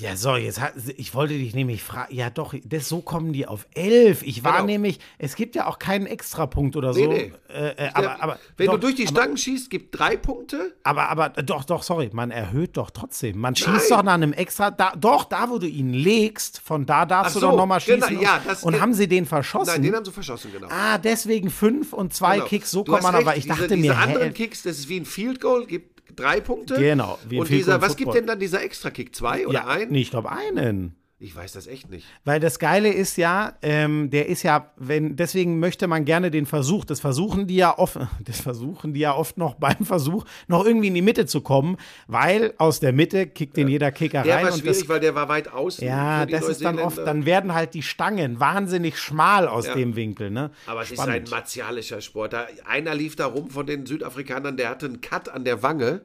Ja, 0.00 0.16
so, 0.16 0.34
jetzt 0.36 0.60
hat, 0.60 0.72
ich 0.96 1.14
wollte 1.14 1.34
dich 1.34 1.54
nämlich 1.54 1.82
fragen, 1.82 2.14
ja 2.14 2.30
doch, 2.30 2.54
das, 2.64 2.88
so 2.88 3.00
kommen 3.02 3.34
die 3.34 3.46
auf 3.46 3.66
elf. 3.74 4.22
Ich 4.22 4.42
war 4.44 4.52
Genau. 4.54 4.64
nämlich, 4.66 4.98
es 5.18 5.34
gibt 5.36 5.54
ja 5.54 5.66
auch 5.66 5.78
keinen 5.78 6.06
Extrapunkt 6.06 6.74
oder 6.74 6.94
so. 6.94 7.00
Nee, 7.06 7.32
nee. 7.48 7.54
Äh, 7.54 7.68
äh, 7.86 7.90
aber, 7.92 8.22
aber, 8.22 8.38
Wenn 8.56 8.66
doch, 8.68 8.74
du 8.74 8.78
durch 8.80 8.94
die 8.94 9.06
aber, 9.06 9.16
Stangen 9.20 9.36
schießt, 9.36 9.68
gibt 9.68 9.98
drei 9.98 10.16
Punkte. 10.16 10.74
Aber, 10.84 11.10
aber, 11.10 11.28
doch, 11.28 11.64
doch, 11.64 11.82
sorry, 11.82 12.08
man 12.14 12.30
erhöht 12.30 12.78
doch 12.78 12.90
trotzdem. 12.90 13.38
Man 13.38 13.54
schießt 13.56 13.68
Nein. 13.68 13.98
doch 13.98 14.02
nach 14.02 14.14
einem 14.14 14.32
extra, 14.32 14.70
da, 14.70 14.92
doch, 14.96 15.24
da, 15.24 15.50
wo 15.50 15.58
du 15.58 15.66
ihn 15.66 15.92
legst, 15.92 16.60
von 16.60 16.86
da 16.86 17.04
darfst 17.04 17.32
Ach 17.32 17.34
du 17.34 17.40
so, 17.40 17.50
doch 17.50 17.56
nochmal 17.58 17.80
genau, 17.84 18.06
schießen. 18.06 18.22
ja, 18.22 18.36
und- 18.38 18.46
das- 18.46 18.62
und 18.64 18.80
haben 18.80 18.94
sie 18.94 19.06
den 19.06 19.26
verschossen? 19.26 19.72
Nein, 19.74 19.82
den 19.82 19.94
haben 19.96 20.04
sie 20.06 20.12
verschossen, 20.12 20.50
genau. 20.52 20.68
ah, 20.70 20.96
deswegen 20.96 21.50
fünf 21.50 21.92
und 21.92 22.14
zwei 22.14 22.36
Genau. 22.36 22.46
Kicks, 22.48 22.70
so 22.70 22.84
kommt 22.84 23.02
man, 23.02 23.14
aber 23.14 23.36
ich 23.36 23.46
dachte 23.46 23.62
diese, 23.64 23.76
mir, 23.76 23.82
diese 23.92 23.96
anderen 23.96 24.28
hä, 24.28 24.32
Kicks, 24.32 24.62
das 24.62 24.78
ist 24.78 24.88
wie 24.88 24.98
ein 25.00 25.04
Field 25.04 25.40
Goal, 25.42 25.66
gibt 25.66 25.99
drei 26.16 26.40
Punkte. 26.40 26.74
Genau, 26.74 27.18
Und 27.30 27.48
dieser, 27.48 27.80
was 27.80 27.96
gibt 27.96 28.14
denn 28.14 28.26
dann 28.26 28.38
dieser 28.38 28.62
Extra-Kick? 28.62 29.14
Zwei 29.14 29.46
oder 29.46 29.60
ja, 29.60 29.66
ein? 29.66 29.90
Nee, 29.90 30.02
ich 30.02 30.10
glaube 30.10 30.30
einen. 30.30 30.94
Ich 31.22 31.36
weiß 31.36 31.52
das 31.52 31.66
echt 31.66 31.90
nicht. 31.90 32.06
Weil 32.24 32.40
das 32.40 32.58
Geile 32.58 32.88
ist 32.90 33.18
ja, 33.18 33.52
ähm, 33.60 34.08
der 34.08 34.30
ist 34.30 34.42
ja, 34.42 34.70
wenn, 34.78 35.16
deswegen 35.16 35.58
möchte 35.58 35.86
man 35.86 36.06
gerne 36.06 36.30
den 36.30 36.46
Versuch, 36.46 36.86
das 36.86 36.98
versuchen 37.00 37.46
die 37.46 37.56
ja 37.56 37.76
oft, 37.78 37.98
das 38.24 38.40
versuchen 38.40 38.94
die 38.94 39.00
ja 39.00 39.14
oft 39.14 39.36
noch 39.36 39.56
beim 39.56 39.84
Versuch, 39.84 40.24
noch 40.48 40.64
irgendwie 40.64 40.88
in 40.88 40.94
die 40.94 41.02
Mitte 41.02 41.26
zu 41.26 41.42
kommen, 41.42 41.76
weil 42.06 42.54
aus 42.56 42.80
der 42.80 42.94
Mitte 42.94 43.26
kickt 43.26 43.58
den 43.58 43.68
jeder 43.68 43.92
Kicker 43.92 44.22
Der 44.22 44.36
rein 44.36 44.44
war 44.46 44.52
und 44.54 44.60
schwierig, 44.60 44.78
das, 44.78 44.88
weil 44.88 45.00
der 45.00 45.14
war 45.14 45.28
weit 45.28 45.52
außen. 45.52 45.86
ja, 45.86 46.24
das 46.24 46.48
ist 46.48 46.64
dann 46.64 46.78
oft, 46.78 46.96
dann 46.96 47.26
werden 47.26 47.52
halt 47.52 47.74
die 47.74 47.82
Stangen 47.82 48.40
wahnsinnig 48.40 48.96
schmal 48.98 49.46
aus 49.46 49.66
Ja. 49.66 49.74
dem 49.74 49.96
Winkel, 49.96 50.30
ne? 50.30 50.50
Aber 50.66 50.80
es 50.80 50.88
Spannend. 50.88 51.28
ist 51.28 51.34
ein 51.34 51.38
martialischer 51.38 52.00
Sport. 52.00 52.32
Da, 52.32 52.46
einer 52.66 52.94
lief 52.94 53.14
da 53.16 53.26
rum 53.26 53.50
von 53.50 53.66
den 53.66 53.84
Südafrikanern, 53.84 54.56
der 54.56 54.70
hatte 54.70 54.86
einen 54.86 55.02
Cut 55.02 55.28
an 55.28 55.44
der 55.44 55.62
Wange. 55.62 56.00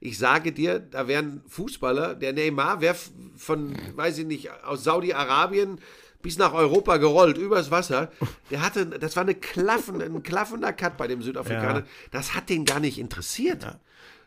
Ich 0.00 0.18
sage 0.18 0.52
dir, 0.52 0.78
da 0.78 1.08
wären 1.08 1.42
Fußballer, 1.46 2.14
der 2.14 2.32
Neymar 2.32 2.80
wäre 2.80 2.96
von, 3.36 3.76
weiß 3.94 4.18
ich 4.18 4.26
nicht, 4.26 4.50
aus 4.64 4.82
Saudi-Arabien 4.82 5.78
bis 6.22 6.38
nach 6.38 6.52
Europa 6.52 6.96
gerollt, 6.96 7.38
übers 7.38 7.70
Wasser. 7.70 8.10
Der 8.50 8.62
hatte, 8.62 8.86
das 8.86 9.16
war 9.16 9.22
eine 9.22 9.34
Klaffen, 9.34 10.00
ein 10.02 10.22
klaffender 10.22 10.72
Cut 10.72 10.96
bei 10.96 11.06
dem 11.06 11.22
Südafrikaner. 11.22 11.80
Ja. 11.80 11.86
Das 12.10 12.34
hat 12.34 12.48
den 12.48 12.64
gar 12.64 12.80
nicht 12.80 12.98
interessiert. 12.98 13.66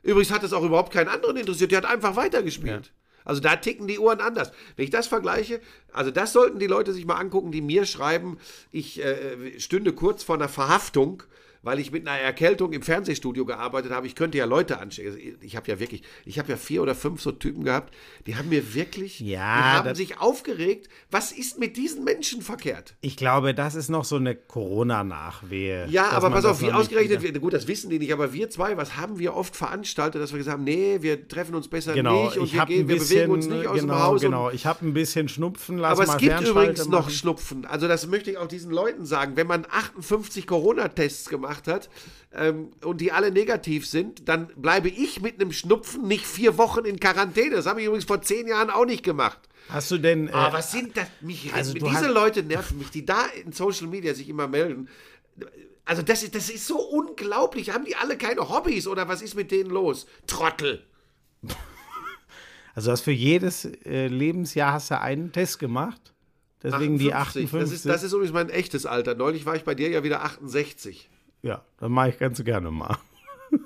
Übrigens 0.04 0.32
hat 0.32 0.44
es 0.44 0.54
auch 0.54 0.64
überhaupt 0.64 0.94
keinen 0.94 1.10
anderen 1.10 1.38
interessiert. 1.38 1.72
Der 1.72 1.80
hat 1.80 1.86
einfach 1.86 2.16
weitergespielt. 2.16 2.92
Also 3.26 3.42
da 3.42 3.56
ticken 3.56 3.88
die 3.88 4.00
Uhren 4.00 4.20
anders. 4.20 4.52
Wenn 4.76 4.86
ich 4.86 4.92
das 4.92 5.08
vergleiche, 5.08 5.62
also 5.92 6.12
das 6.12 6.34
sollten 6.34 6.60
die 6.60 6.68
Leute 6.68 6.94
sich 6.94 7.06
mal 7.06 7.16
angucken, 7.16 7.52
die 7.52 7.62
mir 7.62 7.86
schreiben, 7.86 8.38
ich 8.72 9.02
äh, 9.02 9.60
stünde 9.60 9.94
kurz 9.94 10.24
vor 10.24 10.36
einer 10.36 10.50
Verhaftung, 10.50 11.24
weil 11.64 11.80
ich 11.80 11.92
mit 11.92 12.08
einer 12.08 12.20
Erkältung 12.20 12.72
im 12.74 12.82
Fernsehstudio 12.84 13.46
gearbeitet 13.46 13.92
habe. 13.92 14.06
Ich 14.06 14.16
könnte 14.16 14.38
ja 14.38 14.46
Leute 14.46 14.80
anstecken. 14.80 15.38
Ich 15.42 15.56
habe 15.56 15.70
ja 15.72 15.80
wirklich, 15.80 16.04
ich 16.26 16.38
habe 16.38 16.50
ja 16.52 16.58
vier 16.58 16.84
oder 16.84 16.94
fünf 16.94 17.22
so 17.22 17.32
Typen 17.32 17.64
gehabt, 17.64 17.94
die 18.28 18.36
haben 18.36 18.50
mir 18.50 18.76
wirklich, 18.76 19.20
Ja, 19.20 19.82
die 19.82 19.90
haben 19.90 19.96
sich 19.96 20.20
aufgeregt. 20.20 20.90
Was 21.10 21.32
ist 21.32 21.58
mit 21.60 21.78
diesen 21.78 22.04
Menschen 22.04 22.42
verkehrt? 22.42 22.96
Ich 23.02 23.18
glaube, 23.18 23.54
das 23.54 23.76
ist 23.76 23.90
noch 23.90 24.04
so 24.06 24.18
eine 24.18 24.36
Corona-Nachwehe. 24.36 25.88
Ja, 25.90 26.10
aber 26.10 26.30
pass 26.30 26.46
auf, 26.46 26.62
wie 26.62 26.68
noch 26.68 26.76
ausgerechnet, 26.76 27.22
wieder- 27.22 27.40
gut, 27.40 27.54
das 27.54 27.68
wissen 27.68 27.90
die 27.90 28.00
nicht, 28.00 28.14
aber 28.14 28.34
wir 28.34 28.50
zwei, 28.50 28.78
was 28.78 28.98
haben 28.98 29.20
wir 29.20 29.36
oft 29.36 29.56
veranstaltet, 29.56 30.22
dass 30.22 30.32
wir 30.32 30.38
gesagt 30.38 30.54
haben, 30.58 30.64
nee, 30.64 30.98
wir 31.02 31.28
treffen 31.28 31.56
uns 31.56 31.68
besser 31.68 31.94
Genau, 31.94 32.26
nicht 32.26 32.38
und 32.38 32.46
ich 32.46 32.54
wir, 32.54 32.66
gehen, 32.66 32.82
ein 32.82 32.88
wir 32.88 32.96
bisschen, 32.98 33.16
bewegen 33.16 33.32
uns 33.32 33.48
nicht 33.48 33.68
aus 33.68 33.80
genau, 33.80 33.94
dem 33.96 34.02
Haus. 34.04 34.22
genau. 34.22 34.50
Ich 34.52 34.66
habe 34.66 34.86
ein 34.86 34.94
bisschen 34.94 35.28
Schnupfen, 35.30 35.78
lass 35.78 36.00
aber 36.00 36.14
es 36.14 36.18
gibt 36.18 36.42
übrigens 36.42 36.88
noch 36.88 37.02
machen. 37.02 37.12
Schnupfen. 37.14 37.66
Also 37.66 37.88
das 37.88 38.08
möchte 38.08 38.32
ich 38.32 38.38
auch 38.38 38.48
diesen 38.48 38.72
Leuten 38.72 39.06
sagen. 39.06 39.36
Wenn 39.36 39.48
man 39.48 39.66
58 39.70 40.48
Corona-Tests 40.48 41.30
gemacht 41.30 41.53
hat 41.68 41.90
ähm, 42.34 42.72
und 42.84 43.00
die 43.02 43.12
alle 43.12 43.32
negativ 43.32 43.88
sind, 43.88 44.28
dann 44.28 44.48
bleibe 44.56 44.90
ich 44.90 45.22
mit 45.22 45.40
einem 45.40 45.52
Schnupfen 45.52 46.08
nicht 46.08 46.26
vier 46.26 46.58
Wochen 46.58 46.86
in 46.86 47.00
Quarantäne. 47.00 47.56
Das 47.56 47.66
habe 47.66 47.80
ich 47.82 47.86
übrigens 47.88 48.06
vor 48.06 48.22
zehn 48.22 48.48
Jahren 48.48 48.70
auch 48.70 48.86
nicht 48.86 49.04
gemacht. 49.04 49.40
Hast 49.70 49.92
du 49.92 49.98
denn. 49.98 50.28
Äh, 50.28 50.32
Aber 50.32 50.58
was 50.58 50.72
sind 50.72 50.98
das? 50.98 51.08
Mich, 51.22 51.54
also 51.54 51.74
diese 51.74 51.90
hast- 51.92 52.08
Leute 52.10 52.44
nerven 52.44 52.78
mich, 52.80 52.90
die 52.92 53.06
da 53.06 53.26
in 53.46 53.52
Social 53.54 53.88
Media 53.88 54.14
sich 54.14 54.28
immer 54.30 54.48
melden. 54.48 54.90
Also 55.86 56.02
das 56.02 56.24
ist, 56.24 56.34
das 56.36 56.50
ist 56.50 56.66
so 56.68 56.80
unglaublich. 56.80 57.70
Haben 57.72 57.86
die 57.86 57.96
alle 57.96 58.18
keine 58.18 58.50
Hobbys 58.50 58.88
oder 58.88 59.08
was 59.08 59.22
ist 59.22 59.36
mit 59.36 59.52
denen 59.52 59.70
los? 59.70 60.06
Trottel. 60.28 60.84
Also 62.76 62.88
du 62.88 62.92
hast 62.94 63.02
für 63.02 63.12
jedes 63.12 63.66
äh, 63.86 64.08
Lebensjahr 64.08 64.74
hast 64.74 64.90
du 64.90 65.00
einen 65.00 65.32
Test 65.32 65.60
gemacht. 65.60 66.12
Deswegen 66.64 66.98
die 66.98 67.14
58. 67.14 67.52
Das 67.62 67.72
ist, 67.72 67.86
das 67.86 68.02
ist 68.04 68.14
übrigens 68.14 68.34
mein 68.34 68.50
echtes 68.50 68.86
Alter. 68.88 69.14
Neulich 69.16 69.46
war 69.46 69.56
ich 69.56 69.64
bei 69.64 69.76
dir 69.76 69.90
ja 69.90 70.04
wieder 70.04 70.24
68. 70.24 71.08
ja, 71.44 71.62
das 71.80 71.90
mache 71.90 72.10
ich 72.10 72.18
ganz 72.20 72.44
gerne 72.44 72.72
mal. 72.72 72.98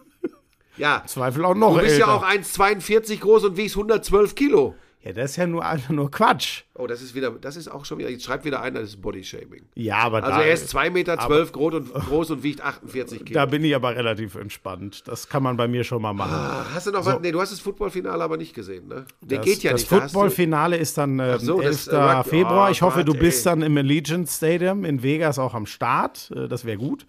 Ja, 0.78 1.02
Zweifel 1.08 1.44
auch 1.44 1.56
noch 1.56 1.74
du 1.76 1.82
bist 1.82 1.94
älter. 1.96 2.06
ja 2.06 2.14
auch 2.14 2.24
1,42 2.24 3.20
groß 3.20 3.46
und 3.46 3.58
wiegst 3.58 3.76
112 3.76 4.36
Kilo. 4.36 4.76
Ja, 5.02 5.12
das 5.12 5.32
ist 5.32 5.38
ja 5.38 5.48
nur 5.48 5.66
einfach 5.66 5.90
nur 5.90 6.12
Quatsch. 6.12 6.64
Oh, 6.76 6.86
das 6.86 7.02
ist 7.02 7.16
wieder, 7.16 7.32
das 7.32 7.56
ist 7.56 7.68
auch 7.68 7.84
schon 7.86 7.98
wieder, 7.98 8.10
jetzt 8.12 8.26
schreibt 8.26 8.46
wieder 8.46 8.62
einer, 8.62 8.82
das 8.82 8.90
ist 8.90 9.02
Bodyshaming. 9.02 9.64
Ja, 9.74 9.98
aber 10.00 10.24
Also 10.24 10.38
da, 10.38 10.44
er 10.44 10.54
ist 10.54 10.76
2,12 10.76 10.90
Meter 10.92 11.18
groß 11.18 11.74
und, 11.74 11.94
groß 12.10 12.30
und 12.32 12.44
wiegt 12.44 12.62
48 12.62 13.26
Kilo. 13.26 13.40
da 13.40 13.48
bin 13.48 13.64
ich 13.64 13.76
aber 13.76 13.96
relativ 13.96 14.36
entspannt. 14.36 15.08
Das 15.08 15.28
kann 15.30 15.42
man 15.42 15.58
bei 15.58 15.68
mir 15.68 15.84
schon 15.84 16.00
mal 16.02 16.14
machen. 16.14 16.68
Hast 16.76 16.86
du 16.86 16.92
noch 16.92 17.04
was? 17.06 17.22
Nee, 17.22 17.32
du 17.32 17.42
hast 17.42 17.52
das 17.54 17.60
Footballfinale 17.60 18.24
aber 18.24 18.38
nicht 18.38 18.54
gesehen, 18.54 18.88
ne? 18.88 19.06
Der 19.22 19.40
Das, 19.40 19.46
geht 19.48 19.64
ja 19.64 19.72
das 19.72 19.82
nicht. 19.82 19.92
da 19.92 19.96
hast 20.02 20.14
du- 20.14 20.20
Footballfinale 20.20 20.78
ist 20.78 20.96
dann 21.00 21.18
äh, 21.20 21.40
so, 21.40 21.60
11. 21.60 21.86
das, 21.86 21.88
äh, 21.88 22.30
Februar. 22.30 22.68
Oh 22.68 22.72
ich 22.72 22.84
hoffe, 22.84 23.04
du 23.04 23.14
Gott, 23.14 23.22
bist 23.22 23.48
ey. 23.48 23.52
dann 23.54 23.62
im 23.64 23.76
Allegiant 23.78 24.30
Stadium 24.30 24.86
in 24.86 25.02
Vegas 25.02 25.40
auch 25.40 25.56
am 25.56 25.66
Start. 25.66 26.30
Äh, 26.36 26.48
das 26.48 26.66
wäre 26.66 26.78
gut. 26.78 27.08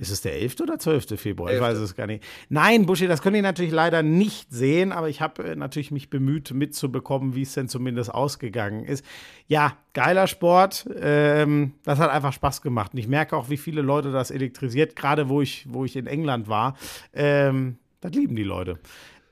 Ist 0.00 0.10
es 0.10 0.22
der 0.22 0.32
11. 0.40 0.60
oder 0.62 0.78
12. 0.78 1.20
Februar? 1.20 1.50
Ich 1.50 1.56
11.. 1.56 1.62
weiß 1.62 1.78
es 1.78 1.94
gar 1.94 2.06
nicht. 2.06 2.24
Nein, 2.48 2.86
Buschi, 2.86 3.06
das 3.06 3.20
könnt 3.20 3.36
ihr 3.36 3.42
natürlich 3.42 3.70
leider 3.70 4.02
nicht 4.02 4.50
sehen, 4.50 4.92
aber 4.92 5.10
ich 5.10 5.20
habe 5.20 5.44
äh, 5.44 5.56
natürlich 5.56 5.90
mich 5.90 6.08
bemüht, 6.08 6.52
mitzubekommen, 6.52 7.34
wie 7.34 7.42
es 7.42 7.52
denn 7.52 7.68
zumindest 7.68 8.12
ausgegangen 8.14 8.84
ist. 8.84 9.04
Ja, 9.46 9.76
geiler 9.92 10.26
Sport. 10.26 10.88
Ähm, 10.98 11.74
das 11.84 11.98
hat 11.98 12.10
einfach 12.10 12.32
Spaß 12.32 12.62
gemacht. 12.62 12.94
Und 12.94 12.98
ich 12.98 13.08
merke 13.08 13.36
auch, 13.36 13.50
wie 13.50 13.58
viele 13.58 13.82
Leute 13.82 14.10
das 14.10 14.30
elektrisiert, 14.30 14.96
gerade 14.96 15.28
wo 15.28 15.42
ich, 15.42 15.66
wo 15.68 15.84
ich 15.84 15.94
in 15.96 16.06
England 16.06 16.48
war. 16.48 16.78
Ähm, 17.12 17.76
das 18.00 18.12
lieben 18.12 18.34
die 18.34 18.44
Leute. 18.44 18.78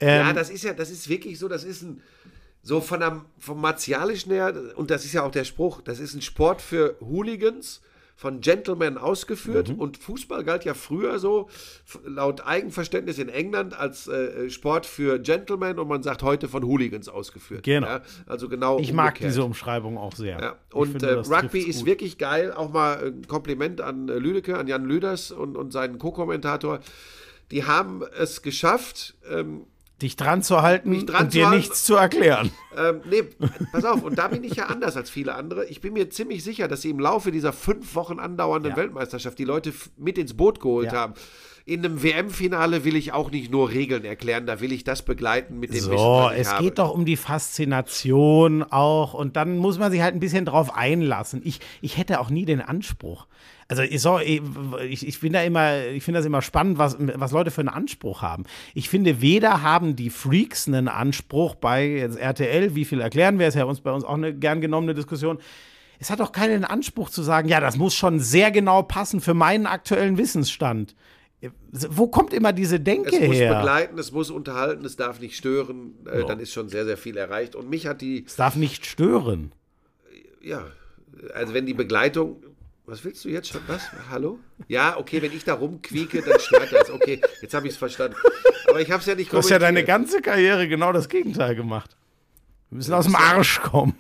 Ähm, 0.01 0.27
Ja, 0.27 0.33
das 0.35 0.51
ist 0.51 0.65
ja, 0.65 0.75
das 0.75 0.91
ist 0.91 1.09
wirklich 1.09 1.39
so, 1.39 1.49
das 1.49 1.65
ist 1.65 1.81
ein, 1.81 2.03
so 2.63 2.83
von 2.83 3.01
der, 3.01 3.25
vom 3.39 3.61
Martialischen 3.61 4.33
her, 4.33 4.53
und 4.77 4.91
das 4.91 5.07
ist 5.07 5.15
ja 5.15 5.23
auch 5.23 5.31
der 5.31 5.45
Spruch, 5.45 5.81
das 5.81 5.99
ist 5.99 6.15
ein 6.15 6.21
Sport 6.21 6.61
für 6.61 6.97
Hooligans, 7.01 7.81
von 8.19 8.41
Gentlemen 8.41 8.99
ausgeführt. 8.99 9.69
Mhm. 9.69 9.77
Und 9.77 9.97
Fußball 9.97 10.43
galt 10.43 10.65
ja 10.65 10.75
früher 10.75 11.21
so, 11.21 11.49
laut 12.05 12.45
Eigenverständnis 12.45 13.21
in 13.21 13.29
England, 13.29 13.79
als 13.79 14.09
äh, 14.09 14.51
Sport 14.51 14.87
für 14.87 15.21
Gentlemen 15.21 15.79
und 15.79 15.87
man 15.87 16.03
sagt 16.03 16.25
heute 16.25 16.49
von 16.49 16.65
Hooligans 16.65 17.09
ausgeführt. 17.09 17.63
Genau. 17.63 17.87
Ja, 17.87 18.01
also 18.27 18.49
genau. 18.49 18.81
ich 18.81 18.93
mag 18.93 19.11
umgekehrt. 19.11 19.31
diese 19.31 19.45
Umschreibung 19.45 19.97
auch 19.97 20.17
sehr. 20.17 20.41
Ja. 20.41 20.57
Und 20.73 20.91
finde, 20.91 21.11
äh, 21.11 21.33
Rugby 21.33 21.61
ist 21.61 21.79
gut. 21.79 21.87
wirklich 21.87 22.19
geil. 22.19 22.53
Auch 22.53 22.73
mal 22.73 23.07
ein 23.07 23.29
Kompliment 23.29 23.81
an 23.81 24.09
äh, 24.09 24.15
Lüdecke, 24.15 24.59
an 24.59 24.67
Jan 24.67 24.85
Lüders 24.85 25.31
und, 25.31 25.57
und 25.57 25.73
seinen 25.73 25.99
Co-Kommentator. 25.99 26.81
Die 27.53 27.67
haben 27.67 28.03
es 28.19 28.43
geschafft, 28.43 29.15
ähm, 29.31 29.67
dich 30.03 30.17
dran 30.17 30.43
zu 30.43 30.63
halten 30.63 31.07
dran 31.07 31.25
und 31.25 31.33
zu 31.33 31.39
dir 31.39 31.47
halten. 31.49 31.59
nichts 31.59 31.85
zu 31.85 31.97
erklären. 31.97 32.51
ähm, 32.77 33.01
nee, 33.11 33.25
pass 33.73 33.85
auf, 33.85 34.03
und 34.03 34.17
da 34.19 34.29
bin 34.29 34.45
ich 34.45 34.55
ja 34.57 34.67
anders 34.67 34.97
als 34.97 35.11
viele 35.11 35.35
andere. 35.35 35.67
Ich 35.67 35.81
bin 35.81 35.93
mir 35.93 36.09
ziemlich 36.11 36.45
sicher, 36.45 36.69
dass 36.69 36.83
sie 36.83 36.91
im 36.91 37.01
Laufe 37.01 37.33
dieser 37.33 37.53
fünf 37.53 37.95
Wochen 37.95 38.19
andauernden 38.19 38.71
Ja. 38.73 38.77
Weltmeisterschaft 38.77 39.39
die 39.39 39.45
Leute 39.45 39.73
mit 39.97 40.17
ins 40.19 40.35
Boot 40.35 40.61
geholt 40.61 40.93
Ja. 40.93 40.99
haben. 41.01 41.15
In 41.67 41.85
einem 41.85 42.03
WM-Finale 42.03 42.85
will 42.85 42.97
ich 42.97 43.13
auch 43.13 43.31
nicht 43.31 43.51
nur 43.51 43.69
Regeln 43.69 44.03
erklären, 44.07 44.47
da 44.47 44.61
will 44.63 44.73
ich 44.73 44.85
das 44.85 45.03
begleiten 45.03 45.59
mit 45.61 45.69
dem 45.71 45.75
Wissen, 45.77 45.99
So, 45.99 46.31
ich 46.33 46.41
es 46.41 46.53
habe. 46.53 46.65
geht 46.65 46.79
doch 46.79 46.95
um 46.95 47.05
die 47.05 47.17
Faszination 47.73 48.63
auch 48.63 49.15
und 49.15 49.37
dann 49.37 49.59
muss 49.59 49.79
man 49.79 49.91
sich 49.91 50.01
halt 50.01 50.15
ein 50.15 50.21
bisschen 50.21 50.45
drauf 50.45 50.75
einlassen. 50.77 51.43
Ich, 51.45 51.61
ich 51.83 51.97
hätte 51.99 52.21
auch 52.21 52.31
nie 52.31 52.45
den 52.45 52.61
Anspruch. 52.61 53.27
Also 53.71 53.83
ich, 53.83 54.01
so, 54.01 54.19
ich, 54.19 55.07
ich 55.07 55.21
bin 55.21 55.35
da 55.35 55.43
immer, 55.43 55.85
ich 55.85 56.03
finde 56.03 56.21
das 56.21 56.27
immer 56.27 56.41
spannend, 56.41 56.79
was, 56.79 56.97
was 56.99 57.33
Leute 57.33 57.51
für 57.51 57.61
einen 57.61 57.69
Anspruch 57.69 58.23
haben. 58.23 58.45
Ich 58.75 58.89
finde, 58.89 59.21
weder 59.21 59.61
haben 59.63 59.95
die 59.95 60.09
Freaks 60.09 60.67
einen 60.67 60.89
Anspruch 60.89 61.55
bei 61.55 61.87
jetzt 61.87 62.17
RTL, 62.19 62.75
wie 62.75 62.87
viel 62.87 63.03
erklären 63.03 63.39
wir, 63.39 63.47
ist 63.47 63.55
ja 63.57 63.65
uns 63.65 63.83
bei 63.83 63.93
uns 63.93 64.05
auch 64.05 64.15
eine 64.15 64.35
gern 64.35 64.63
genommene 64.63 64.95
Diskussion. 64.95 65.39
Es 65.99 66.11
hat 66.11 66.23
auch 66.23 66.33
keinen 66.33 66.65
Anspruch 66.65 67.11
zu 67.11 67.23
sagen, 67.23 67.49
ja, 67.49 67.61
das 67.61 67.77
muss 67.77 67.95
schon 67.95 68.21
sehr 68.21 68.51
genau 68.51 68.83
passen 68.83 69.21
für 69.21 69.35
meinen 69.35 69.67
aktuellen 69.67 70.17
Wissensstand. 70.17 70.95
Wo 71.71 72.09
kommt 72.09 72.33
immer 72.33 72.53
diese 72.53 72.81
Denke 72.81 73.15
Es 73.15 73.27
muss 73.27 73.37
her? 73.37 73.55
begleiten, 73.55 73.99
es 73.99 74.13
muss 74.13 74.31
unterhalten, 74.31 74.85
es 74.85 74.97
darf 74.97 75.21
nicht 75.21 75.37
stören, 75.37 75.93
äh, 76.11 76.25
dann 76.25 76.41
ist 76.41 76.53
schon 76.53 76.69
sehr, 76.69 76.85
sehr 76.85 76.97
viel 76.97 77.17
erreicht. 77.17 77.55
Und 77.55 77.69
mich 77.69 77.87
hat 77.87 78.01
die, 78.01 78.25
Es 78.27 78.37
darf 78.37 78.57
nicht 78.57 78.87
stören. 78.87 79.53
ja, 80.41 80.65
also 81.35 81.53
wenn 81.53 81.67
die 81.67 81.75
Begleitung, 81.75 82.37
was 82.89 83.05
willst 83.05 83.23
du 83.25 83.29
jetzt 83.29 83.49
schon? 83.49 83.61
Was? 83.67 83.83
Hallo? 84.11 84.39
Ja, 84.67 84.97
okay, 84.97 85.21
wenn 85.21 85.33
ich 85.33 85.45
da 85.45 85.55
rumquieke, 85.55 86.23
dann 86.23 86.41
stört 86.41 86.73
das. 86.73 86.89
Okay, 86.89 87.21
jetzt 87.43 87.53
habe 87.53 87.67
ich 87.67 87.75
es 87.75 87.79
verstanden. 87.79 88.17
Aber 88.67 88.81
ich 88.81 88.91
habe 88.91 89.01
es 89.01 89.07
ja 89.07 89.15
nicht 89.15 89.31
Du 89.31 89.37
hast 89.37 89.51
ja 89.51 89.59
deine 89.59 89.85
ganze 89.85 90.23
Karriere 90.23 90.67
genau 90.69 90.93
das 90.93 91.09
Gegenteil 91.11 91.55
gemacht. 91.55 91.97
Wir 92.71 92.77
müssen 92.77 92.95
aus 92.95 93.05
dem 93.05 93.15
Arsch 93.15 93.61
kommen. 93.61 93.95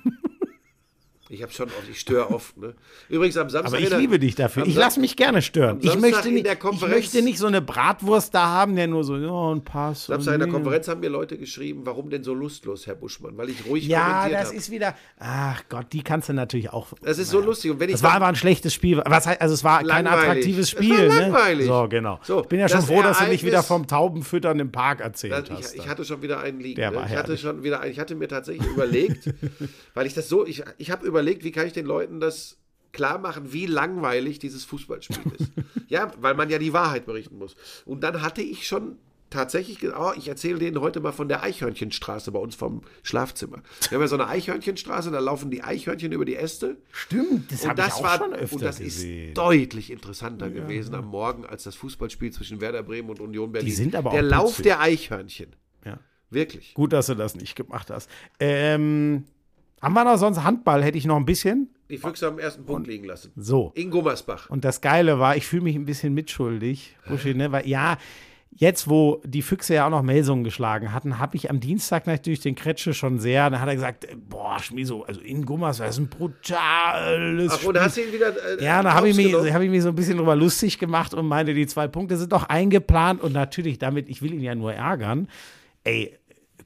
Ich 1.30 1.42
habe 1.42 1.52
schon 1.52 1.66
oft, 1.68 1.88
ich 1.90 2.00
störe 2.00 2.30
oft. 2.30 2.56
Ne? 2.56 2.74
Übrigens 3.10 3.36
am 3.36 3.50
Samstag. 3.50 3.72
Aber 3.74 3.82
ich 3.82 3.90
der- 3.90 3.98
liebe 3.98 4.18
dich 4.18 4.34
dafür. 4.34 4.66
Ich 4.66 4.74
lasse 4.74 4.98
mich 4.98 5.14
gerne 5.14 5.42
stören. 5.42 5.78
Ich 5.82 5.98
möchte, 5.98 6.30
nicht, 6.30 6.46
ich 6.46 6.80
möchte 6.88 7.22
nicht 7.22 7.38
so 7.38 7.46
eine 7.46 7.60
Bratwurst 7.60 8.34
da 8.34 8.46
haben, 8.46 8.76
der 8.76 8.86
nur 8.86 9.04
so, 9.04 9.16
ja, 9.16 9.52
ein 9.52 9.62
Pass. 9.62 10.06
Samstag 10.06 10.34
in 10.34 10.40
der. 10.40 10.48
Konferenz 10.48 10.88
haben 10.88 11.00
mir 11.00 11.10
Leute 11.10 11.36
geschrieben, 11.36 11.82
warum 11.84 12.08
denn 12.08 12.22
so 12.24 12.32
lustlos, 12.32 12.86
Herr 12.86 12.94
Buschmann? 12.94 13.36
Weil 13.36 13.50
ich 13.50 13.66
ruhig 13.66 13.86
Ja, 13.86 14.28
das 14.28 14.48
habe. 14.48 14.56
ist 14.56 14.70
wieder. 14.70 14.94
Ach 15.18 15.62
Gott, 15.68 15.92
die 15.92 16.02
kannst 16.02 16.28
du 16.30 16.32
natürlich 16.32 16.70
auch. 16.72 16.88
Das 17.02 17.18
ist 17.18 17.28
so 17.30 17.40
lustig. 17.40 17.70
Und 17.72 17.80
wenn 17.80 17.90
ich 17.90 17.96
Es 17.96 18.02
war 18.02 18.12
aber 18.14 18.26
ein 18.26 18.36
schlechtes 18.36 18.72
Spiel. 18.72 19.02
Was 19.04 19.26
heißt, 19.26 19.40
also 19.42 19.52
es 19.54 19.62
war 19.64 19.78
kein 19.78 19.86
Langweilig. 20.06 20.20
attraktives 20.30 20.68
Es 20.68 20.74
war 20.76 20.82
Spiel. 20.82 21.04
langweilig. 21.08 21.66
Ne? 21.66 21.72
So, 21.72 21.88
genau. 21.88 22.20
So, 22.22 22.40
ich 22.40 22.46
bin 22.48 22.60
ja 22.60 22.68
schon 22.68 22.78
das 22.78 22.86
froh, 22.86 23.02
dass 23.02 23.18
du 23.18 23.24
nicht 23.24 23.42
Ereignis- 23.42 23.46
wieder 23.46 23.62
vom 23.62 23.86
Taubenfüttern 23.86 24.58
im 24.60 24.72
Park 24.72 25.00
erzählt 25.00 25.32
Das, 25.32 25.50
hast. 25.50 25.74
ich, 25.74 25.82
ich 25.82 25.88
hatte 25.88 26.04
schon 26.06 26.22
wieder 26.22 26.40
einen 26.40 26.60
liegen. 26.60 26.76
Der 26.76 26.90
ne? 26.90 26.96
war 26.96 27.06
ich 27.06 27.14
hatte 27.16 27.36
schon 27.36 27.62
wieder 27.62 27.84
ich 27.86 27.98
hatte 28.00 28.14
mir 28.14 28.28
tatsächlich 28.28 28.66
überlegt, 28.66 29.28
weil 29.94 30.06
ich 30.06 30.14
das 30.14 30.28
so, 30.28 30.46
ich, 30.46 30.62
ich 30.78 30.90
habe 30.90 31.06
überlegt, 31.18 31.44
wie 31.44 31.52
kann 31.52 31.66
ich 31.66 31.72
den 31.72 31.86
Leuten 31.86 32.20
das 32.20 32.58
klar 32.92 33.18
machen, 33.18 33.52
wie 33.52 33.66
langweilig 33.66 34.38
dieses 34.38 34.64
Fußballspiel 34.64 35.32
ist. 35.38 35.50
ja, 35.88 36.12
weil 36.20 36.34
man 36.34 36.48
ja 36.48 36.58
die 36.58 36.72
Wahrheit 36.72 37.06
berichten 37.06 37.38
muss. 37.38 37.54
Und 37.84 38.02
dann 38.02 38.22
hatte 38.22 38.40
ich 38.40 38.66
schon 38.66 38.98
tatsächlich, 39.30 39.84
oh, 39.94 40.12
ich 40.16 40.28
erzähle 40.28 40.58
denen 40.58 40.80
heute 40.80 41.00
mal 41.00 41.12
von 41.12 41.28
der 41.28 41.42
Eichhörnchenstraße 41.42 42.32
bei 42.32 42.38
uns 42.38 42.54
vom 42.54 42.82
Schlafzimmer. 43.02 43.62
Wir 43.88 43.96
haben 43.96 44.02
ja 44.02 44.08
so 44.08 44.16
eine 44.16 44.26
Eichhörnchenstraße, 44.26 45.10
da 45.10 45.18
laufen 45.18 45.50
die 45.50 45.62
Eichhörnchen 45.62 46.12
über 46.12 46.24
die 46.24 46.36
Äste. 46.36 46.78
Stimmt, 46.92 47.52
das 47.52 47.66
habe 47.66 47.82
ich 47.82 47.92
auch 47.92 48.02
war 48.02 48.18
schon 48.18 48.32
öfter 48.32 48.56
und 48.56 48.62
das 48.62 48.78
gesehen. 48.78 49.28
ist 49.28 49.36
deutlich 49.36 49.90
interessanter 49.90 50.50
gewesen 50.50 50.94
am 50.94 51.06
Morgen 51.06 51.44
als 51.44 51.64
das 51.64 51.74
Fußballspiel 51.74 52.32
zwischen 52.32 52.60
Werder 52.60 52.82
Bremen 52.82 53.10
und 53.10 53.20
Union 53.20 53.52
Berlin. 53.52 53.74
sind 53.74 53.94
aber 53.94 54.10
der 54.10 54.24
auch 54.24 54.30
Lauf 54.30 54.50
putzig. 54.50 54.64
der 54.64 54.80
Eichhörnchen. 54.80 55.56
Ja. 55.84 56.00
Wirklich. 56.30 56.74
Gut, 56.74 56.92
dass 56.92 57.06
du 57.06 57.14
das 57.14 57.34
nicht 57.34 57.54
gemacht 57.54 57.90
hast. 57.90 58.08
Ähm, 58.40 59.24
haben 59.82 59.94
wir 59.94 60.04
noch 60.04 60.16
sonst 60.18 60.42
Handball? 60.44 60.82
Hätte 60.82 60.98
ich 60.98 61.06
noch 61.06 61.16
ein 61.16 61.24
bisschen. 61.24 61.68
Die 61.90 61.96
Füchse 61.98 62.26
haben 62.26 62.36
den 62.36 62.44
ersten 62.44 62.64
Punkt 62.66 62.86
liegen 62.86 63.04
lassen. 63.04 63.32
So. 63.36 63.72
In 63.74 63.90
Gummersbach. 63.90 64.50
Und 64.50 64.64
das 64.64 64.80
Geile 64.80 65.18
war, 65.18 65.36
ich 65.36 65.46
fühle 65.46 65.62
mich 65.62 65.74
ein 65.76 65.86
bisschen 65.86 66.12
mitschuldig, 66.14 66.96
Buschi, 67.08 67.32
ne? 67.34 67.50
Weil 67.50 67.66
ja, 67.66 67.96
jetzt, 68.50 68.90
wo 68.90 69.22
die 69.24 69.40
Füchse 69.40 69.74
ja 69.74 69.86
auch 69.86 69.90
noch 69.90 70.02
Melsungen 70.02 70.44
geschlagen 70.44 70.92
hatten, 70.92 71.18
habe 71.18 71.36
ich 71.36 71.48
am 71.48 71.60
Dienstag 71.60 72.06
natürlich 72.06 72.40
den 72.40 72.56
Kretsche 72.56 72.92
schon 72.92 73.18
sehr, 73.20 73.48
da 73.48 73.60
hat 73.60 73.68
er 73.68 73.74
gesagt, 73.74 74.04
äh, 74.04 74.16
boah, 74.16 74.58
Schmiso, 74.58 75.04
also 75.04 75.20
in 75.22 75.46
Gummers, 75.46 75.78
das 75.78 75.90
ist 75.90 75.98
ein 75.98 76.08
brutales 76.08 77.52
Ach, 77.52 77.64
und 77.64 77.80
hast 77.80 77.96
du 77.96 78.02
ihn 78.02 78.12
wieder. 78.12 78.28
Äh, 78.60 78.62
Ja, 78.64 78.82
da 78.82 78.94
habe 78.94 79.08
ich, 79.08 79.16
mich- 79.16 79.32
hab 79.34 79.62
ich 79.62 79.70
mich 79.70 79.82
so 79.82 79.88
ein 79.88 79.94
bisschen 79.94 80.18
drüber 80.18 80.36
lustig 80.36 80.78
gemacht 80.78 81.14
und 81.14 81.26
meinte, 81.26 81.54
die 81.54 81.66
zwei 81.66 81.88
Punkte 81.88 82.16
sind 82.16 82.32
doch 82.32 82.44
eingeplant 82.48 83.22
und 83.22 83.32
natürlich 83.32 83.78
damit, 83.78 84.08
ich 84.08 84.22
will 84.22 84.32
ihn 84.34 84.40
ja 84.42 84.54
nur 84.54 84.72
ärgern. 84.74 85.28
Ey, 85.84 86.16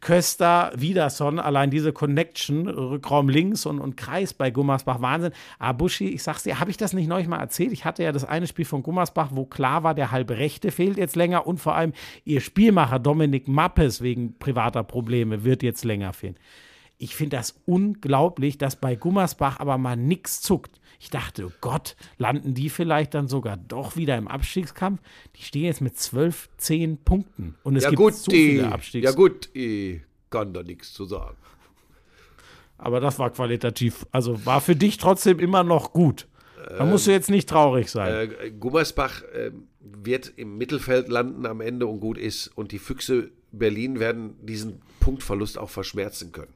Köster, 0.02 0.72
Wiederson, 0.74 1.38
allein 1.38 1.70
diese 1.70 1.92
Connection, 1.92 2.68
Rückraum 2.68 3.28
links 3.28 3.64
und, 3.66 3.78
und 3.78 3.96
Kreis 3.96 4.34
bei 4.34 4.50
Gummersbach, 4.50 5.00
Wahnsinn. 5.00 5.32
Aber 5.60 5.78
Buschi, 5.78 6.08
ich 6.08 6.24
sag's 6.24 6.42
dir, 6.42 6.58
habe 6.58 6.72
ich 6.72 6.76
das 6.76 6.92
nicht 6.92 7.06
neulich 7.06 7.28
mal 7.28 7.38
erzählt? 7.38 7.72
Ich 7.72 7.84
hatte 7.84 8.02
ja 8.02 8.10
das 8.10 8.24
eine 8.24 8.48
Spiel 8.48 8.64
von 8.64 8.82
Gummersbach, 8.82 9.28
wo 9.32 9.46
klar 9.46 9.84
war, 9.84 9.94
der 9.94 10.10
halbe 10.10 10.38
Rechte 10.38 10.72
fehlt 10.72 10.96
jetzt 10.96 11.14
länger 11.14 11.46
und 11.46 11.58
vor 11.58 11.76
allem 11.76 11.92
ihr 12.24 12.40
Spielmacher 12.40 12.98
Dominik 12.98 13.46
Mappes 13.46 14.02
wegen 14.02 14.36
privater 14.40 14.82
Probleme 14.82 15.44
wird 15.44 15.62
jetzt 15.62 15.84
länger 15.84 16.12
fehlen. 16.12 16.36
Ich 16.98 17.14
finde 17.14 17.36
das 17.36 17.62
unglaublich, 17.64 18.58
dass 18.58 18.74
bei 18.74 18.96
Gummersbach 18.96 19.60
aber 19.60 19.78
mal 19.78 19.96
nichts 19.96 20.40
zuckt. 20.40 20.80
Ich 21.02 21.10
dachte, 21.10 21.46
oh 21.46 21.52
Gott, 21.60 21.96
landen 22.16 22.54
die 22.54 22.70
vielleicht 22.70 23.14
dann 23.14 23.26
sogar 23.26 23.56
doch 23.56 23.96
wieder 23.96 24.16
im 24.16 24.28
Abstiegskampf? 24.28 25.00
Die 25.34 25.42
stehen 25.42 25.64
jetzt 25.64 25.80
mit 25.80 25.98
12, 25.98 26.48
10 26.58 26.98
Punkten. 26.98 27.56
Und 27.64 27.74
es 27.74 27.82
Ja, 27.82 27.90
gibt 27.90 28.00
gut, 28.00 28.14
so 28.14 28.30
die, 28.30 28.50
viele 28.50 28.70
Abstiegs. 28.70 29.04
ja, 29.04 29.10
gut, 29.10 29.48
ich 29.52 30.00
kann 30.30 30.54
da 30.54 30.62
nichts 30.62 30.92
zu 30.92 31.04
sagen. 31.04 31.36
Aber 32.78 33.00
das 33.00 33.18
war 33.18 33.30
qualitativ, 33.30 34.06
also 34.12 34.46
war 34.46 34.60
für 34.60 34.76
dich 34.76 34.96
trotzdem 34.96 35.40
immer 35.40 35.64
noch 35.64 35.92
gut. 35.92 36.28
Da 36.78 36.84
musst 36.84 37.08
du 37.08 37.10
jetzt 37.10 37.30
nicht 37.30 37.48
traurig 37.48 37.90
sein. 37.90 38.30
Äh, 38.40 38.50
Gummersbach 38.52 39.22
äh, 39.34 39.50
wird 39.80 40.32
im 40.36 40.56
Mittelfeld 40.56 41.08
landen 41.08 41.46
am 41.46 41.60
Ende 41.60 41.88
und 41.88 41.98
gut 41.98 42.16
ist. 42.16 42.46
Und 42.54 42.70
die 42.70 42.78
Füchse 42.78 43.32
Berlin 43.50 43.98
werden 43.98 44.36
diesen 44.40 44.80
Punktverlust 45.00 45.58
auch 45.58 45.68
verschmerzen 45.70 46.30
können. 46.30 46.52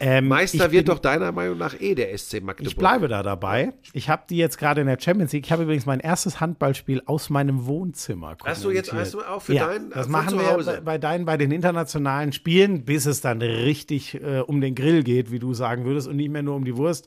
Ähm, 0.00 0.28
Meister 0.28 0.72
wird 0.72 0.86
bin- 0.86 0.94
doch 0.94 0.98
deiner 0.98 1.30
Meinung 1.32 1.58
nach 1.58 1.80
eh 1.80 1.94
der 1.94 2.16
SC 2.16 2.40
Magdeburg. 2.40 2.72
Ich 2.72 2.76
bleibe 2.76 3.08
da 3.08 3.22
dabei. 3.22 3.72
Ich 3.92 4.08
habe 4.08 4.24
die 4.28 4.36
jetzt 4.36 4.58
gerade 4.58 4.80
in 4.80 4.86
der 4.86 4.98
Champions 5.00 5.32
League. 5.32 5.46
Ich 5.46 5.52
habe 5.52 5.62
übrigens 5.62 5.86
mein 5.86 6.00
erstes 6.00 6.40
Handballspiel 6.40 7.02
aus 7.06 7.30
meinem 7.30 7.66
Wohnzimmer 7.66 8.36
Hast 8.44 8.64
du 8.64 8.70
jetzt 8.70 8.92
hast 8.92 9.14
du 9.14 9.20
auch 9.22 9.42
für 9.42 9.54
ja, 9.54 9.66
deinen 9.66 9.90
das 9.90 10.02
von 10.02 10.12
machen 10.12 10.38
wir 10.38 10.64
bei, 10.64 10.80
bei 10.80 10.98
deinen, 10.98 11.24
bei 11.24 11.36
den 11.36 11.52
internationalen 11.52 12.32
Spielen, 12.32 12.84
bis 12.84 13.06
es 13.06 13.20
dann 13.20 13.40
richtig 13.40 14.14
äh, 14.14 14.40
um 14.40 14.60
den 14.60 14.74
Grill 14.74 15.04
geht, 15.04 15.30
wie 15.30 15.38
du 15.38 15.54
sagen 15.54 15.84
würdest, 15.84 16.08
und 16.08 16.16
nicht 16.16 16.30
mehr 16.30 16.42
nur 16.42 16.56
um 16.56 16.64
die 16.64 16.76
Wurst. 16.76 17.06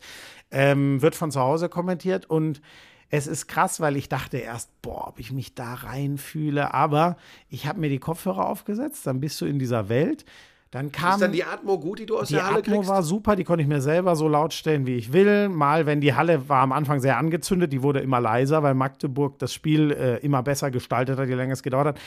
Ähm, 0.49 1.01
wird 1.01 1.15
von 1.15 1.29
zu 1.29 1.41
Hause 1.41 1.67
kommentiert 1.67 2.29
und 2.29 2.61
es 3.09 3.27
ist 3.27 3.47
krass, 3.47 3.79
weil 3.79 3.95
ich 3.95 4.09
dachte 4.09 4.37
erst, 4.37 4.81
boah, 4.81 5.07
ob 5.07 5.19
ich 5.19 5.31
mich 5.31 5.55
da 5.55 5.73
reinfühle, 5.73 6.73
aber 6.73 7.17
ich 7.49 7.65
habe 7.67 7.79
mir 7.79 7.89
die 7.89 7.99
Kopfhörer 7.99 8.45
aufgesetzt, 8.47 9.07
dann 9.07 9.19
bist 9.19 9.39
du 9.39 9.45
in 9.45 9.59
dieser 9.59 9.89
Welt. 9.89 10.25
Dann 10.71 10.91
kam 10.91 11.13
Ist 11.13 11.21
dann 11.21 11.31
die 11.31 11.43
Atmo 11.45 11.79
gut, 11.79 11.99
die 11.99 12.05
du 12.05 12.17
aus 12.19 12.27
die 12.27 12.33
der 12.35 12.45
Halle 12.45 12.57
Atmo 12.59 12.75
kriegst? 12.75 12.89
war 12.89 13.01
super, 13.01 13.35
die 13.37 13.43
konnte 13.45 13.61
ich 13.61 13.67
mir 13.69 13.81
selber 13.81 14.15
so 14.17 14.27
laut 14.27 14.53
stellen, 14.53 14.85
wie 14.85 14.95
ich 14.95 15.13
will. 15.13 15.47
Mal, 15.49 15.85
wenn 15.85 16.01
die 16.01 16.13
Halle 16.13 16.49
war 16.49 16.61
am 16.61 16.71
Anfang 16.73 16.99
sehr 16.99 17.17
angezündet, 17.17 17.71
die 17.71 17.81
wurde 17.83 17.99
immer 17.99 18.19
leiser, 18.19 18.63
weil 18.63 18.73
Magdeburg 18.73 19.39
das 19.39 19.53
Spiel 19.53 19.91
äh, 19.91 20.17
immer 20.17 20.43
besser 20.43 20.69
gestaltet 20.69 21.17
hat, 21.19 21.27
je 21.29 21.35
länger 21.35 21.53
es 21.53 21.63
gedauert 21.63 21.87
hat. 21.87 21.99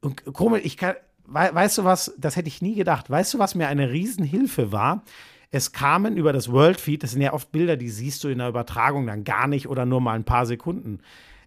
Und 0.00 0.24
komisch, 0.32 0.62
ich 0.64 0.76
kann, 0.76 0.94
wei- 1.26 1.52
weißt 1.52 1.78
du 1.78 1.84
was, 1.84 2.14
das 2.16 2.36
hätte 2.36 2.48
ich 2.48 2.62
nie 2.62 2.76
gedacht. 2.76 3.10
Weißt 3.10 3.34
du, 3.34 3.38
was 3.40 3.54
mir 3.56 3.66
eine 3.68 3.90
Riesenhilfe 3.90 4.70
war? 4.72 5.02
Es 5.50 5.72
kamen 5.72 6.16
über 6.16 6.32
das 6.32 6.52
World 6.52 6.80
Feed, 6.80 7.02
das 7.02 7.10
sind 7.10 7.22
ja 7.22 7.32
oft 7.32 7.50
Bilder, 7.50 7.76
die 7.76 7.88
siehst 7.90 8.22
du 8.22 8.28
in 8.28 8.38
der 8.38 8.48
Übertragung 8.48 9.08
dann 9.08 9.24
gar 9.24 9.48
nicht 9.48 9.68
oder 9.68 9.84
nur 9.84 10.00
mal 10.00 10.14
ein 10.14 10.22
paar 10.22 10.46
Sekunden. 10.46 11.00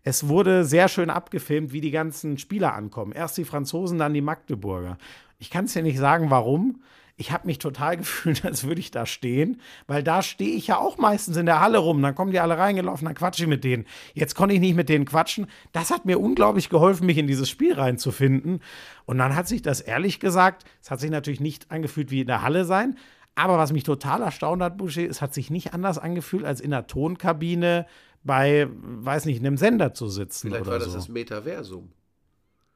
Es 0.04 0.28
wurde 0.28 0.66
sehr 0.66 0.90
schön 0.90 1.10
abgefilmt, 1.10 1.72
wie 1.72 1.80
die 1.80 1.92
ganzen 1.92 2.38
Spieler 2.38 2.74
ankommen. 2.74 3.14
Erst 3.14 3.38
die 3.38 3.46
Franzosen, 3.46 3.98
dann 3.98 4.14
die 4.14 4.20
Magdeburger. 4.20 4.98
Ich 5.44 5.50
kann 5.50 5.66
es 5.66 5.74
dir 5.74 5.84
nicht 5.84 6.00
sagen, 6.00 6.30
warum. 6.30 6.82
Ich 7.18 7.34
habe 7.34 7.48
mich 7.48 7.60
total 7.60 7.98
gefühlt, 7.98 8.46
als 8.46 8.64
würde 8.64 8.80
ich 8.80 8.92
da 8.92 9.06
stehen, 9.06 9.60
weil 9.88 10.02
da 10.02 10.22
stehe 10.22 10.56
ich 10.56 10.68
ja 10.68 10.78
auch 10.78 10.98
meistens 10.98 11.36
in 11.36 11.46
der 11.46 11.60
Halle 11.60 11.80
rum. 11.80 12.02
Dann 12.02 12.16
kommen 12.16 12.32
die 12.32 12.40
alle 12.40 12.58
reingelaufen, 12.58 13.06
dann 13.06 13.14
quatsche 13.14 13.44
ich 13.44 13.50
mit 13.50 13.66
denen. 13.66 13.84
Jetzt 14.14 14.36
konnte 14.36 14.56
ich 14.56 14.62
nicht 14.62 14.78
mit 14.78 14.88
denen 14.88 15.04
quatschen. 15.04 15.48
Das 15.74 15.92
hat 15.92 16.06
mir 16.06 16.18
unglaublich 16.18 16.70
geholfen, 16.70 17.06
mich 17.06 17.18
in 17.18 17.28
dieses 17.28 17.50
Spiel 17.50 17.74
reinzufinden. 17.74 18.62
Und 19.04 19.18
dann 19.18 19.36
hat 19.36 19.50
sich 19.50 19.62
das 19.62 19.82
ehrlich 19.82 20.22
gesagt, 20.22 20.64
es 20.82 20.90
hat 20.90 21.02
sich 21.02 21.12
natürlich 21.12 21.42
nicht 21.42 21.72
angefühlt 21.72 22.10
wie 22.10 22.22
in 22.22 22.28
der 22.28 22.42
Halle 22.42 22.64
sein. 22.64 22.98
Aber 23.36 23.58
was 23.58 23.74
mich 23.74 23.84
total 23.84 24.22
erstaunt 24.22 24.64
hat, 24.64 24.78
Boucher, 24.78 25.02
es 25.02 25.22
hat 25.22 25.34
sich 25.34 25.50
nicht 25.50 25.74
anders 25.74 25.98
angefühlt, 25.98 26.46
als 26.46 26.62
in 26.62 26.72
der 26.72 26.88
Tonkabine 26.88 27.86
bei, 28.24 28.70
weiß 28.72 29.26
nicht, 29.26 29.42
einem 29.42 29.58
Sender 29.58 29.94
zu 29.94 30.08
sitzen 30.08 30.48
Vielleicht 30.48 30.62
oder 30.62 30.72
war 30.72 30.80
das 30.80 30.90
so. 30.90 30.96
das 30.96 31.10
Metaversum. 31.10 31.92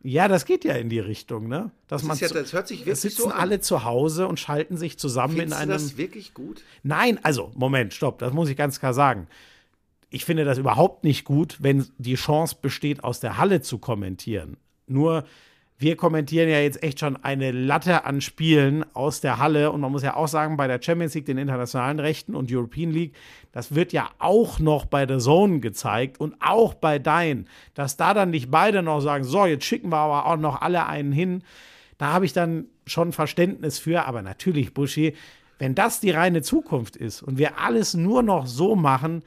Ja, 0.04 0.28
das 0.28 0.46
geht 0.46 0.64
ja 0.64 0.76
in 0.76 0.90
die 0.90 1.00
Richtung, 1.00 1.48
ne? 1.48 1.72
Dass 1.88 2.02
Das, 2.02 2.08
man 2.08 2.16
ist 2.16 2.22
ja, 2.22 2.30
das 2.30 2.54
hört 2.54 2.68
sich 2.68 2.80
wirklich 2.82 3.00
sitzen 3.00 3.24
so 3.24 3.28
an. 3.30 3.40
alle 3.40 3.60
zu 3.60 3.84
Hause 3.84 4.28
und 4.28 4.40
schalten 4.40 4.78
sich 4.78 4.98
zusammen 5.00 5.36
Findest 5.36 5.54
in 5.54 5.70
einem. 5.70 5.72
das 5.72 5.98
wirklich 5.98 6.34
gut? 6.34 6.64
Nein, 6.84 7.20
also, 7.24 7.52
Moment, 7.56 7.94
stopp, 7.94 8.20
das 8.20 8.32
muss 8.32 8.48
ich 8.50 8.56
ganz 8.58 8.80
klar 8.80 8.94
sagen. 8.94 9.28
Ich 10.10 10.24
finde 10.24 10.46
das 10.46 10.58
überhaupt 10.58 11.04
nicht 11.04 11.26
gut, 11.26 11.58
wenn 11.60 11.86
die 11.98 12.16
Chance 12.16 12.56
besteht, 12.62 13.04
aus 13.04 13.20
der 13.20 13.38
Halle 13.38 13.62
zu 13.62 13.80
kommentieren. 13.80 14.58
Nur, 14.86 15.26
wir 15.80 15.96
kommentieren 15.96 16.50
ja 16.50 16.60
jetzt 16.60 16.82
echt 16.82 17.00
schon 17.00 17.24
eine 17.24 17.52
Latte 17.52 18.04
an 18.06 18.20
Spielen 18.20 18.84
aus 18.96 19.22
der 19.22 19.38
Halle. 19.38 19.72
Und 19.72 19.82
man 19.82 19.92
muss 19.92 20.02
ja 20.02 20.16
auch 20.16 20.28
sagen, 20.28 20.58
bei 20.58 20.68
der 20.68 20.82
Champions 20.82 21.14
League, 21.14 21.28
den 21.28 21.38
internationalen 21.38 22.00
Rechten 22.00 22.36
und 22.36 22.52
European 22.52 22.90
League, 22.90 23.14
das 23.52 23.76
wird 23.76 23.94
ja 23.94 24.10
auch 24.18 24.60
noch 24.60 24.86
bei 24.86 25.06
der 25.06 25.20
Zone 25.20 25.60
gezeigt 25.60 26.20
und 26.20 26.36
auch 26.40 26.74
bei 26.74 26.98
Dein. 26.98 27.48
Dass 27.76 27.96
da 27.96 28.16
dann 28.16 28.32
nicht 28.32 28.50
beide 28.50 28.82
noch 28.82 29.02
sagen, 29.02 29.24
so, 29.24 29.46
jetzt 29.46 29.66
schicken 29.66 29.90
wir 29.90 29.98
aber 29.98 30.26
auch 30.26 30.38
noch 30.38 30.62
alle 30.62 30.88
einen 30.88 31.12
hin. 31.12 31.44
Da 32.00 32.12
habe 32.12 32.26
ich 32.26 32.34
dann 32.34 32.66
schon 32.88 33.12
Verständnis 33.12 33.78
für. 33.78 34.06
Aber 34.06 34.24
natürlich, 34.24 34.74
Buschi, 34.74 35.14
wenn 35.60 35.76
das 35.76 36.00
die 36.00 36.12
reine 36.12 36.42
Zukunft 36.42 36.96
ist 36.96 37.22
und 37.22 37.38
wir 37.38 37.60
alles 37.60 37.94
nur 37.94 38.24
noch 38.24 38.48
so 38.48 38.76
machen, 38.76 39.22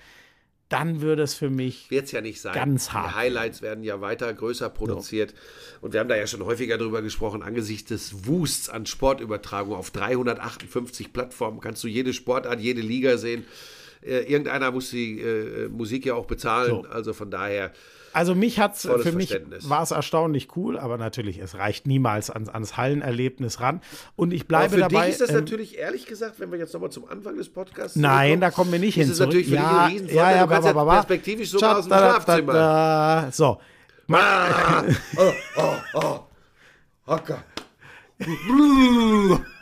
dann 0.70 1.02
würde 1.02 1.22
es 1.22 1.34
für 1.34 1.50
mich 1.50 1.90
Wird 1.90 2.06
es 2.06 2.12
ja 2.12 2.20
nicht 2.20 2.40
sein. 2.40 2.54
Ganz 2.54 2.92
hart. 2.92 3.10
Die 3.10 3.14
Highlights 3.16 3.60
werden 3.60 3.84
ja 3.84 4.00
weiter 4.00 4.32
größer 4.32 4.70
produziert. 4.70 5.34
Und 5.80 5.92
wir 5.92 6.00
haben 6.00 6.08
da 6.08 6.16
ja 6.16 6.26
schon 6.26 6.44
häufiger 6.44 6.78
drüber 6.78 7.02
gesprochen. 7.02 7.42
Angesichts 7.42 7.88
des 7.88 8.26
Wusts 8.26 8.68
an 8.68 8.86
Sportübertragung 8.86 9.74
auf 9.74 9.90
358 9.90 11.12
Plattformen 11.12 11.60
kannst 11.60 11.82
du 11.82 11.88
jede 11.88 12.12
Sportart, 12.12 12.60
jede 12.60 12.80
Liga 12.80 13.18
sehen. 13.18 13.44
Äh, 14.00 14.20
irgendeiner 14.20 14.70
muss 14.70 14.90
die 14.90 15.20
äh, 15.20 15.68
Musik 15.68 16.06
ja 16.06 16.14
auch 16.14 16.26
bezahlen. 16.26 16.70
So. 16.70 16.88
Also 16.88 17.12
von 17.12 17.30
daher. 17.30 17.72
Also 18.12 18.34
mich 18.34 18.58
hat's 18.58 18.82
Volles 18.86 19.02
für 19.06 19.12
mich 19.12 19.38
war 19.68 19.82
es 19.82 19.90
erstaunlich 19.92 20.56
cool, 20.56 20.78
aber 20.78 20.98
natürlich 20.98 21.38
es 21.38 21.54
reicht 21.56 21.86
niemals 21.86 22.30
ans, 22.30 22.48
ans 22.48 22.76
Hallenerlebnis 22.76 23.60
ran 23.60 23.80
und 24.16 24.32
ich 24.32 24.46
bleibe 24.48 24.74
für 24.74 24.80
dabei. 24.80 25.02
dich 25.06 25.12
ist 25.12 25.20
das 25.20 25.30
ähm, 25.30 25.36
natürlich, 25.36 25.78
ehrlich 25.78 26.06
gesagt, 26.06 26.40
wenn 26.40 26.50
wir 26.50 26.58
jetzt 26.58 26.72
nochmal 26.74 26.90
zum 26.90 27.08
Anfang 27.08 27.36
des 27.36 27.48
Podcasts 27.48 27.96
Nein, 27.96 28.10
zurückkommen, 28.12 28.40
da 28.40 28.50
kommen 28.50 28.72
wir 28.72 28.78
nicht 28.80 28.96
ist 28.98 29.04
hin. 29.04 29.12
es 29.12 29.18
natürlich 29.20 29.48
für 29.48 29.54
ja, 29.54 29.88
dich 29.88 30.00
ein 30.02 30.08
ja, 30.08 30.30
ja, 30.32 30.42
du 30.42 30.48
kannst 30.48 30.68
ja 30.68 30.84
perspektivisch 30.84 31.50
sogar 31.50 31.78
aus 31.78 31.84
dem 31.84 31.90
da, 31.90 32.20
Schlafzimmer. 32.22 32.52
da. 32.52 33.28
So, 33.30 33.60
Ah, 34.12 34.82
oh, 35.16 35.32
oh, 35.56 35.74
oh. 35.94 36.20
Hocker. 37.06 37.44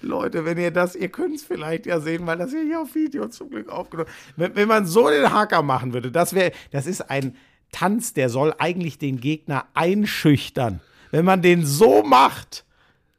Leute, 0.00 0.44
wenn 0.44 0.58
ihr 0.58 0.70
das, 0.70 0.94
ihr 0.94 1.08
könnt 1.08 1.36
es 1.36 1.44
vielleicht 1.44 1.86
ja 1.86 2.00
sehen, 2.00 2.26
weil 2.26 2.38
das 2.38 2.50
hier 2.50 2.80
auf 2.80 2.94
Video 2.94 3.28
zum 3.28 3.50
Glück 3.50 3.68
aufgenommen 3.68 4.08
wenn, 4.36 4.54
wenn 4.54 4.68
man 4.68 4.86
so 4.86 5.08
den 5.08 5.32
Hacker 5.32 5.62
machen 5.62 5.92
würde, 5.92 6.10
das 6.10 6.34
wäre, 6.34 6.52
das 6.70 6.86
ist 6.86 7.10
ein 7.10 7.36
Tanz, 7.72 8.14
der 8.14 8.28
soll 8.28 8.54
eigentlich 8.58 8.98
den 8.98 9.20
Gegner 9.20 9.66
einschüchtern. 9.74 10.80
Wenn 11.10 11.24
man 11.24 11.42
den 11.42 11.64
so 11.64 12.02
macht, 12.02 12.64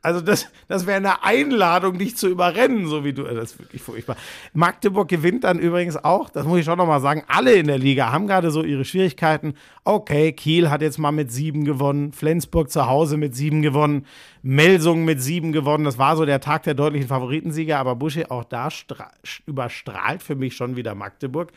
also 0.02 0.22
das, 0.22 0.48
das 0.70 0.86
wäre 0.88 0.98
eine 0.98 1.24
Einladung, 1.24 1.98
dich 1.98 2.16
zu 2.16 2.28
überrennen, 2.30 2.88
so 2.88 3.04
wie 3.04 3.12
du. 3.14 3.26
äh, 3.26 3.36
Das 3.36 3.52
ist 3.52 3.60
wirklich 3.60 3.82
furchtbar. 3.82 4.16
Magdeburg 4.54 5.08
gewinnt 5.10 5.44
dann 5.44 5.60
übrigens 5.60 5.98
auch, 5.98 6.30
das 6.30 6.46
muss 6.46 6.60
ich 6.60 6.66
schon 6.66 6.78
nochmal 6.78 7.02
sagen, 7.02 7.24
alle 7.28 7.54
in 7.54 7.68
der 7.68 7.78
Liga 7.78 8.12
haben 8.12 8.26
gerade 8.28 8.50
so 8.52 8.64
ihre 8.64 8.86
Schwierigkeiten. 8.86 9.56
Okay, 9.84 10.32
Kiel 10.32 10.70
hat 10.70 10.82
jetzt 10.82 11.00
mal 11.00 11.12
mit 11.12 11.32
sieben 11.32 11.66
gewonnen, 11.66 12.14
Flensburg 12.14 12.70
zu 12.72 12.88
Hause 12.88 13.18
mit 13.18 13.36
sieben 13.36 13.62
gewonnen, 13.62 14.06
Melsungen 14.42 15.04
mit 15.04 15.22
sieben 15.22 15.52
gewonnen. 15.52 15.84
Das 15.84 15.98
war 15.98 16.16
so 16.16 16.26
der 16.26 16.40
Tag 16.40 16.64
der 16.64 16.76
deutlichen 16.76 17.08
Favoritensieger, 17.10 17.78
aber 17.78 17.96
Busche, 17.96 18.32
auch 18.32 18.46
da 18.46 18.70
stra- 18.70 19.12
überstrahlt 19.46 20.24
für 20.24 20.36
mich 20.36 20.56
schon 20.56 20.76
wieder 20.76 20.96
Magdeburg 20.96 21.52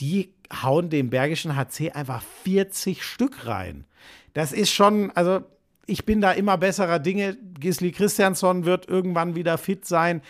die 0.00 0.32
hauen 0.62 0.90
dem 0.90 1.08
Bergischen 1.08 1.54
HC 1.56 1.92
einfach 1.92 2.20
40 2.42 3.04
Stück 3.04 3.46
rein. 3.46 3.84
das 4.32 4.52
ist 4.52 4.72
schon, 4.72 5.12
also 5.12 5.40
ich 5.86 6.04
bin 6.04 6.20
da 6.20 6.32
immer 6.32 6.58
besserer 6.58 6.98
Dinge. 6.98 7.36
Gisli 7.58 7.92
Christiansson 7.92 8.64
wird 8.64 8.88
irgendwann 8.88 9.34
wieder 9.34 9.58
fit 9.58 9.84
sein. 9.84 10.22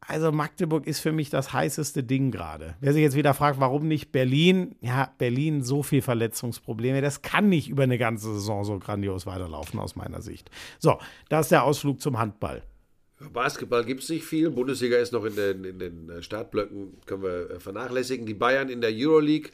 Also 0.00 0.32
Magdeburg 0.32 0.86
ist 0.86 1.00
für 1.00 1.12
mich 1.12 1.30
das 1.30 1.52
heißeste 1.52 2.02
Ding 2.02 2.30
gerade. 2.30 2.74
Wer 2.80 2.92
sich 2.92 3.02
jetzt 3.02 3.16
wieder 3.16 3.34
fragt, 3.34 3.60
warum 3.60 3.86
nicht 3.86 4.12
Berlin? 4.12 4.74
Ja, 4.80 5.12
Berlin 5.18 5.62
so 5.62 5.82
viel 5.82 6.02
Verletzungsprobleme. 6.02 7.00
Das 7.00 7.22
kann 7.22 7.48
nicht 7.48 7.68
über 7.68 7.82
eine 7.82 7.98
ganze 7.98 8.32
Saison 8.32 8.64
so 8.64 8.78
grandios 8.78 9.26
weiterlaufen 9.26 9.78
aus 9.78 9.96
meiner 9.96 10.22
Sicht. 10.22 10.50
So, 10.78 10.98
das 11.28 11.46
ist 11.46 11.52
der 11.52 11.64
Ausflug 11.64 12.00
zum 12.00 12.18
Handball. 12.18 12.62
Basketball 13.32 13.84
gibt 13.84 14.02
es 14.02 14.08
nicht 14.08 14.24
viel. 14.24 14.50
Bundesliga 14.50 14.96
ist 14.96 15.12
noch 15.12 15.24
in 15.24 15.36
den, 15.36 15.64
in 15.64 15.78
den 15.78 16.22
Startblöcken, 16.22 16.94
können 17.04 17.22
wir 17.22 17.50
äh, 17.50 17.60
vernachlässigen. 17.60 18.24
Die 18.24 18.34
Bayern 18.34 18.70
in 18.70 18.80
der 18.80 18.90
Euroleague 18.94 19.50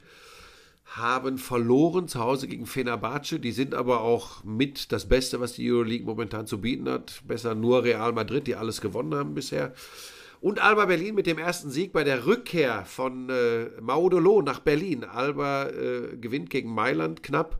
haben 0.86 1.38
verloren 1.38 2.08
zu 2.08 2.20
Hause 2.20 2.46
gegen 2.46 2.66
Fenerbahce. 2.66 3.40
Die 3.40 3.52
sind 3.52 3.74
aber 3.74 4.00
auch 4.00 4.44
mit 4.44 4.92
das 4.92 5.08
Beste, 5.08 5.40
was 5.40 5.54
die 5.54 5.70
Euroleague 5.70 6.06
momentan 6.06 6.46
zu 6.46 6.60
bieten 6.60 6.88
hat. 6.88 7.22
Besser 7.26 7.54
nur 7.54 7.82
Real 7.84 8.12
Madrid, 8.12 8.46
die 8.46 8.54
alles 8.54 8.80
gewonnen 8.80 9.14
haben 9.14 9.34
bisher. 9.34 9.74
Und 10.40 10.62
Alba 10.62 10.84
Berlin 10.84 11.14
mit 11.14 11.26
dem 11.26 11.38
ersten 11.38 11.70
Sieg 11.70 11.92
bei 11.92 12.04
der 12.04 12.26
Rückkehr 12.26 12.84
von 12.84 13.28
äh, 13.30 13.66
Maudolo 13.80 14.42
nach 14.42 14.60
Berlin. 14.60 15.04
Alba 15.04 15.68
äh, 15.68 16.16
gewinnt 16.16 16.50
gegen 16.50 16.72
Mailand 16.72 17.22
knapp. 17.22 17.58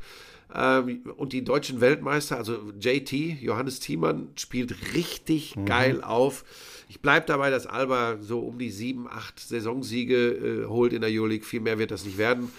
Ähm, 0.55 1.03
und 1.17 1.33
die 1.33 1.43
deutschen 1.43 1.81
Weltmeister, 1.81 2.37
also 2.37 2.73
JT, 2.79 3.13
Johannes 3.13 3.81
Thiemann, 3.81 4.29
spielt 4.37 4.95
richtig 4.95 5.57
geil 5.67 6.03
auf. 6.03 6.45
Ich 6.89 7.01
bleibe 7.01 7.27
dabei, 7.27 7.51
dass 7.51 7.67
Alba 7.67 8.19
so 8.21 8.41
um 8.41 8.59
die 8.59 8.71
sieben, 8.71 9.09
acht 9.09 9.41
Saisonsiege 9.41 10.29
äh, 10.29 10.67
holt 10.67 10.93
in 10.93 11.01
der 11.01 11.11
Euroleague. 11.11 11.45
Viel 11.45 11.61
mehr 11.61 11.79
wird 11.79 11.91
das 11.91 12.05
nicht 12.05 12.19
werden. 12.19 12.53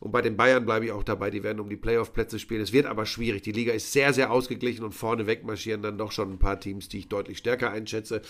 Und 0.00 0.12
bei 0.12 0.22
den 0.22 0.36
Bayern 0.36 0.64
bleibe 0.64 0.86
ich 0.86 0.92
auch 0.92 1.02
dabei, 1.02 1.30
die 1.30 1.42
werden 1.42 1.60
um 1.60 1.68
die 1.68 1.76
Playoff-Plätze 1.76 2.38
spielen. 2.38 2.60
Es 2.60 2.72
wird 2.72 2.86
aber 2.86 3.06
schwierig. 3.06 3.42
Die 3.42 3.52
Liga 3.52 3.72
ist 3.72 3.92
sehr, 3.92 4.12
sehr 4.12 4.30
ausgeglichen 4.30 4.84
und 4.84 4.92
vorne 4.92 5.26
weg 5.26 5.44
marschieren 5.44 5.82
dann 5.82 5.98
doch 5.98 6.12
schon 6.12 6.32
ein 6.32 6.38
paar 6.38 6.60
Teams, 6.60 6.88
die 6.88 6.98
ich 6.98 7.08
deutlich 7.08 7.38
stärker 7.38 7.70
einschätze. 7.70 8.22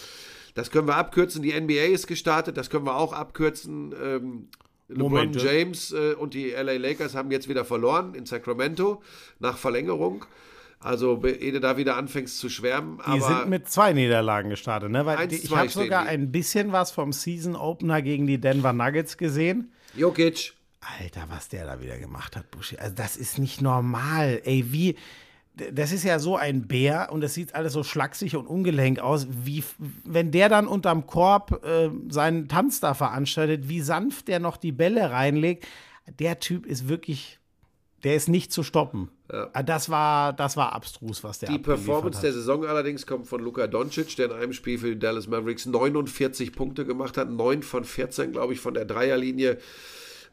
Das 0.54 0.70
können 0.70 0.88
wir 0.88 0.96
abkürzen. 0.96 1.42
Die 1.42 1.58
NBA 1.58 1.92
ist 1.92 2.06
gestartet, 2.06 2.56
das 2.56 2.70
können 2.70 2.86
wir 2.86 2.96
auch 2.96 3.12
abkürzen. 3.12 3.94
Ähm, 4.02 4.48
LeBron. 4.88 5.32
James 5.32 5.92
äh, 5.92 6.14
und 6.14 6.34
die 6.34 6.50
LA 6.50 6.74
Lakers 6.74 7.14
haben 7.14 7.30
jetzt 7.30 7.48
wieder 7.48 7.64
verloren 7.64 8.14
in 8.14 8.24
Sacramento 8.24 9.02
nach 9.40 9.58
Verlängerung. 9.58 10.24
Also, 10.78 11.24
ehe 11.24 11.52
du 11.52 11.60
da 11.60 11.76
wieder 11.76 11.96
anfängst 11.96 12.38
zu 12.38 12.48
schwärmen. 12.48 13.00
Die 13.12 13.20
sind 13.20 13.48
mit 13.48 13.68
zwei 13.68 13.92
Niederlagen 13.92 14.50
gestartet, 14.50 14.90
ne? 14.90 15.06
Weil 15.06 15.16
Eins, 15.16 15.32
die, 15.32 15.44
ich 15.44 15.56
habe 15.56 15.68
sogar 15.68 16.04
die. 16.04 16.10
ein 16.10 16.30
bisschen 16.30 16.70
was 16.70 16.90
vom 16.90 17.12
Season 17.12 17.56
Opener 17.56 18.02
gegen 18.02 18.26
die 18.26 18.38
Denver 18.38 18.72
Nuggets 18.72 19.16
gesehen. 19.16 19.72
Jokic, 19.96 20.52
Alter, 21.00 21.24
was 21.28 21.48
der 21.48 21.66
da 21.66 21.80
wieder 21.80 21.98
gemacht 21.98 22.36
hat, 22.36 22.50
Buschi. 22.50 22.76
Also 22.78 22.94
das 22.94 23.16
ist 23.16 23.38
nicht 23.38 23.60
normal. 23.60 24.40
Ey, 24.44 24.66
wie. 24.72 24.96
Das 25.72 25.90
ist 25.90 26.04
ja 26.04 26.18
so 26.18 26.36
ein 26.36 26.66
Bär 26.68 27.08
und 27.12 27.22
das 27.22 27.32
sieht 27.32 27.54
alles 27.54 27.72
so 27.72 27.82
schlaksig 27.82 28.36
und 28.36 28.46
ungelenk 28.46 28.98
aus. 28.98 29.26
Wie, 29.30 29.64
wenn 30.04 30.30
der 30.30 30.50
dann 30.50 30.66
unterm 30.66 31.06
Korb 31.06 31.64
äh, 31.64 31.88
seinen 32.10 32.46
Tanz 32.46 32.80
da 32.80 32.92
veranstaltet, 32.92 33.66
wie 33.66 33.80
sanft 33.80 34.28
der 34.28 34.38
noch 34.38 34.58
die 34.58 34.72
Bälle 34.72 35.10
reinlegt. 35.10 35.66
Der 36.18 36.40
Typ 36.40 36.66
ist 36.66 36.88
wirklich. 36.88 37.38
Der 38.04 38.14
ist 38.14 38.28
nicht 38.28 38.52
zu 38.52 38.62
stoppen. 38.62 39.08
Ah, 39.28 39.62
Das 39.62 39.88
war, 39.88 40.34
das 40.34 40.56
war 40.58 40.74
abstrus, 40.74 41.24
was 41.24 41.38
der 41.38 41.48
Die 41.48 41.58
Performance 41.58 42.18
hat. 42.18 42.24
der 42.24 42.32
Saison 42.34 42.64
allerdings 42.66 43.06
kommt 43.06 43.26
von 43.26 43.40
Luka 43.42 43.66
Doncic, 43.66 44.14
der 44.16 44.26
in 44.26 44.32
einem 44.32 44.52
Spiel 44.52 44.78
für 44.78 44.90
die 44.90 44.98
Dallas 44.98 45.26
Mavericks 45.26 45.64
49 45.66 46.52
Punkte 46.52 46.84
gemacht 46.84 47.16
hat, 47.16 47.30
9 47.30 47.62
von 47.62 47.84
14, 47.84 48.30
glaube 48.32 48.52
ich, 48.52 48.60
von 48.60 48.74
der 48.74 48.84
Dreierlinie. 48.84 49.56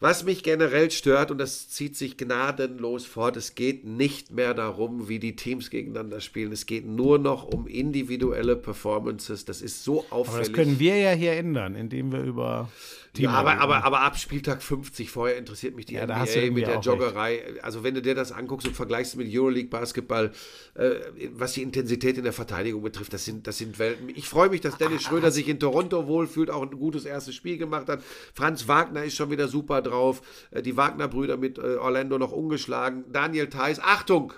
Was 0.03 0.25
mich 0.25 0.43
generell 0.43 0.91
stört, 0.91 1.31
und 1.31 1.37
das 1.37 1.69
zieht 1.69 1.95
sich 1.95 2.17
gnadenlos 2.17 3.05
fort, 3.05 3.37
es 3.37 3.55
geht 3.55 3.85
nicht 3.85 4.31
mehr 4.31 4.53
darum, 4.53 5.07
wie 5.07 5.17
die 5.17 5.37
Teams 5.37 5.69
gegeneinander 5.69 6.19
spielen. 6.19 6.51
Es 6.51 6.65
geht 6.65 6.85
nur 6.85 7.19
noch 7.19 7.45
um 7.45 7.67
individuelle 7.67 8.57
Performances. 8.57 9.45
Das 9.45 9.61
ist 9.61 9.85
so 9.85 10.03
Aber 10.09 10.17
auffällig. 10.17 10.47
das 10.47 10.53
können 10.53 10.77
wir 10.77 10.97
ja 10.97 11.11
hier 11.11 11.31
ändern, 11.31 11.75
indem 11.75 12.11
wir 12.11 12.19
über 12.19 12.69
Ja, 13.15 13.29
aber, 13.31 13.59
aber, 13.59 13.83
aber 13.83 14.01
ab 14.01 14.17
Spieltag 14.17 14.63
50 14.63 15.11
vorher 15.11 15.37
interessiert 15.37 15.75
mich 15.75 15.85
die 15.85 15.93
Ja, 15.93 16.05
NBA 16.05 16.51
mit 16.51 16.65
der 16.65 16.79
Joggerei. 16.79 17.43
Also 17.61 17.83
wenn 17.83 17.93
du 17.93 18.01
dir 18.01 18.15
das 18.15 18.31
anguckst 18.31 18.67
und 18.67 18.73
vergleichst 18.75 19.15
mit 19.17 19.27
Euroleague 19.29 19.69
Basketball, 19.69 20.31
äh, 20.73 20.95
was 21.33 21.53
die 21.53 21.61
Intensität 21.61 22.17
in 22.17 22.23
der 22.23 22.33
Verteidigung 22.33 22.81
betrifft, 22.81 23.13
das 23.13 23.23
sind, 23.23 23.45
das 23.45 23.59
sind 23.59 23.77
Welten. 23.77 24.09
Ich 24.09 24.27
freue 24.27 24.49
mich, 24.49 24.61
dass 24.61 24.77
Dennis 24.77 25.03
Schröder 25.03 25.29
sich 25.29 25.47
in 25.47 25.59
Toronto 25.59 26.07
wohlfühlt, 26.07 26.49
auch 26.49 26.63
ein 26.63 26.71
gutes 26.71 27.05
erstes 27.05 27.35
Spiel 27.35 27.57
gemacht 27.57 27.87
hat. 27.87 28.01
Franz 28.33 28.67
Wagner 28.67 29.03
ist 29.03 29.15
schon 29.15 29.29
wieder 29.29 29.47
super 29.47 29.83
drauf. 29.83 30.21
Äh, 30.49 30.63
Die 30.63 30.75
Wagner-Brüder 30.75 31.37
mit 31.37 31.59
äh, 31.59 31.75
Orlando 31.75 32.17
noch 32.17 32.31
ungeschlagen. 32.31 33.03
Daniel 33.11 33.47
Theiss, 33.47 33.79
Achtung! 33.79 34.33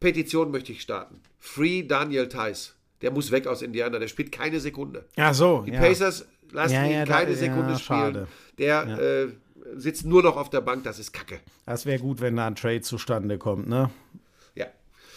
Petition 0.00 0.50
möchte 0.50 0.72
ich 0.72 0.80
starten. 0.80 1.20
Free 1.38 1.82
Daniel 1.82 2.28
Theiss. 2.28 2.74
Der 3.02 3.10
muss 3.10 3.30
weg 3.30 3.46
aus 3.46 3.62
Indiana, 3.62 3.98
der 3.98 4.08
spielt 4.08 4.32
keine 4.32 4.60
Sekunde. 4.60 5.04
Ach 5.16 5.34
so, 5.34 5.62
Die 5.66 5.72
ja. 5.72 5.80
Pacers 5.80 6.26
lassen 6.52 6.74
Ja, 6.74 6.84
ihn 6.84 6.90
ja, 6.92 7.04
da- 7.04 7.18
keine 7.18 7.30
ja, 7.30 7.36
Sekunde 7.36 7.78
spielen. 7.78 7.98
schade. 8.00 8.28
Der 8.58 8.82
äh, 8.98 9.28
sitzt 9.76 10.04
nur 10.04 10.22
noch 10.22 10.36
auf 10.36 10.50
der 10.50 10.60
Bank, 10.60 10.84
das 10.84 10.98
ist 10.98 11.12
Kacke. 11.12 11.40
Das 11.66 11.86
wäre 11.86 11.98
gut, 11.98 12.20
wenn 12.20 12.36
da 12.36 12.46
ein 12.46 12.54
Trade 12.54 12.80
zustande 12.82 13.38
kommt, 13.38 13.68
ne? 13.68 13.90
Ja. 14.54 14.66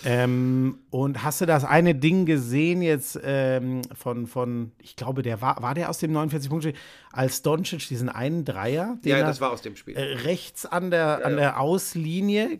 Ähm, 0.03 0.79
und 0.91 1.23
hast 1.23 1.41
du 1.41 1.45
das 1.45 1.63
eine 1.65 1.95
Ding 1.95 2.25
gesehen 2.25 2.81
jetzt 2.81 3.19
ähm, 3.23 3.81
von, 3.95 4.27
von, 4.27 4.71
ich 4.79 4.95
glaube, 4.95 5.23
der 5.23 5.41
war, 5.41 5.61
war 5.61 5.73
der 5.73 5.89
aus 5.89 5.97
dem 5.97 6.15
49-Punkt-Spiel, 6.15 6.75
als 7.11 7.41
Doncic 7.41 7.87
diesen 7.87 8.09
einen 8.09 8.45
Dreier, 8.45 8.97
Ja, 9.03 9.19
das 9.21 9.41
war 9.41 9.51
aus 9.51 9.61
dem 9.61 9.75
Spiel. 9.75 9.95
äh, 9.95 10.01
rechts 10.25 10.65
an 10.65 10.91
der, 10.91 11.25
an 11.25 11.37
der 11.37 11.59
Auslinie, 11.59 12.59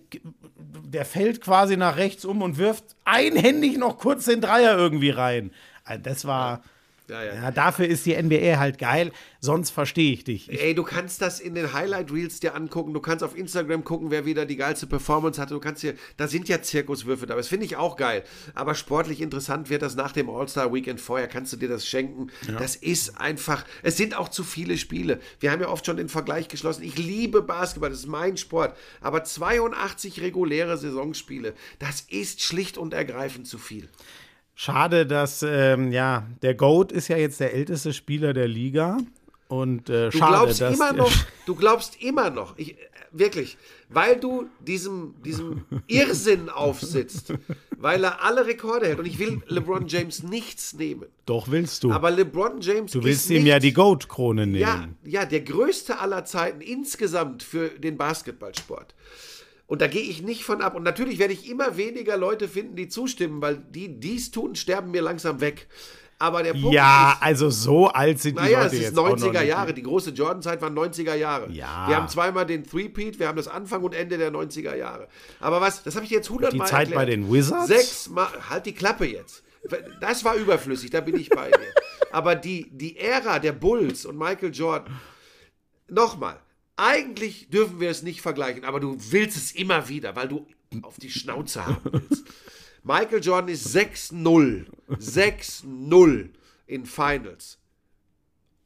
der 0.86 1.05
fällt 1.05 1.39
quasi 1.41 1.78
nach 1.78 1.97
rechts 1.97 2.26
um 2.26 2.41
und 2.41 2.57
wirft 2.57 2.95
einhändig 3.05 3.78
noch 3.78 3.97
kurz 3.99 4.26
den 4.26 4.41
Dreier 4.41 4.76
irgendwie 4.78 5.11
rein. 5.11 5.51
Also 5.84 6.01
das 6.01 6.26
war, 6.26 6.61
ja, 7.09 7.23
ja. 7.23 7.33
ja, 7.35 7.51
dafür 7.51 7.87
ist 7.87 8.05
die 8.05 8.15
NBA 8.21 8.57
halt 8.57 8.77
geil, 8.77 9.11
sonst 9.39 9.69
verstehe 9.69 10.13
ich 10.13 10.23
dich. 10.23 10.49
Ich, 10.49 10.61
Ey, 10.61 10.73
du 10.73 10.83
kannst 10.83 11.21
das 11.21 11.39
in 11.39 11.53
den 11.53 11.73
Highlight 11.73 12.11
Reels 12.11 12.39
dir 12.39 12.55
angucken. 12.55 12.93
Du 12.93 12.99
kannst 12.99 13.23
auf 13.23 13.37
Instagram 13.37 13.83
gucken, 13.83 14.11
wer 14.11 14.25
wieder 14.25 14.45
die 14.45 14.55
geilste 14.55 14.87
Performance 14.87 15.39
hatte. 15.39 15.53
Du 15.53 15.59
kannst 15.59 15.81
hier, 15.81 15.93
da 16.17 16.27
sind 16.27 16.49
ja 16.49 16.61
Zirkuswürfe 16.61 17.27
dabei. 17.27 17.41
Das 17.41 17.47
finde 17.47 17.65
ich 17.65 17.75
auch 17.75 17.95
geil. 17.95 18.23
Aber 18.53 18.73
sportlich 18.75 19.21
interessant 19.21 19.69
wird 19.69 19.81
das 19.81 19.95
nach 19.95 20.11
dem 20.11 20.29
All-Star 20.29 20.73
Weekend 20.73 20.99
vorher. 20.99 21.27
Kannst 21.27 21.53
du 21.53 21.57
dir 21.57 21.69
das 21.69 21.87
schenken? 21.87 22.31
Das 22.59 22.75
ist 22.75 23.19
einfach, 23.19 23.65
es 23.83 23.97
sind 23.97 24.17
auch 24.17 24.29
zu 24.29 24.43
viele 24.43 24.77
Spiele. 24.77 25.19
Wir 25.39 25.51
haben 25.51 25.61
ja 25.61 25.69
oft 25.69 25.85
schon 25.85 25.97
den 25.97 26.09
Vergleich 26.09 26.47
geschlossen. 26.47 26.83
Ich 26.83 26.97
liebe 26.97 27.41
Basketball, 27.41 27.89
das 27.89 27.99
ist 27.99 28.07
mein 28.07 28.37
Sport. 28.37 28.75
Aber 29.01 29.23
82 29.23 30.21
reguläre 30.21 30.77
Saisonspiele, 30.77 31.53
das 31.79 32.01
ist 32.01 32.41
schlicht 32.41 32.77
und 32.77 32.93
ergreifend 32.93 33.47
zu 33.47 33.57
viel. 33.57 33.89
Schade, 34.55 35.05
dass, 35.05 35.43
ähm, 35.43 35.91
ja, 35.91 36.25
der 36.41 36.55
GOAT 36.55 36.91
ist 36.93 37.09
ja 37.09 37.17
jetzt 37.17 37.39
der 37.41 37.53
älteste 37.53 37.93
Spieler 37.93 38.33
der 38.33 38.47
Liga. 38.47 38.97
Und 39.47 39.89
äh, 39.89 40.09
Du 40.09 40.17
schade, 40.17 40.31
glaubst 40.31 40.61
dass 40.61 40.75
immer 40.75 40.93
noch, 41.03 41.11
du 41.45 41.55
glaubst 41.55 42.01
immer 42.01 42.29
noch, 42.29 42.57
ich, 42.57 42.75
wirklich, 43.11 43.57
weil 43.89 44.17
du 44.17 44.47
diesem, 44.59 45.13
diesem 45.23 45.65
Irrsinn 45.87 46.49
aufsitzt, 46.49 47.33
weil 47.77 48.03
er 48.03 48.23
alle 48.23 48.45
Rekorde 48.47 48.87
hält. 48.87 48.99
Und 48.99 49.05
ich 49.05 49.19
will 49.19 49.41
LeBron 49.47 49.87
James 49.87 50.23
nichts 50.23 50.73
nehmen. 50.73 51.05
Doch 51.25 51.49
willst 51.49 51.83
du. 51.83 51.91
Aber 51.91 52.09
LeBron 52.09 52.61
James 52.61 52.91
du 52.91 53.03
willst 53.03 53.29
ihm 53.29 53.43
nicht, 53.43 53.51
ja 53.51 53.59
die 53.59 53.73
GOAT-Krone 53.73 54.47
nehmen. 54.47 54.61
ja, 54.61 54.87
ja, 55.03 55.25
der 55.25 55.41
größte 55.41 55.99
aller 55.99 56.25
Zeiten 56.25 56.61
insgesamt 56.61 57.43
für 57.43 57.69
den 57.69 57.97
Basketballsport. 57.97 58.95
Und 59.68 59.82
da 59.82 59.88
gehe 59.88 60.01
ich 60.03 60.22
nicht 60.22 60.43
von 60.43 60.61
ab. 60.61 60.76
Und 60.76 60.84
natürlich 60.84 61.18
werde 61.18 61.34
ich 61.34 61.49
immer 61.49 61.76
weniger 61.78 62.18
Leute 62.18 62.47
finden, 62.47 62.76
die 62.76 62.88
zustimmen, 62.88 63.41
weil 63.41 63.57
die 63.57 63.99
dies 63.99 64.32
tun, 64.32 64.55
sterben 64.55 64.91
mir 64.91 65.01
langsam 65.01 65.41
weg. 65.41 65.68
Aber 66.18 66.43
der 66.43 66.53
Punkt 66.53 66.72
Ja, 66.74 67.11
ist, 67.13 67.22
also 67.24 67.49
so 67.49 67.88
alt 67.89 68.20
sind 68.22 68.38
die 68.39 68.43
naja, 68.43 68.59
Leute 68.63 68.68
es 68.68 68.74
ist 68.82 68.88
jetzt 68.89 68.97
auch 68.99 69.09
noch 69.09 69.18
90er 69.18 69.32
nicht. 69.39 69.47
Jahre. 69.49 69.74
Die 69.74 69.82
große 69.84 70.11
Jordan-Zeit 70.11 70.61
waren 70.61 70.74
90er 70.78 71.13
Jahre. 71.16 71.49
Ja. 71.51 71.88
Wir 71.89 71.95
haben 71.97 72.07
zweimal 72.07 72.45
den 72.45 72.63
Three-Peat, 72.63 73.20
wir 73.20 73.28
haben 73.28 73.36
das 73.36 73.47
Anfang 73.49 73.84
und 73.84 73.93
Ende 73.93 74.18
der 74.18 74.32
90er 74.32 74.76
Jahre. 74.76 75.07
Aber 75.41 75.59
was, 75.59 75.84
das 75.84 75.95
habe 75.95 76.05
ich 76.05 76.11
jetzt 76.11 76.30
hundertmal 76.30 76.66
Die 76.68 76.72
Zeit 76.72 76.80
erklärt. 76.88 77.01
bei 77.01 77.05
den 77.05 77.30
Wizards? 77.32 77.68
Sechsmal, 77.68 78.28
halt 78.49 78.66
die 78.66 78.74
Klappe 78.74 79.05
jetzt. 79.05 79.43
Das 79.99 80.24
war 80.24 80.36
überflüssig, 80.36 80.89
da 80.91 81.01
bin 81.01 81.18
ich 81.18 81.30
bei 81.30 81.49
dir. 81.49 81.59
Aber 82.11 82.36
die, 82.36 82.70
die 82.72 82.97
Ära 82.97 83.39
der 83.39 83.51
Bulls 83.51 84.05
und 84.05 84.18
Michael 84.18 84.53
Jordan, 84.53 84.93
nochmal, 85.89 86.39
eigentlich 86.78 87.49
dürfen 87.49 87.80
wir 87.80 87.89
es 87.89 88.03
nicht 88.03 88.21
vergleichen, 88.21 88.65
aber 88.65 88.80
du 88.80 88.97
willst 89.11 89.38
es 89.38 89.51
immer 89.53 89.88
wieder, 89.89 90.15
weil 90.15 90.28
du 90.28 90.45
auf 90.82 90.97
die 90.97 91.09
Schnauze 91.09 91.65
haben 91.65 91.78
willst. 91.91 92.26
Michael 92.84 93.23
Jordan 93.23 93.49
ist 93.49 93.76
6-0. 93.76 94.65
6-0 94.89 96.30
in 96.67 96.86
Finals. 96.86 97.57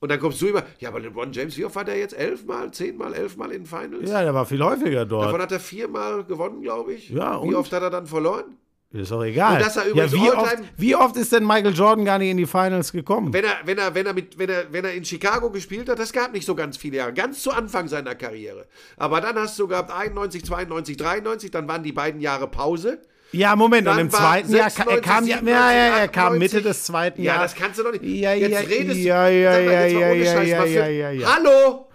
Und 0.02 0.10
dann 0.10 0.20
kommst 0.20 0.42
du 0.42 0.48
immer, 0.48 0.64
ja, 0.80 0.90
aber 0.90 1.02
LeBron 1.02 1.32
James, 1.34 1.58
wie 1.58 1.66
oft 1.66 1.76
war 1.76 1.84
der 1.84 1.98
jetzt? 1.98 2.14
Elfmal, 2.18 2.72
zehnmal, 2.72 3.14
elfmal 3.14 3.52
in 3.52 3.66
Finals? 3.66 4.10
Ja, 4.10 4.22
der 4.24 4.34
war 4.34 4.46
viel 4.46 4.64
häufiger 4.64 5.06
Davon 5.06 5.32
dort. 5.32 5.42
hat 5.42 5.52
er 5.52 5.60
viermal 5.60 6.24
gewonnen, 6.24 6.62
glaube 6.62 6.94
ich. 6.94 7.10
Ja, 7.10 7.42
Wie 7.44 7.48
und? 7.50 7.56
oft 7.56 7.72
hat 7.74 7.84
er 7.84 7.90
dann 7.90 8.08
verloren? 8.08 8.58
Ist 8.92 9.12
doch 9.12 9.24
egal. 9.24 9.62
Und 9.62 9.96
ja, 9.96 10.12
wie, 10.12 10.32
oft, 10.32 10.58
wie 10.78 10.96
oft 10.96 11.16
ist 11.16 11.32
denn 11.32 11.46
Michael 11.46 11.76
Jordan 11.76 12.06
gar 12.06 12.18
nicht 12.18 12.32
in 12.32 12.38
die 12.38 12.48
Finals 12.48 12.92
gekommen? 12.92 13.32
Wenn 13.32 13.44
er, 13.46 13.58
wenn 13.64 13.78
er, 13.78 13.94
wenn 13.94 14.08
er 14.08 14.14
mit, 14.14 14.40
wenn 14.40 14.50
er, 14.50 14.74
wenn 14.74 14.84
er 14.84 14.94
in 14.94 15.06
Chicago 15.06 15.52
gespielt 15.52 15.88
hat, 15.90 16.00
das 16.00 16.12
gab 16.12 16.34
nicht 16.34 16.46
so 16.46 16.56
ganz 16.56 16.76
viele 16.76 16.98
Jahre, 16.98 17.14
ganz 17.14 17.44
zu 17.44 17.52
Anfang 17.52 17.88
seiner 17.88 18.16
Karriere. 18.16 18.66
Aber 18.98 19.22
dann 19.22 19.36
hast 19.36 19.60
du 19.60 19.68
gehabt 19.68 19.92
91, 19.92 20.44
92, 20.44 20.98
93, 20.98 21.52
dann 21.52 21.68
waren 21.68 21.84
die 21.84 21.92
beiden 21.92 22.20
Jahre 22.20 22.48
Pause. 22.48 23.00
Ja, 23.32 23.56
Moment, 23.56 23.88
und 23.88 23.94
Dann 23.94 24.08
im 24.08 24.12
war 24.12 24.20
zweiten 24.22 24.52
Jahr, 24.56 24.72
ka- 24.72 24.86
er 24.90 24.96
96, 24.96 25.04
kam, 25.06 25.28
ja, 25.28 25.38
97, 25.38 25.54
ja, 25.54 25.72
ja, 25.72 25.98
er 26.00 26.08
kam 26.08 26.24
98. 26.34 26.40
Mitte 26.40 26.68
des 26.68 26.84
zweiten 26.84 27.22
Ja, 27.22 27.36
Jahres. 27.36 27.52
das 27.52 27.62
kannst 27.62 27.78
du 27.80 27.84
doch 27.84 27.92
nicht. 27.92 28.04
Ja, 28.04 28.34
jetzt 28.34 28.52
ja, 28.52 28.60
redest 28.62 29.00
ja, 29.02 29.28
ja, 29.30 29.60
ja, 29.60 29.86
ja, 29.86 29.86
ja, 29.86 30.42
ja, 30.42 30.62
für, 30.64 30.68
ja, 30.68 30.88
ja, 30.88 31.12
ja. 31.12 31.36
Hallo! 31.36 31.89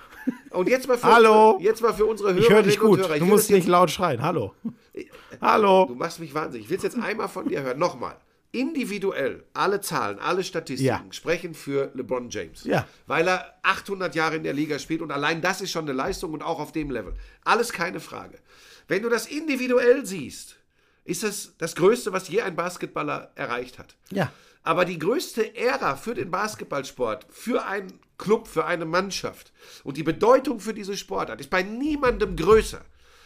Und 0.54 0.68
jetzt 0.68 0.88
mal 0.88 0.96
für, 0.98 1.06
Hallo? 1.06 1.50
Unsere, 1.52 1.68
jetzt 1.70 1.82
mal 1.82 1.92
für 1.94 2.06
unsere 2.06 2.30
Hörer. 2.34 2.40
Ich 2.42 2.48
höre 2.50 2.62
dich 2.62 2.78
gut. 2.78 3.00
Du 3.18 3.24
musst 3.26 3.50
nicht 3.50 3.66
laut 3.68 3.90
schreien. 3.90 4.22
Hallo. 4.22 4.54
Du 4.64 5.02
Hallo. 5.40 5.90
machst 5.96 6.20
mich 6.20 6.32
wahnsinnig. 6.34 6.64
Ich 6.66 6.70
will 6.70 6.76
es 6.76 6.82
jetzt 6.84 6.96
einmal 6.98 7.28
von 7.28 7.48
dir 7.48 7.62
hören. 7.62 7.78
Nochmal. 7.78 8.16
Individuell, 8.52 9.42
alle 9.52 9.80
Zahlen, 9.80 10.20
alle 10.20 10.44
Statistiken 10.44 10.86
Ja. 10.86 11.04
sprechen 11.12 11.54
für 11.54 11.90
LeBron 11.94 12.30
James. 12.30 12.62
Ja. 12.64 12.86
Weil 13.08 13.26
er 13.26 13.54
800 13.64 14.14
Jahre 14.14 14.36
in 14.36 14.44
der 14.44 14.52
Liga 14.52 14.78
spielt 14.78 15.02
und 15.02 15.10
allein 15.10 15.42
das 15.42 15.60
ist 15.60 15.72
schon 15.72 15.84
eine 15.86 15.92
Leistung 15.92 16.32
und 16.32 16.42
auch 16.42 16.60
auf 16.60 16.70
dem 16.70 16.90
Level. 16.90 17.14
Alles 17.44 17.72
keine 17.72 17.98
Frage. 17.98 18.38
Wenn 18.86 19.02
du 19.02 19.08
das 19.08 19.26
individuell 19.26 20.06
siehst, 20.06 20.56
ist 21.04 21.24
es 21.24 21.54
das 21.58 21.74
Größte, 21.74 22.12
was 22.12 22.28
je 22.28 22.42
ein 22.42 22.54
Basketballer 22.54 23.32
erreicht 23.34 23.78
hat. 23.80 23.96
Ja. 24.12 24.30
Aber 24.62 24.84
die 24.84 25.00
größte 25.00 25.56
Ära 25.56 25.96
für 25.96 26.14
den 26.14 26.30
Basketballsport, 26.30 27.26
für 27.30 27.66
einen 27.66 27.98
Club, 28.18 28.46
für 28.46 28.64
eine 28.64 28.84
Mannschaft 28.84 29.52
und 29.82 29.96
die 29.96 30.02
Bedeutung 30.02 30.60
für 30.60 30.74
diese 30.74 30.96
Sportart 30.96 31.40
ist 31.40 31.50
bei 31.50 31.62
niemandem 31.62 32.36
größer 32.36 32.80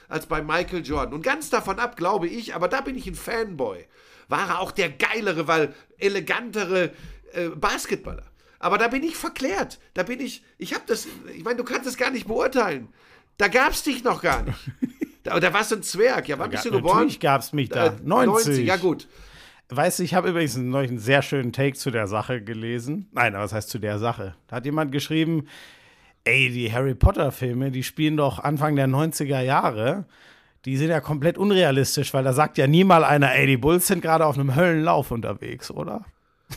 als 0.09 0.27
bei 0.27 0.43
Michael 0.43 0.85
Jordan. 0.85 1.15
Und 1.15 1.23
ganz 1.23 1.51
davon 1.51 1.79
ab, 1.79 1.97
glaube 1.97 2.27
ich, 2.27 2.55
aber 2.55 2.69
da 2.69 2.81
bin 2.81 2.97
ich 2.97 3.07
ein 3.07 3.15
Fanboy, 3.15 3.85
war 4.29 4.49
er 4.49 4.61
auch 4.61 4.71
der 4.71 4.91
geilere, 4.91 5.47
weil 5.47 5.75
elegantere 5.99 6.93
äh, 7.33 7.49
Basketballer. 7.49 8.25
Aber 8.59 8.79
da 8.79 8.89
bin 8.89 9.03
ich 9.03 9.17
verklärt. 9.17 9.79
Da 9.95 10.03
bin 10.03 10.21
ich, 10.21 10.43
ich 10.57 10.75
habe 10.75 10.85
das, 10.87 11.07
ich 11.35 11.45
meine, 11.45 11.57
du 11.57 11.65
kannst 11.65 11.87
es 11.87 11.97
gar 11.97 12.11
nicht 12.11 12.27
beurteilen. 12.27 12.89
Da 13.37 13.49
gab 13.49 13.73
es 13.73 13.83
dich 13.83 14.03
noch 14.05 14.23
gar 14.23 14.43
nicht. 14.43 14.59
Da, 15.25 15.39
da 15.41 15.53
warst 15.53 15.73
du 15.73 15.77
ein 15.77 15.83
Zwerg. 15.83 16.29
Ja, 16.29 16.39
wann 16.39 16.49
bist 16.49 16.65
du 16.65 16.71
geboren? 16.71 16.99
Natürlich 16.99 17.21
gab 17.21 17.43
es 17.43 17.53
mich 17.53 17.69
da. 17.69 17.89
Äh, 17.89 17.93
90. 18.03 18.65
Ja, 18.65 18.77
gut. 18.77 19.09
Weißt 19.71 19.99
du, 19.99 20.03
ich 20.03 20.15
habe 20.15 20.31
übrigens 20.31 20.57
einen, 20.57 20.71
neulich 20.71 20.91
einen 20.91 20.99
sehr 20.99 21.21
schönen 21.21 21.53
Take 21.53 21.77
zu 21.77 21.91
der 21.91 22.07
Sache 22.07 22.43
gelesen. 22.43 23.09
Nein, 23.13 23.35
aber 23.35 23.45
was 23.45 23.53
heißt 23.53 23.69
zu 23.69 23.79
der 23.79 23.99
Sache? 23.99 24.35
Da 24.47 24.57
hat 24.57 24.65
jemand 24.65 24.93
geschrieben, 24.93 25.47
ey, 26.25 26.51
die 26.51 26.73
Harry 26.73 26.95
Potter-Filme, 26.95 27.71
die 27.71 27.83
spielen 27.83 28.17
doch 28.17 28.39
Anfang 28.39 28.77
der 28.77 28.87
90er 28.89 29.41
Jahre. 29.41 30.07
Die 30.65 30.77
sind 30.79 30.89
ja 30.89 31.01
komplett 31.01 31.37
unrealistisch, 31.37 32.15
weil 32.15 32.25
da 32.25 32.33
sagt 32.33 32.57
ja 32.59 32.67
nie 32.67 32.85
mal 32.85 33.05
einer, 33.05 33.35
ey, 33.35 33.47
die 33.47 33.57
Bulls 33.59 33.87
sind 33.87 34.01
gerade 34.01 34.25
auf 34.25 34.39
einem 34.39 34.57
Höllenlauf 34.57 35.11
unterwegs, 35.11 35.71
oder? 35.71 36.05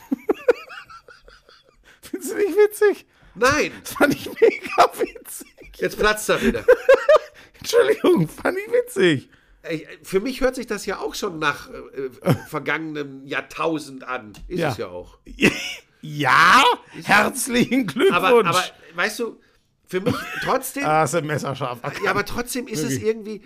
Findest 2.01 2.32
du 2.32 2.38
nicht 2.38 2.55
witzig? 2.57 3.05
Nein, 3.36 3.72
Das 3.84 3.93
fand 3.93 4.14
ich 4.14 4.26
mega 4.28 4.89
witzig. 4.99 5.47
jetzt 5.78 5.99
platzt 5.99 6.30
er 6.30 6.41
wieder. 6.41 6.64
Entschuldigung, 7.59 8.28
fand 8.28 8.57
ich 8.57 8.72
witzig. 8.74 9.30
Ey, 9.64 9.88
für 10.03 10.20
mich 10.20 10.41
hört 10.41 10.55
sich 10.55 10.66
das 10.68 10.86
ja 10.86 10.97
auch 10.99 11.14
schon 11.16 11.38
nach 11.39 11.70
äh, 11.70 12.34
vergangenem 12.47 13.26
Jahrtausend 13.26 14.03
an. 14.07 14.34
Ist 14.47 14.59
Ja. 14.59 14.70
es 14.70 14.78
ja 14.78 14.88
auch. 14.88 15.18
Ja, 16.03 16.64
herzlichen 17.03 17.86
Glückwunsch. 17.86 18.16
Aber, 18.16 18.49
aber 18.49 18.64
weißt 18.95 19.20
du, 19.20 19.39
für 19.86 20.01
mich 20.01 20.16
trotzdem, 20.43 20.84
ah, 20.88 21.03
ist 21.03 21.14
ein 21.14 21.28
messerscharf. 21.28 21.78
ja, 22.03 22.09
aber 22.09 22.26
trotzdem 22.26 22.68
ist 22.68 22.82
es 22.84 22.97
irgendwie, 22.97 23.43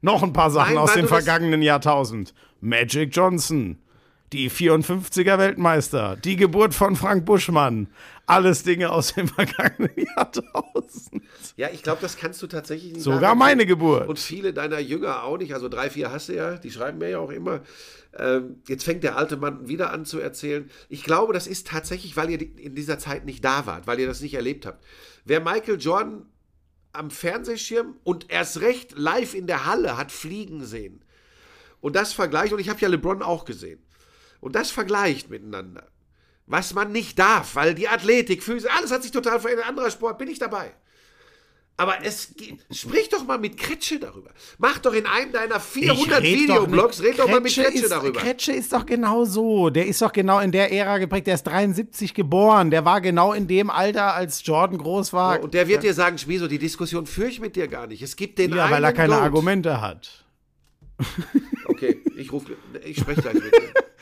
Noch 0.00 0.22
ein 0.22 0.32
paar 0.32 0.50
Sachen 0.50 0.76
Nein, 0.76 0.82
aus 0.82 0.94
dem 0.94 1.06
vergangenen 1.08 1.60
Jahrtausend. 1.60 2.32
Magic 2.62 3.14
Johnson, 3.14 3.78
die 4.32 4.50
54er 4.50 5.36
Weltmeister, 5.36 6.16
die 6.16 6.36
Geburt 6.36 6.72
von 6.72 6.96
Frank 6.96 7.26
Buschmann. 7.26 7.88
Alles 8.26 8.62
Dinge 8.62 8.90
aus 8.90 9.14
dem 9.14 9.28
vergangenen 9.28 9.90
Jahrtausend. 10.16 11.22
ja, 11.56 11.68
ich 11.72 11.82
glaube, 11.82 12.00
das 12.00 12.16
kannst 12.16 12.40
du 12.42 12.46
tatsächlich 12.46 12.92
nicht 12.94 13.02
Sogar 13.02 13.34
meine 13.34 13.66
Geburt. 13.66 14.08
Und 14.08 14.18
viele 14.18 14.52
deiner 14.52 14.78
Jünger 14.78 15.24
auch 15.24 15.38
nicht. 15.38 15.54
Also 15.54 15.68
drei, 15.68 15.90
vier 15.90 16.10
hast 16.10 16.28
du 16.28 16.34
ja, 16.34 16.56
die 16.56 16.70
schreiben 16.70 16.98
mir 16.98 17.10
ja 17.10 17.18
auch 17.18 17.30
immer. 17.30 17.60
Ähm, 18.16 18.62
jetzt 18.68 18.84
fängt 18.84 19.02
der 19.02 19.16
alte 19.16 19.36
Mann 19.36 19.68
wieder 19.68 19.92
an 19.92 20.04
zu 20.04 20.18
erzählen. 20.20 20.70
Ich 20.88 21.04
glaube, 21.04 21.32
das 21.32 21.46
ist 21.46 21.66
tatsächlich, 21.66 22.16
weil 22.16 22.30
ihr 22.30 22.40
in 22.58 22.74
dieser 22.74 22.98
Zeit 22.98 23.24
nicht 23.24 23.44
da 23.44 23.66
wart, 23.66 23.86
weil 23.86 24.00
ihr 24.00 24.06
das 24.06 24.20
nicht 24.20 24.34
erlebt 24.34 24.66
habt. 24.66 24.84
Wer 25.24 25.40
Michael 25.40 25.80
Jordan 25.80 26.26
am 26.92 27.10
Fernsehschirm 27.10 27.96
und 28.04 28.30
erst 28.30 28.60
recht 28.60 28.96
live 28.96 29.34
in 29.34 29.46
der 29.46 29.66
Halle 29.66 29.96
hat 29.96 30.12
fliegen 30.12 30.64
sehen 30.64 31.04
und 31.80 31.96
das 31.96 32.12
vergleicht, 32.12 32.52
und 32.52 32.60
ich 32.60 32.68
habe 32.68 32.80
ja 32.80 32.88
LeBron 32.88 33.22
auch 33.22 33.44
gesehen, 33.44 33.82
und 34.40 34.54
das 34.54 34.70
vergleicht 34.70 35.28
miteinander, 35.28 35.88
was 36.46 36.74
man 36.74 36.92
nicht 36.92 37.18
darf, 37.18 37.54
weil 37.54 37.74
die 37.74 37.88
Athletik, 37.88 38.42
Füße, 38.42 38.70
alles 38.70 38.90
hat 38.90 39.02
sich 39.02 39.12
total 39.12 39.40
verändert, 39.40 39.68
anderer 39.68 39.90
Sport, 39.90 40.18
bin 40.18 40.28
ich 40.28 40.38
dabei. 40.38 40.72
Aber 41.76 42.04
es 42.04 42.34
geht, 42.36 42.64
sprich 42.70 43.08
doch 43.08 43.26
mal 43.26 43.38
mit 43.38 43.56
Kretsche 43.56 43.98
darüber. 43.98 44.30
Mach 44.58 44.78
doch 44.78 44.92
in 44.92 45.06
einem 45.06 45.32
deiner 45.32 45.58
400 45.58 46.22
Ich 46.22 46.32
red 46.32 46.40
Videoblogs, 46.40 46.98
doch 46.98 47.04
red 47.04 47.18
doch 47.18 47.28
mal 47.28 47.40
mit 47.40 47.52
Kretsche 47.52 47.82
ist, 47.82 47.90
darüber. 47.90 48.20
Kretsche 48.20 48.52
ist 48.52 48.72
doch 48.72 48.86
genau 48.86 49.24
so. 49.24 49.70
Der 49.70 49.84
ist 49.86 50.00
doch 50.00 50.12
genau 50.12 50.38
in 50.38 50.52
der 50.52 50.70
Ära 50.72 50.98
geprägt. 50.98 51.26
Der 51.26 51.34
ist 51.34 51.42
73 51.42 52.14
geboren. 52.14 52.70
Der 52.70 52.84
war 52.84 53.00
genau 53.00 53.32
in 53.32 53.48
dem 53.48 53.70
Alter, 53.70 54.14
als 54.14 54.46
Jordan 54.46 54.78
groß 54.78 55.12
war. 55.12 55.42
Und 55.42 55.52
der 55.52 55.66
wird 55.66 55.82
dir 55.82 55.94
sagen, 55.94 56.16
Schmieso, 56.16 56.46
die 56.46 56.60
Diskussion 56.60 57.06
führe 57.06 57.28
ich 57.28 57.40
mit 57.40 57.56
dir 57.56 57.66
gar 57.66 57.88
nicht. 57.88 58.02
Es 58.02 58.14
gibt 58.14 58.38
den 58.38 58.54
ja, 58.54 58.70
weil 58.70 58.84
er 58.84 58.92
keine 58.92 59.14
Goat. 59.14 59.22
Argumente 59.22 59.80
hat. 59.80 60.24
Okay, 61.66 62.00
ich 62.16 62.30
rufe, 62.30 62.56
ich 62.84 63.00
spreche 63.00 63.20
gleich 63.20 63.34
mit 63.34 63.52
dir. 63.52 63.74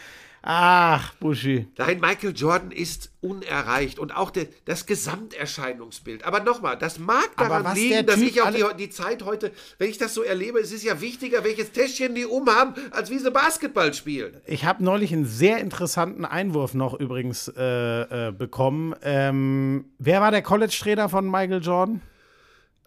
Ach, 0.45 1.15
Buschi. 1.21 1.69
Nein, 1.79 2.01
Michael 2.01 2.33
Jordan 2.35 2.73
ist 2.73 3.13
unerreicht 3.21 4.01
und 4.01 4.17
auch 4.17 4.33
de, 4.33 4.49
das 4.65 4.87
Gesamterscheinungsbild. 4.87 6.25
Aber 6.25 6.41
nochmal, 6.41 6.77
das 6.77 6.99
mag 6.99 7.31
daran 7.37 7.77
liegen, 7.77 8.05
dass 8.07 8.17
Typ 8.17 8.29
ich 8.29 8.43
auch 8.43 8.51
die, 8.51 8.65
die 8.77 8.91
Zeit 8.91 9.25
heute, 9.25 9.53
wenn 9.79 9.89
ich 9.89 9.99
das 9.99 10.15
so 10.15 10.23
erlebe, 10.25 10.59
es 10.59 10.73
ist 10.73 10.83
ja 10.83 11.01
wichtiger, 11.01 11.45
welches 11.45 11.71
Täschchen 11.71 12.17
die 12.17 12.27
umhaben, 12.27 12.75
als 12.91 13.09
wie 13.11 13.19
sie 13.19 13.31
Basketball 13.31 13.95
spielen. 13.95 14.37
Ich 14.45 14.65
habe 14.65 14.83
neulich 14.83 15.13
einen 15.13 15.27
sehr 15.27 15.59
interessanten 15.59 16.25
Einwurf 16.25 16.75
noch 16.75 16.99
übrigens 16.99 17.47
äh, 17.57 18.29
äh, 18.29 18.33
bekommen. 18.33 18.97
Ähm, 19.03 19.85
wer 19.99 20.21
war 20.21 20.33
der 20.33 20.43
College-Trainer 20.43 21.09
von 21.09 21.31
Michael 21.31 21.63
Jordan? 21.63 22.01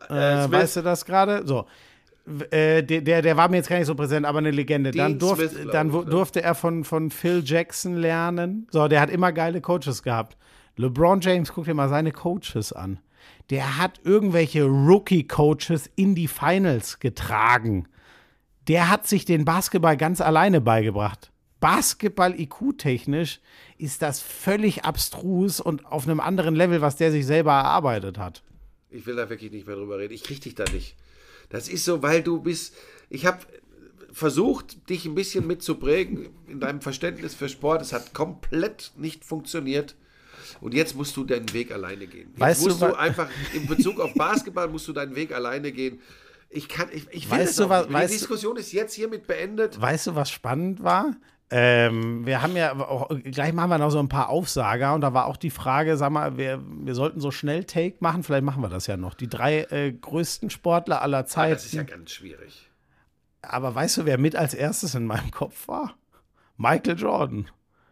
Äh, 0.09 0.43
Smith. 0.43 0.51
weißt 0.51 0.75
du 0.75 0.81
das 0.81 1.05
gerade? 1.05 1.47
So. 1.47 1.65
Äh, 2.49 2.83
der, 2.83 3.01
der, 3.01 3.21
der 3.21 3.37
war 3.37 3.49
mir 3.49 3.57
jetzt 3.57 3.69
gar 3.69 3.77
nicht 3.77 3.87
so 3.87 3.95
präsent, 3.95 4.25
aber 4.25 4.39
eine 4.39 4.51
Legende. 4.51 4.91
Dean 4.91 5.11
Dann, 5.11 5.19
durft, 5.19 5.51
Smith, 5.51 5.67
dann 5.71 5.87
ich, 5.87 6.05
durfte 6.09 6.41
er 6.41 6.55
von, 6.55 6.83
von 6.83 7.11
Phil 7.11 7.41
Jackson 7.45 7.95
lernen. 7.95 8.67
So, 8.71 8.87
der 8.87 9.01
hat 9.01 9.09
immer 9.09 9.31
geile 9.31 9.61
Coaches 9.61 10.03
gehabt. 10.03 10.37
LeBron 10.77 11.21
James, 11.21 11.53
guck 11.53 11.65
dir 11.65 11.73
mal 11.73 11.89
seine 11.89 12.11
Coaches 12.11 12.73
an. 12.73 12.99
Der 13.49 13.77
hat 13.77 13.99
irgendwelche 14.03 14.63
Rookie-Coaches 14.63 15.89
in 15.95 16.15
die 16.15 16.27
Finals 16.27 16.99
getragen 16.99 17.87
der 18.67 18.89
hat 18.89 19.07
sich 19.07 19.25
den 19.25 19.45
Basketball 19.45 19.97
ganz 19.97 20.21
alleine 20.21 20.61
beigebracht. 20.61 21.31
Basketball 21.59 22.39
IQ-technisch 22.39 23.39
ist 23.77 24.01
das 24.01 24.21
völlig 24.21 24.83
abstrus 24.85 25.59
und 25.59 25.85
auf 25.85 26.07
einem 26.07 26.19
anderen 26.19 26.55
Level, 26.55 26.81
was 26.81 26.95
der 26.95 27.11
sich 27.11 27.25
selber 27.25 27.53
erarbeitet 27.53 28.17
hat. 28.17 28.43
Ich 28.89 29.05
will 29.05 29.15
da 29.15 29.29
wirklich 29.29 29.51
nicht 29.51 29.67
mehr 29.67 29.75
drüber 29.75 29.97
reden. 29.97 30.13
Ich 30.13 30.23
krieg 30.23 30.41
dich 30.41 30.55
da 30.55 30.63
nicht. 30.71 30.95
Das 31.49 31.67
ist 31.67 31.85
so, 31.85 32.01
weil 32.01 32.21
du 32.23 32.39
bist. 32.41 32.73
Ich 33.09 33.25
habe 33.25 33.39
versucht, 34.11 34.89
dich 34.89 35.05
ein 35.05 35.15
bisschen 35.15 35.45
mitzuprägen 35.47 36.29
in 36.47 36.59
deinem 36.59 36.81
Verständnis 36.81 37.35
für 37.35 37.49
Sport. 37.49 37.81
Es 37.81 37.93
hat 37.93 38.13
komplett 38.13 38.91
nicht 38.97 39.25
funktioniert. 39.25 39.95
Und 40.61 40.73
jetzt 40.73 40.95
musst 40.95 41.17
du 41.17 41.23
deinen 41.23 41.51
Weg 41.53 41.71
alleine 41.71 42.07
gehen. 42.07 42.29
Jetzt 42.31 42.39
Weißt 42.39 42.61
du, 42.61 42.67
musst 42.69 42.81
du, 42.81 42.85
wa- 42.85 42.93
einfach 42.93 43.29
in 43.53 43.65
Bezug 43.67 43.99
auf 43.99 44.13
Basketball 44.13 44.67
musst 44.69 44.87
du 44.87 44.93
deinen 44.93 45.15
Weg 45.15 45.33
alleine 45.33 45.71
gehen. 45.71 45.99
Ich 46.49 46.69
kann, 46.69 46.87
ich, 46.93 47.07
ich 47.11 47.29
Weißt 47.29 47.59
du, 47.59 47.67
was-. 47.67 47.87
Die 47.87 47.93
du- 47.93 48.07
Diskussion 48.07 48.55
ist 48.57 48.71
jetzt 48.71 48.93
hiermit 48.93 49.27
beendet. 49.27 49.79
Weißt 49.81 50.07
du, 50.07 50.15
was 50.15 50.29
spannend 50.29 50.81
war? 50.83 51.15
Ähm, 51.51 52.25
wir 52.25 52.41
haben 52.41 52.55
ja 52.57 52.73
auch, 52.73 53.09
gleich 53.23 53.53
machen 53.53 53.69
wir 53.69 53.77
noch 53.77 53.91
so 53.91 53.99
ein 53.99 54.09
paar 54.09 54.29
Aufsager 54.29 54.95
und 54.95 55.01
da 55.01 55.13
war 55.13 55.27
auch 55.27 55.37
die 55.37 55.51
Frage, 55.51 55.95
sag 55.95 56.09
mal, 56.11 56.37
wir, 56.37 56.59
wir 56.65 56.95
sollten 56.95 57.19
so 57.21 57.29
schnell 57.29 57.65
Take 57.65 57.97
machen, 57.99 58.23
vielleicht 58.23 58.43
machen 58.43 58.63
wir 58.63 58.69
das 58.69 58.87
ja 58.87 58.97
noch. 58.97 59.13
Die 59.13 59.27
drei 59.29 59.61
äh, 59.69 59.91
größten 59.91 60.49
Sportler 60.49 61.01
aller 61.03 61.21
Das 61.23 61.31
ist 61.65 61.73
ja 61.73 61.81
Zeiten. 61.81 61.87
ganz 61.99 62.11
schwierig. 62.11 62.69
Aber 63.43 63.75
weißt 63.75 63.97
du, 63.97 64.05
wer 64.05 64.17
mit 64.17 64.35
als 64.35 64.55
erstes 64.55 64.95
in 64.95 65.05
meinem 65.05 65.29
Kopf 65.29 65.67
war? 65.67 65.93
Michael 66.57 66.97
Jordan. 66.97 67.47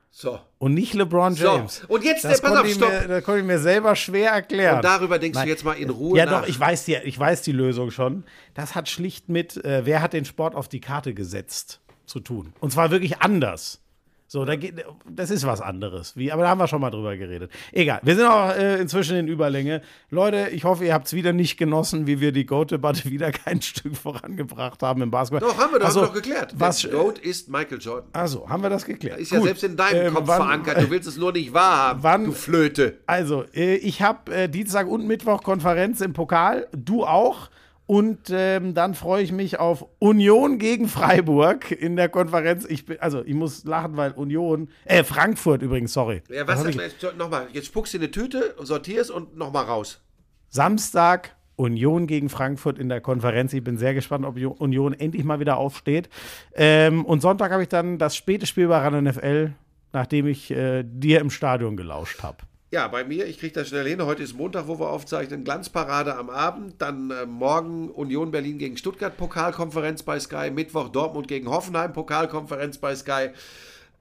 So. 0.10 0.40
Und 0.58 0.74
nicht 0.74 0.94
LeBron 0.96 1.34
So. 1.36 1.46
James. 1.46 1.84
Und 1.88 2.04
jetzt, 2.04 2.24
Das 2.24 2.42
pass 2.42 2.56
auf, 2.58 2.68
stopp. 2.68 2.90
mir, 2.90 3.08
das 3.08 3.24
konnte 3.24 3.42
ich 3.42 3.46
mir 3.48 3.60
selber 3.60 3.96
schwer 3.96 4.32
erklären. 4.32 4.78
Und 4.78 4.86
darüber 4.86 5.20
denkst 5.20 5.36
Nein. 5.36 5.46
du 5.48 5.52
jetzt 5.52 5.64
mal 5.64 5.74
in 5.74 5.90
Ruhe 5.92 6.18
Ja, 6.18 6.26
nach. 6.26 6.42
doch, 6.42 6.48
ich 6.48 6.60
weiß, 6.60 6.86
die, 6.86 6.96
ich 6.96 7.18
weiß 7.20 7.42
die 7.44 7.52
Lösung 7.52 7.92
schon. 7.92 8.24
Das 8.56 8.74
hat 8.76 8.90
schlicht 8.90 9.30
mit, 9.30 9.64
äh, 9.64 9.86
wer 9.86 10.02
hat 10.02 10.14
den 10.14 10.26
Sport 10.26 10.56
auf 10.56 10.68
die 10.70 10.82
Karte 10.82 11.14
gesetzt, 11.14 11.82
zu 12.14 12.20
tun. 12.20 12.54
Und 12.60 12.72
zwar 12.72 12.92
wirklich 12.92 13.22
anders. 13.22 13.80
So, 14.28 14.46
da 14.46 14.56
geht, 14.56 14.84
das 15.08 15.30
ist 15.30 15.46
was 15.46 15.62
anderes. 15.62 16.16
Wie, 16.18 16.32
aber 16.32 16.42
da 16.44 16.50
haben 16.50 16.58
wir 16.60 16.68
schon 16.68 16.82
mal 16.82 16.90
drüber 16.90 17.16
geredet. 17.18 17.52
Egal, 17.72 18.00
wir 18.02 18.16
sind 18.16 18.26
auch 18.26 18.50
äh, 18.56 18.80
inzwischen 18.82 19.16
in 19.16 19.28
Überlänge. 19.28 19.82
Leute, 20.10 20.48
ich 20.52 20.64
hoffe, 20.64 20.86
ihr 20.86 20.94
habt 20.96 21.06
es 21.06 21.14
wieder 21.14 21.34
nicht 21.34 21.58
genossen, 21.58 22.08
wie 22.08 22.20
wir 22.20 22.32
die 22.32 22.46
Goat-Debatte 22.48 23.06
wieder 23.12 23.32
kein 23.32 23.62
Stück 23.62 23.96
vorangebracht 23.96 24.82
haben 24.82 25.04
im 25.04 25.12
Basketball. 25.12 25.48
Doch, 25.48 25.58
haben 25.60 25.74
wir, 25.74 25.80
doch, 25.80 25.86
Also, 25.86 26.02
haben 26.02 26.08
wir 26.16 26.22
doch 26.22 26.28
geklärt. 26.28 26.54
Was, 26.58 26.82
Der 26.82 26.92
Goat 26.92 27.20
ist 27.20 27.48
Michael 27.50 27.78
Jordan. 27.80 28.10
also, 28.14 28.50
haben 28.50 28.64
wir 28.64 28.72
das 28.72 28.86
geklärt? 28.86 29.20
Ist 29.20 29.32
ja 29.32 29.38
Gut. 29.38 29.48
selbst 29.50 29.64
in 29.66 29.78
deinem 29.78 30.08
Ähm, 30.08 30.14
Kopf 30.16 30.28
wann- 30.28 30.38
verankert. 30.42 30.82
Du 30.82 30.90
willst 30.90 31.08
es 31.08 31.18
nur 31.18 31.32
nicht 31.32 31.54
wahrhaben, 31.54 32.02
wann- 32.02 32.26
du 32.26 32.32
Flöte. 32.32 32.98
Also, 33.06 33.44
äh, 33.54 33.76
ich 33.76 34.02
habe 34.02 34.34
äh, 34.34 34.50
Dienstag 34.50 34.88
und 34.88 35.06
Mittwoch 35.06 35.44
Konferenz 35.44 36.02
im 36.02 36.14
Pokal, 36.14 36.68
du 36.72 37.04
auch. 37.06 37.50
Und 37.86 38.30
ähm, 38.32 38.74
dann 38.74 38.94
freue 38.94 39.24
ich 39.24 39.32
mich 39.32 39.60
auf 39.60 39.86
Union 40.00 40.58
gegen 40.58 40.88
Freiburg 40.88 41.72
in 41.72 41.96
der 41.96 42.08
Konferenz. 42.08 42.66
Ich 42.66 42.86
bin, 42.86 43.00
also 43.00 43.24
ich 43.26 43.34
muss 43.34 43.66
lachen, 43.66 43.98
weil 43.98 44.12
Union, 44.14 44.70
äh, 44.86 45.04
Frankfurt 45.04 45.62
übrigens, 45.62 45.92
sorry. 45.92 46.22
Ja, 46.30 46.48
was 46.48 46.66
ich, 46.66 46.78
nochmal, 47.18 47.48
jetzt 47.52 47.68
spuckst 47.68 47.94
du 47.94 47.98
in 47.98 48.04
eine 48.04 48.12
Tüte, 48.12 48.56
sortierst 48.62 49.12
und 49.12 49.36
nochmal 49.38 49.66
raus. 49.66 50.02
Samstag 50.50 51.36
Union 51.56 52.08
gegen 52.08 52.30
Frankfurt 52.30 52.80
in 52.80 52.90
der 52.90 53.02
Konferenz. 53.02 53.54
Ich 53.54 53.64
bin 53.64 53.78
sehr 53.78 53.94
gespannt, 53.94 54.26
ob 54.26 54.38
Union 54.38 54.94
endlich 54.94 55.24
mal 55.24 55.40
wieder 55.40 55.58
aufsteht. 55.58 56.10
Ähm, 56.56 57.06
und 57.06 57.22
Sonntag 57.22 57.52
habe 57.52 57.64
ich 57.64 57.70
dann 57.70 57.98
das 57.98 58.16
späte 58.16 58.46
Spiel 58.46 58.68
bei 58.68 58.78
RAN 58.78 59.04
NFL, 59.04 59.54
nachdem 59.92 60.28
ich 60.28 60.52
äh, 60.52 60.84
dir 60.84 61.20
im 61.20 61.30
Stadion 61.30 61.78
gelauscht 61.78 62.24
habe. 62.24 62.38
Ja, 62.74 62.88
bei 62.88 63.04
mir, 63.04 63.28
ich 63.28 63.38
kriege 63.38 63.54
das 63.54 63.68
schnell 63.68 63.88
hin. 63.88 64.04
Heute 64.04 64.24
ist 64.24 64.34
Montag, 64.34 64.68
wo 64.68 64.80
wir 64.80 64.90
aufzeichnen. 64.90 65.44
Glanzparade 65.44 66.16
am 66.16 66.32
Abend. 66.32 66.82
Dann 66.82 67.12
äh, 67.12 67.28
morgen 67.28 67.92
Union 67.92 68.32
Berlin 68.32 68.58
gegen 68.58 68.78
Stuttgart, 68.78 69.16
Pokalkonferenz 69.16 70.02
bei 70.02 70.20
Sky. 70.20 70.50
Mittwoch 70.50 70.90
Dortmund 70.90 71.28
gegen 71.28 71.48
Hoffenheim, 71.48 71.94
Pokalkonferenz 71.94 72.80
bei 72.80 72.96
Sky. 72.96 73.30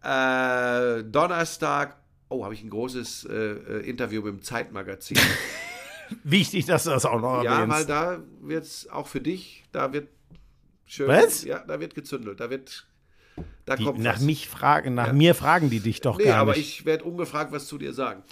Äh, 0.03 1.05
Donnerstag, 1.05 1.99
oh, 2.31 2.45
habe 2.45 2.55
ich 2.55 2.63
ein 2.63 2.71
großes 2.71 3.27
äh, 3.27 3.35
äh, 3.35 3.87
Interview 3.91 4.23
mit 4.23 4.33
dem 4.33 4.43
Zeitmagazin. 4.43 5.19
Wichtig, 6.25 6.65
dass 6.65 6.85
du 6.85 6.91
das 6.93 7.05
auch 7.05 7.21
noch 7.21 7.45
ja, 7.45 7.69
weil 7.69 7.83
erwähnst. 7.83 7.91
da 7.91 8.23
wird 8.41 8.65
es 8.65 8.89
auch 8.89 9.07
für 9.07 9.21
dich, 9.21 9.65
da 9.73 9.93
wird 9.93 10.09
schön. 10.87 11.09
Was? 11.09 11.45
Ja, 11.45 11.59
da 11.59 11.79
wird 11.79 11.95
gezündelt. 11.95 12.41
Da 12.41 12.49
wird, 12.49 12.87
da 13.67 13.77
Die, 13.77 13.85
kommt 13.85 13.99
nach 13.99 14.15
was. 14.15 14.23
mich 14.23 14.49
fragen, 14.49 14.95
nach 14.95 15.13
mir 15.13 15.35
fragen 15.35 15.69
die 15.69 15.81
dich 15.81 16.01
doch 16.01 16.17
Nee, 16.17 16.25
gar 16.25 16.39
aber 16.39 16.55
nicht. 16.55 16.79
ich 16.81 16.87
werde 16.87 17.05
ungefragt 17.05 17.53
was 17.53 17.67
zu 17.67 17.77
dir 17.77 17.93
sagen. 17.93 18.23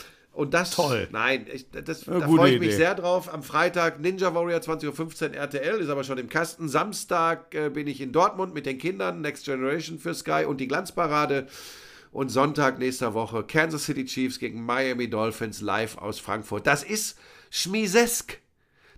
Und 0.41 0.55
das, 0.55 0.71
Toll. 0.71 1.07
nein, 1.13 1.45
ich, 1.53 1.71
das, 1.71 2.01
da 2.07 2.21
freue 2.21 2.55
ich 2.55 2.61
mich 2.61 2.69
Idee. 2.71 2.77
sehr 2.79 2.95
drauf. 2.95 3.31
Am 3.31 3.43
Freitag 3.43 4.01
Ninja 4.01 4.35
Warrior 4.35 4.61
20.15 4.61 5.33
Uhr 5.33 5.35
RTL, 5.35 5.81
ist 5.81 5.91
aber 5.91 6.03
schon 6.03 6.17
im 6.17 6.31
Kasten. 6.31 6.67
Samstag 6.67 7.55
äh, 7.55 7.69
bin 7.69 7.87
ich 7.87 8.01
in 8.01 8.11
Dortmund 8.11 8.55
mit 8.55 8.65
den 8.65 8.79
Kindern, 8.79 9.21
Next 9.21 9.45
Generation 9.45 9.99
für 9.99 10.15
Sky 10.15 10.47
und 10.47 10.59
die 10.59 10.67
Glanzparade. 10.67 11.47
Und 12.11 12.31
Sonntag 12.31 12.79
nächster 12.79 13.13
Woche 13.13 13.43
Kansas 13.43 13.85
City 13.85 14.07
Chiefs 14.07 14.39
gegen 14.39 14.65
Miami 14.65 15.11
Dolphins 15.11 15.61
live 15.61 15.99
aus 15.99 16.19
Frankfurt. 16.19 16.67
Das 16.67 16.85
ist 16.85 17.19
schmiesesk. 17.51 18.39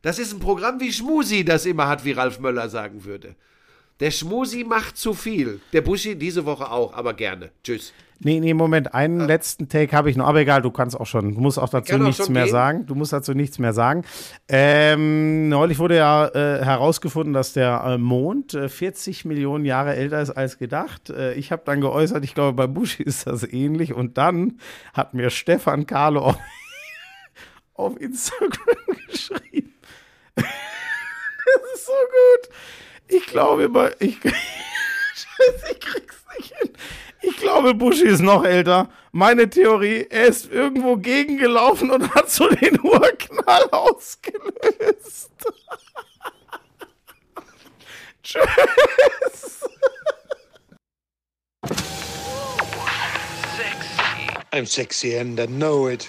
Das 0.01 0.21
ist 0.21 0.33
ein 0.33 0.39
Programm 0.39 0.79
wie 0.79 0.93
Schmusi, 0.93 1.45
das 1.45 1.67
immer 1.67 1.89
hat, 1.89 2.05
wie 2.05 2.13
Ralf 2.13 2.39
Möller 2.39 2.69
sagen 2.69 3.03
würde. 3.03 3.35
Der 4.01 4.11
Schmusi 4.11 4.65
macht 4.65 4.97
zu 4.97 5.15
viel. 5.15 5.61
Der 5.73 5.81
Buschi 5.81 6.17
diese 6.17 6.45
Woche 6.45 6.71
auch, 6.71 6.93
aber 6.95 7.15
gerne. 7.15 7.51
Tschüss. 7.63 7.93
Nee, 8.25 8.39
nee, 8.39 8.55
Moment, 8.55 8.95
einen 8.95 9.19
letzten 9.21 9.69
Take 9.69 9.97
habe 9.97 10.09
ich 10.09 10.17
noch. 10.17 10.29
Aber 10.29 10.39
egal, 10.41 10.63
du 10.63 10.71
kannst 10.71 10.99
auch 10.99 11.07
schon, 11.07 11.35
du 11.35 11.41
musst 11.41 11.59
auch 11.59 11.69
dazu 11.69 11.97
auch 11.97 11.99
nichts 11.99 12.29
mehr 12.29 12.45
gehen. 12.45 12.53
sagen. 12.53 12.87
Du 12.87 12.95
musst 12.95 13.13
dazu 13.13 13.35
nichts 13.35 13.59
mehr 13.59 13.73
sagen. 13.73 14.05
Ähm, 14.49 15.49
neulich 15.49 15.81
wurde 15.81 15.97
ja 15.97 16.29
äh, 16.29 16.65
herausgefunden, 16.65 17.33
dass 17.33 17.53
der 17.53 17.83
äh, 17.85 17.99
Mond 17.99 18.55
äh, 18.55 18.69
40 18.69 19.25
Millionen 19.25 19.65
Jahre 19.65 19.97
älter 19.97 20.23
ist 20.23 20.31
als 20.31 20.59
gedacht. 20.59 21.11
Äh, 21.11 21.35
ich 21.35 21.51
habe 21.51 21.63
dann 21.65 21.81
geäußert, 21.81 22.23
ich 22.23 22.35
glaube, 22.35 22.53
bei 22.53 22.69
Buschi 22.69 23.03
ist 23.03 23.27
das 23.27 23.43
ähnlich. 23.43 23.93
Und 23.93 24.19
dann 24.19 24.61
hat 24.95 25.15
mir 25.15 25.31
Stefan 25.31 25.87
Carlo 25.87 26.21
auf, 26.21 26.39
auf 27.75 28.01
Instagram 28.01 28.77
geschrieben. 29.11 29.75
das 30.37 30.45
ist 31.75 31.87
so 31.87 31.93
gut. 31.93 32.55
Ich 33.13 33.27
glaube 33.27 33.95
ich. 33.99 34.17
Scheiße, 34.23 34.35
ich 35.71 35.81
krieg's 35.81 36.25
nicht 36.39 36.57
hin. 36.57 36.71
Ich 37.21 37.37
glaube, 37.37 37.75
Buschi 37.75 38.07
ist 38.07 38.23
noch 38.23 38.43
älter. 38.45 38.89
Meine 39.13 39.51
Theorie, 39.51 40.07
er 40.09 40.29
ist 40.29 40.51
irgendwo 40.51 40.97
gegengelaufen 40.97 41.91
und 41.91 42.15
hat 42.15 42.31
so 42.31 42.49
den 42.49 42.81
Urknall 42.81 43.69
ausgelöst. 43.71 45.31
Tschüss. 48.23 49.69
I'm 54.53 54.67
sexy 54.67 55.17
and 55.17 55.39
I 55.39 55.47
know 55.47 55.89
it. 55.89 56.09